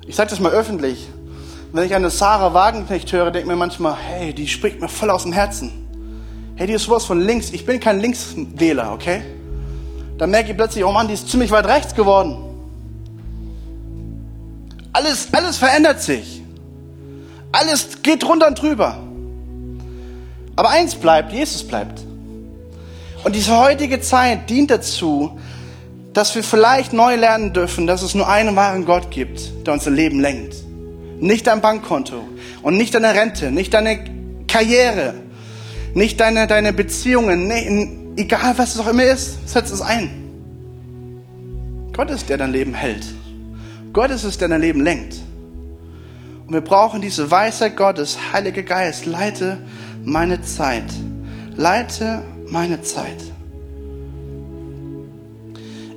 Ich 0.07 0.15
sage 0.15 0.31
das 0.31 0.39
mal 0.39 0.51
öffentlich. 0.51 1.07
Wenn 1.71 1.85
ich 1.85 1.95
eine 1.95 2.09
Sarah 2.09 2.53
Wagenknecht 2.53 3.11
höre, 3.11 3.25
denke 3.25 3.39
ich 3.39 3.45
mir 3.45 3.55
manchmal, 3.55 3.95
hey, 3.95 4.33
die 4.33 4.47
spricht 4.47 4.81
mir 4.81 4.89
voll 4.89 5.09
aus 5.09 5.23
dem 5.23 5.31
Herzen. 5.31 5.71
Hey, 6.55 6.67
die 6.67 6.73
ist 6.73 6.83
sowas 6.83 7.05
von 7.05 7.19
links. 7.19 7.51
Ich 7.51 7.65
bin 7.65 7.79
kein 7.79 7.99
Linkswähler, 7.99 8.93
okay? 8.93 9.21
Dann 10.17 10.29
merke 10.29 10.51
ich 10.51 10.57
plötzlich, 10.57 10.83
oh 10.83 10.91
Mann, 10.91 11.07
die 11.07 11.15
ist 11.15 11.29
ziemlich 11.29 11.51
weit 11.51 11.65
rechts 11.65 11.95
geworden. 11.95 12.37
Alles, 14.91 15.27
alles 15.31 15.57
verändert 15.57 16.01
sich. 16.01 16.43
Alles 17.51 18.01
geht 18.03 18.23
runter 18.23 18.47
und 18.47 18.61
drüber. 18.61 18.97
Aber 20.55 20.69
eins 20.69 20.95
bleibt, 20.95 21.31
Jesus 21.31 21.67
bleibt. 21.67 22.03
Und 23.23 23.35
diese 23.35 23.57
heutige 23.57 24.01
Zeit 24.01 24.49
dient 24.49 24.69
dazu, 24.69 25.39
dass 26.13 26.35
wir 26.35 26.43
vielleicht 26.43 26.93
neu 26.93 27.15
lernen 27.15 27.53
dürfen, 27.53 27.87
dass 27.87 28.01
es 28.01 28.13
nur 28.13 28.27
einen 28.27 28.55
wahren 28.55 28.85
Gott 28.85 29.09
gibt, 29.11 29.65
der 29.65 29.73
unser 29.73 29.91
Leben 29.91 30.19
lenkt. 30.19 30.55
Nicht 31.19 31.47
dein 31.47 31.61
Bankkonto 31.61 32.23
und 32.61 32.77
nicht 32.77 32.93
deine 32.93 33.13
Rente, 33.13 33.51
nicht 33.51 33.73
deine 33.73 33.99
Karriere, 34.47 35.15
nicht 35.93 36.19
deine, 36.19 36.47
deine 36.47 36.73
Beziehungen, 36.73 37.47
nee, 37.47 38.21
egal 38.21 38.57
was 38.57 38.75
es 38.75 38.81
auch 38.81 38.87
immer 38.87 39.05
ist, 39.05 39.47
setz 39.47 39.71
es 39.71 39.81
ein. 39.81 40.09
Gott 41.93 42.09
ist, 42.09 42.29
der 42.29 42.37
dein 42.37 42.51
Leben 42.51 42.73
hält. 42.73 43.05
Gott 43.93 44.11
ist 44.11 44.23
es, 44.23 44.37
der 44.37 44.49
dein 44.49 44.61
Leben 44.61 44.81
lenkt. 44.81 45.15
Und 46.45 46.53
wir 46.53 46.61
brauchen 46.61 47.01
diese 47.01 47.31
Weisheit 47.31 47.77
Gottes, 47.77 48.17
Heiliger 48.33 48.63
Geist, 48.63 49.05
leite 49.05 49.59
meine 50.03 50.41
Zeit. 50.41 50.83
Leite 51.55 52.23
meine 52.53 52.83
Zeit. 52.83 53.17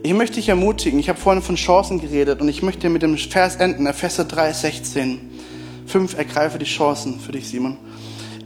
Ich 0.02 0.14
möchte 0.14 0.36
dich 0.36 0.48
ermutigen, 0.48 0.98
ich 0.98 1.10
habe 1.10 1.18
vorhin 1.18 1.42
von 1.42 1.56
Chancen 1.56 2.00
geredet 2.00 2.40
und 2.40 2.48
ich 2.48 2.62
möchte 2.62 2.88
mit 2.88 3.02
dem 3.02 3.18
Vers 3.18 3.56
enden, 3.56 3.86
Epheser 3.86 4.24
3, 4.24 4.52
16. 4.54 5.20
Fünf, 5.86 6.16
ergreife 6.16 6.58
die 6.58 6.64
Chancen 6.64 7.20
für 7.20 7.32
dich, 7.32 7.48
Simon. 7.48 7.76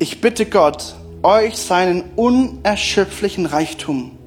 Ich 0.01 0.21
bitte 0.21 0.45
Gott, 0.47 0.97
euch 1.23 1.57
seinen 1.57 2.03
unerschöpflichen 2.17 3.47
Reichtum. 3.47 4.19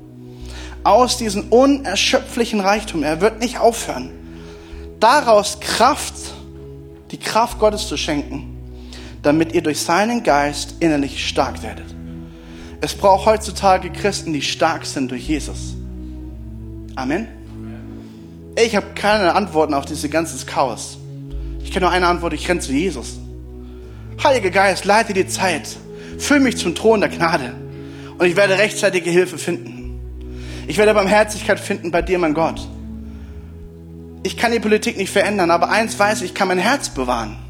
Aus 0.85 1.17
diesem 1.17 1.49
unerschöpflichen 1.49 2.61
Reichtum, 2.61 3.03
er 3.03 3.19
wird 3.19 3.41
nicht 3.41 3.59
aufhören, 3.59 4.11
daraus 5.01 5.59
Kraft, 5.59 6.13
die 7.11 7.17
Kraft 7.17 7.59
Gottes 7.59 7.89
zu 7.89 7.97
schenken, 7.97 8.57
damit 9.23 9.53
ihr 9.53 9.61
durch 9.61 9.81
seinen 9.81 10.23
Geist 10.23 10.75
innerlich 10.79 11.27
stark 11.27 11.63
werdet. 11.63 11.92
Es 12.83 12.93
braucht 12.95 13.25
heutzutage 13.25 13.89
Christen, 13.91 14.33
die 14.33 14.41
stark 14.41 14.85
sind 14.85 15.09
durch 15.09 15.25
Jesus. 15.25 15.73
Amen. 16.97 17.29
Ich 18.61 18.75
habe 18.75 18.87
keine 18.93 19.35
Antworten 19.35 19.73
auf 19.73 19.85
dieses 19.85 20.11
ganze 20.11 20.45
Chaos. 20.45 20.97
Ich 21.63 21.71
kenne 21.71 21.85
nur 21.85 21.93
eine 21.93 22.07
Antwort, 22.07 22.33
ich 22.33 22.49
renne 22.49 22.59
zu 22.59 22.73
Jesus. 22.73 23.19
Heiliger 24.21 24.49
Geist, 24.49 24.83
leite 24.83 25.13
die 25.13 25.25
Zeit. 25.27 25.77
Füll 26.19 26.41
mich 26.41 26.57
zum 26.57 26.75
Thron 26.75 26.99
der 26.99 27.09
Gnade. 27.09 27.53
Und 28.17 28.25
ich 28.25 28.35
werde 28.35 28.57
rechtzeitige 28.57 29.09
Hilfe 29.09 29.37
finden. 29.37 30.01
Ich 30.67 30.77
werde 30.77 30.93
Barmherzigkeit 30.93 31.61
finden 31.61 31.89
bei 31.89 32.01
dir, 32.01 32.19
mein 32.19 32.33
Gott. 32.33 32.67
Ich 34.23 34.35
kann 34.35 34.51
die 34.51 34.59
Politik 34.59 34.97
nicht 34.97 35.13
verändern, 35.13 35.51
aber 35.51 35.69
eins 35.69 35.97
weiß 35.97 36.19
ich, 36.19 36.31
ich 36.31 36.33
kann 36.33 36.49
mein 36.49 36.57
Herz 36.57 36.89
bewahren. 36.89 37.42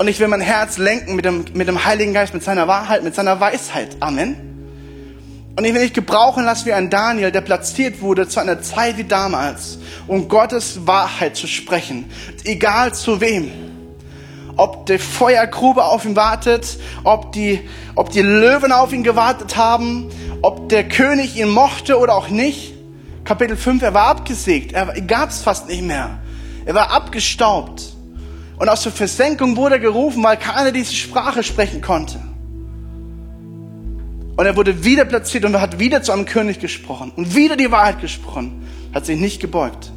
Und 0.00 0.08
ich 0.08 0.18
will 0.18 0.28
mein 0.28 0.40
Herz 0.40 0.78
lenken 0.78 1.14
mit 1.14 1.26
dem, 1.26 1.44
mit 1.52 1.68
dem 1.68 1.84
Heiligen 1.84 2.14
Geist, 2.14 2.32
mit 2.32 2.42
seiner 2.42 2.66
Wahrheit, 2.66 3.04
mit 3.04 3.14
seiner 3.14 3.38
Weisheit. 3.38 3.98
Amen. 4.00 4.34
Und 5.58 5.64
ich 5.66 5.74
will 5.74 5.82
dich 5.82 5.92
gebrauchen 5.92 6.42
lassen 6.42 6.64
wie 6.64 6.72
ein 6.72 6.88
Daniel, 6.88 7.30
der 7.30 7.42
platziert 7.42 8.00
wurde 8.00 8.26
zu 8.26 8.40
einer 8.40 8.62
Zeit 8.62 8.96
wie 8.96 9.04
damals, 9.04 9.78
um 10.06 10.26
Gottes 10.26 10.86
Wahrheit 10.86 11.36
zu 11.36 11.46
sprechen. 11.46 12.10
Egal 12.44 12.94
zu 12.94 13.20
wem. 13.20 13.50
Ob 14.56 14.86
die 14.86 14.96
Feuergrube 14.96 15.84
auf 15.84 16.06
ihn 16.06 16.16
wartet, 16.16 16.78
ob 17.04 17.32
die, 17.32 17.68
ob 17.94 18.08
die 18.08 18.22
Löwen 18.22 18.72
auf 18.72 18.94
ihn 18.94 19.02
gewartet 19.02 19.58
haben, 19.58 20.10
ob 20.40 20.70
der 20.70 20.88
König 20.88 21.36
ihn 21.36 21.50
mochte 21.50 21.98
oder 21.98 22.14
auch 22.14 22.30
nicht. 22.30 22.72
Kapitel 23.24 23.58
5, 23.58 23.82
er 23.82 23.92
war 23.92 24.06
abgesägt, 24.06 24.72
er 24.72 24.98
gab 25.02 25.28
es 25.28 25.42
fast 25.42 25.68
nicht 25.68 25.82
mehr. 25.82 26.20
Er 26.64 26.72
war 26.72 26.90
abgestaubt. 26.90 27.99
Und 28.60 28.68
aus 28.68 28.82
der 28.82 28.92
Versenkung 28.92 29.56
wurde 29.56 29.76
er 29.76 29.80
gerufen, 29.80 30.22
weil 30.22 30.36
keiner 30.36 30.70
diese 30.70 30.92
Sprache 30.92 31.42
sprechen 31.42 31.80
konnte. 31.80 32.20
Und 34.36 34.44
er 34.44 34.54
wurde 34.54 34.84
wieder 34.84 35.06
platziert 35.06 35.46
und 35.46 35.58
hat 35.58 35.78
wieder 35.78 36.02
zu 36.02 36.12
einem 36.12 36.26
König 36.26 36.60
gesprochen 36.60 37.10
und 37.16 37.34
wieder 37.34 37.56
die 37.56 37.70
Wahrheit 37.70 38.02
gesprochen, 38.02 38.68
hat 38.92 39.06
sich 39.06 39.18
nicht 39.18 39.40
gebeugt. 39.40 39.90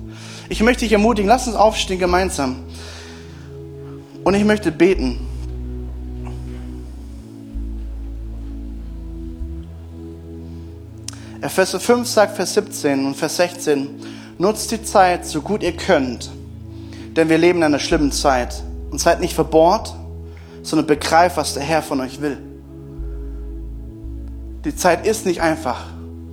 Ich 0.48 0.64
möchte 0.64 0.86
dich 0.86 0.94
ermutigen, 0.94 1.28
lass 1.28 1.46
uns 1.46 1.58
aufstehen 1.58 2.00
gemeinsam. 2.00 2.64
Und 4.24 4.34
ich 4.34 4.46
möchte 4.46 4.72
beten. 4.72 5.20
Epheser 11.42 11.82
5 11.82 12.08
sagt 12.08 12.38
Vers 12.38 12.54
17 12.54 13.08
und 13.08 13.18
Vers 13.18 13.36
16, 13.36 13.90
nutzt 14.38 14.72
die 14.72 14.82
Zeit 14.82 15.26
so 15.26 15.42
gut 15.42 15.64
ihr 15.64 15.76
könnt, 15.76 16.32
denn 17.16 17.30
wir 17.30 17.38
leben 17.38 17.60
in 17.60 17.66
einer 17.66 17.80
schlimmen 17.80 18.12
Zeit. 18.12 18.64
Und 18.92 19.00
seid 19.00 19.22
nicht 19.22 19.34
verbohrt, 19.34 19.94
sondern 20.62 20.86
begreift, 20.86 21.38
was 21.38 21.56
der 21.56 21.64
Herr 21.64 21.82
von 21.82 22.00
euch 22.00 22.22
will. 22.22 22.38
Die 24.66 24.76
Zeit 24.76 25.06
ist 25.06 25.26
nicht 25.26 25.42
einfach, 25.42 25.84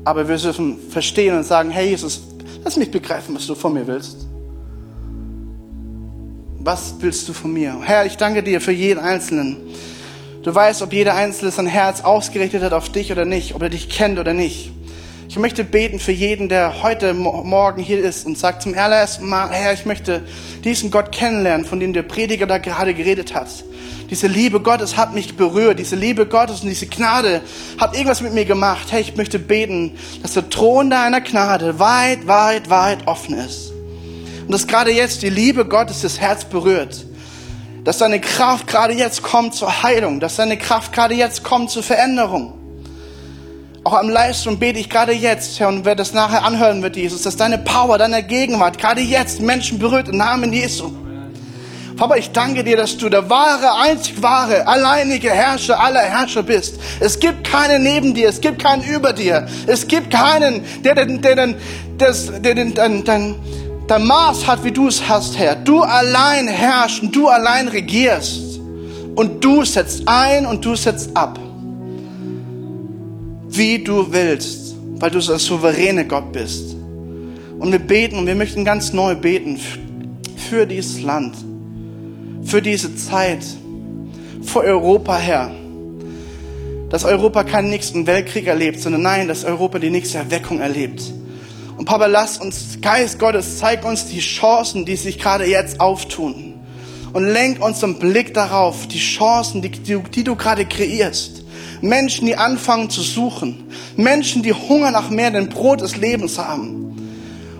aber 0.04 0.28
wir 0.28 0.36
dürfen 0.36 0.78
verstehen 0.78 1.36
und 1.36 1.44
sagen, 1.44 1.70
hey 1.70 1.88
Jesus, 1.88 2.22
lass 2.62 2.76
mich 2.76 2.90
begreifen, 2.90 3.34
was 3.34 3.46
du 3.46 3.54
von 3.54 3.72
mir 3.72 3.86
willst. 3.86 4.26
Was 6.58 6.94
willst 7.00 7.28
du 7.28 7.32
von 7.32 7.52
mir? 7.52 7.80
Herr, 7.82 8.04
ich 8.04 8.18
danke 8.18 8.42
dir 8.42 8.60
für 8.60 8.72
jeden 8.72 9.00
Einzelnen. 9.00 9.56
Du 10.42 10.54
weißt, 10.54 10.82
ob 10.82 10.92
jeder 10.92 11.14
Einzelne 11.14 11.50
sein 11.50 11.66
Herz 11.66 12.02
ausgerichtet 12.02 12.62
hat 12.62 12.72
auf 12.72 12.90
dich 12.90 13.10
oder 13.10 13.24
nicht, 13.24 13.54
ob 13.54 13.62
er 13.62 13.70
dich 13.70 13.88
kennt 13.88 14.18
oder 14.18 14.32
nicht. 14.32 14.72
Ich 15.30 15.38
möchte 15.38 15.62
beten 15.62 16.00
für 16.00 16.10
jeden, 16.10 16.48
der 16.48 16.82
heute 16.82 17.14
Morgen 17.14 17.80
hier 17.80 18.02
ist 18.02 18.26
und 18.26 18.36
sagt 18.36 18.62
zum 18.62 18.76
allerersten 18.76 19.28
Mal, 19.28 19.48
Herr, 19.50 19.72
ich 19.72 19.86
möchte 19.86 20.24
diesen 20.64 20.90
Gott 20.90 21.12
kennenlernen, 21.12 21.64
von 21.64 21.78
dem 21.78 21.92
der 21.92 22.02
Prediger 22.02 22.48
da 22.48 22.58
gerade 22.58 22.94
geredet 22.94 23.32
hat. 23.32 23.46
Diese 24.10 24.26
Liebe 24.26 24.58
Gottes 24.58 24.96
hat 24.96 25.14
mich 25.14 25.36
berührt. 25.36 25.78
Diese 25.78 25.94
Liebe 25.94 26.26
Gottes 26.26 26.62
und 26.62 26.68
diese 26.68 26.88
Gnade 26.88 27.42
hat 27.78 27.94
irgendwas 27.94 28.22
mit 28.22 28.32
mir 28.32 28.44
gemacht. 28.44 28.88
Hey, 28.90 29.02
ich 29.02 29.14
möchte 29.14 29.38
beten, 29.38 29.96
dass 30.20 30.32
der 30.32 30.50
Thron 30.50 30.90
deiner 30.90 31.20
Gnade 31.20 31.78
weit, 31.78 32.26
weit, 32.26 32.68
weit 32.68 33.06
offen 33.06 33.38
ist. 33.38 33.70
Und 33.70 34.50
dass 34.50 34.66
gerade 34.66 34.90
jetzt 34.90 35.22
die 35.22 35.30
Liebe 35.30 35.64
Gottes 35.64 36.00
das 36.00 36.18
Herz 36.18 36.44
berührt. 36.44 37.06
Dass 37.84 37.98
deine 37.98 38.20
Kraft 38.20 38.66
gerade 38.66 38.94
jetzt 38.94 39.22
kommt 39.22 39.54
zur 39.54 39.84
Heilung. 39.84 40.18
Dass 40.18 40.34
deine 40.34 40.58
Kraft 40.58 40.92
gerade 40.92 41.14
jetzt 41.14 41.44
kommt 41.44 41.70
zur 41.70 41.84
Veränderung. 41.84 42.59
Auch 43.82 43.94
am 43.94 44.10
Livestream 44.10 44.58
bete 44.58 44.78
ich 44.78 44.90
gerade 44.90 45.12
jetzt, 45.12 45.58
Herr, 45.58 45.68
und 45.68 45.86
wer 45.86 45.94
das 45.94 46.12
nachher 46.12 46.44
anhören 46.44 46.82
wird, 46.82 46.96
Jesus, 46.96 47.22
dass 47.22 47.36
deine 47.36 47.56
Power, 47.56 47.96
deine 47.96 48.22
Gegenwart 48.22 48.76
gerade 48.76 49.00
jetzt 49.00 49.40
Menschen 49.40 49.78
berührt 49.78 50.08
im 50.08 50.18
Namen 50.18 50.52
Jesu. 50.52 50.92
Papa, 51.96 52.16
ich 52.16 52.30
danke 52.30 52.62
dir, 52.62 52.76
dass 52.76 52.98
du 52.98 53.08
der 53.08 53.28
wahre, 53.30 53.78
einzig 53.82 54.22
wahre, 54.22 54.66
alleinige 54.66 55.30
Herrscher 55.30 55.80
aller 55.80 56.00
Herrscher 56.00 56.42
bist. 56.42 56.78
Es 57.00 57.18
gibt 57.18 57.44
keinen 57.44 57.82
neben 57.82 58.12
dir, 58.12 58.28
es 58.28 58.40
gibt 58.42 58.62
keinen 58.62 58.82
über 58.82 59.14
dir. 59.14 59.46
Es 59.66 59.86
gibt 59.88 60.10
keinen, 60.10 60.62
der 60.82 60.94
den, 60.94 61.22
der 61.22 61.36
den, 61.36 61.54
das, 61.96 62.30
der 62.40 62.54
den, 62.54 62.74
dein, 62.74 63.04
dein, 63.04 63.36
Maß 64.06 64.46
hat, 64.46 64.62
wie 64.62 64.72
du 64.72 64.88
es 64.88 65.08
hast, 65.08 65.38
Herr. 65.38 65.56
Du 65.56 65.82
allein 65.82 66.48
herrschst 66.48 67.02
und 67.02 67.16
du 67.16 67.28
allein 67.28 67.66
regierst. 67.68 68.60
Und 69.16 69.42
du 69.42 69.64
setzt 69.64 70.06
ein 70.06 70.46
und 70.46 70.64
du 70.64 70.76
setzt 70.76 71.16
ab. 71.16 71.38
Wie 73.50 73.82
du 73.82 74.12
willst, 74.12 74.74
weil 74.98 75.10
du 75.10 75.18
ein 75.18 75.38
souveräne 75.38 76.06
Gott 76.06 76.32
bist. 76.32 76.74
Und 77.58 77.72
wir 77.72 77.78
beten 77.78 78.18
und 78.18 78.26
wir 78.26 78.34
möchten 78.34 78.64
ganz 78.64 78.92
neu 78.92 79.14
beten 79.14 79.58
für 80.48 80.66
dieses 80.66 81.02
Land 81.02 81.34
für 82.50 82.62
diese 82.62 82.94
Zeit, 82.96 83.44
vor 84.42 84.62
Europa 84.62 85.16
her. 85.16 85.52
Dass 86.88 87.04
Europa 87.04 87.44
keinen 87.44 87.70
nächsten 87.70 88.06
Weltkrieg 88.06 88.46
erlebt, 88.46 88.80
sondern 88.80 89.02
nein, 89.02 89.28
dass 89.28 89.44
Europa 89.44 89.78
die 89.78 89.90
nächste 89.90 90.18
Erweckung 90.18 90.60
erlebt. 90.60 91.02
Und 91.76 91.84
Papa, 91.84 92.06
lass 92.06 92.38
uns, 92.38 92.78
Geist 92.82 93.18
Gottes, 93.18 93.58
zeig 93.58 93.84
uns 93.84 94.06
die 94.06 94.18
Chancen, 94.18 94.84
die 94.84 94.96
sich 94.96 95.18
gerade 95.18 95.44
jetzt 95.44 95.80
auftun. 95.80 96.54
Und 97.12 97.24
lenk 97.24 97.64
unseren 97.64 97.98
Blick 97.98 98.34
darauf, 98.34 98.86
die 98.88 98.98
Chancen, 98.98 99.62
die, 99.62 99.70
die, 99.70 99.98
die 99.98 100.24
du 100.24 100.34
gerade 100.34 100.64
kreierst. 100.66 101.39
Menschen, 101.80 102.26
die 102.26 102.36
anfangen 102.36 102.90
zu 102.90 103.02
suchen. 103.02 103.64
Menschen, 103.96 104.42
die 104.42 104.52
Hunger 104.52 104.90
nach 104.90 105.10
mehr, 105.10 105.30
den 105.30 105.48
Brot 105.48 105.80
des 105.80 105.96
Lebens 105.96 106.38
haben. 106.38 106.90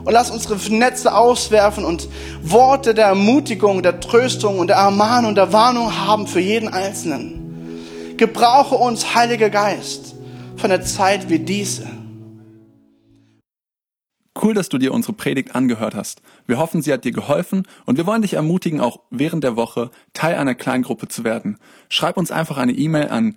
Und 0.05 0.13
lass 0.13 0.31
unsere 0.31 0.57
Netze 0.73 1.15
auswerfen 1.15 1.85
und 1.85 2.09
Worte 2.43 2.95
der 2.95 3.07
Ermutigung, 3.07 3.83
der 3.83 4.01
Tröstung 4.01 4.59
und 4.59 4.69
der 4.69 4.77
Ermahnung, 4.77 5.35
der 5.35 5.53
Warnung 5.53 5.95
haben 5.99 6.27
für 6.27 6.41
jeden 6.41 6.69
Einzelnen. 6.69 8.17
Gebrauche 8.17 8.75
uns, 8.75 9.15
Heiliger 9.15 9.51
Geist, 9.51 10.15
von 10.57 10.71
der 10.71 10.83
Zeit 10.83 11.29
wie 11.29 11.39
diese. 11.39 11.87
Cool, 14.43 14.55
dass 14.55 14.69
du 14.69 14.79
dir 14.79 14.95
unsere 14.95 15.13
Predigt 15.13 15.55
angehört 15.55 15.95
hast. 15.95 16.23
Wir 16.47 16.59
hoffen, 16.59 16.83
sie 16.83 16.93
hat 16.93 17.05
dir 17.05 17.13
geholfen 17.13 17.67
und 17.85 17.99
wir 17.99 18.07
wollen 18.07 18.23
dich 18.23 18.35
ermutigen, 18.35 18.81
auch 18.81 19.01
während 19.11 19.45
der 19.45 19.57
Woche 19.57 19.91
Teil 20.15 20.37
einer 20.37 20.55
Kleingruppe 20.55 21.09
zu 21.09 21.25
werden. 21.25 21.59
Schreib 21.89 22.17
uns 22.17 22.31
einfach 22.31 22.57
eine 22.57 22.73
E-Mail 22.73 23.09
an 23.09 23.37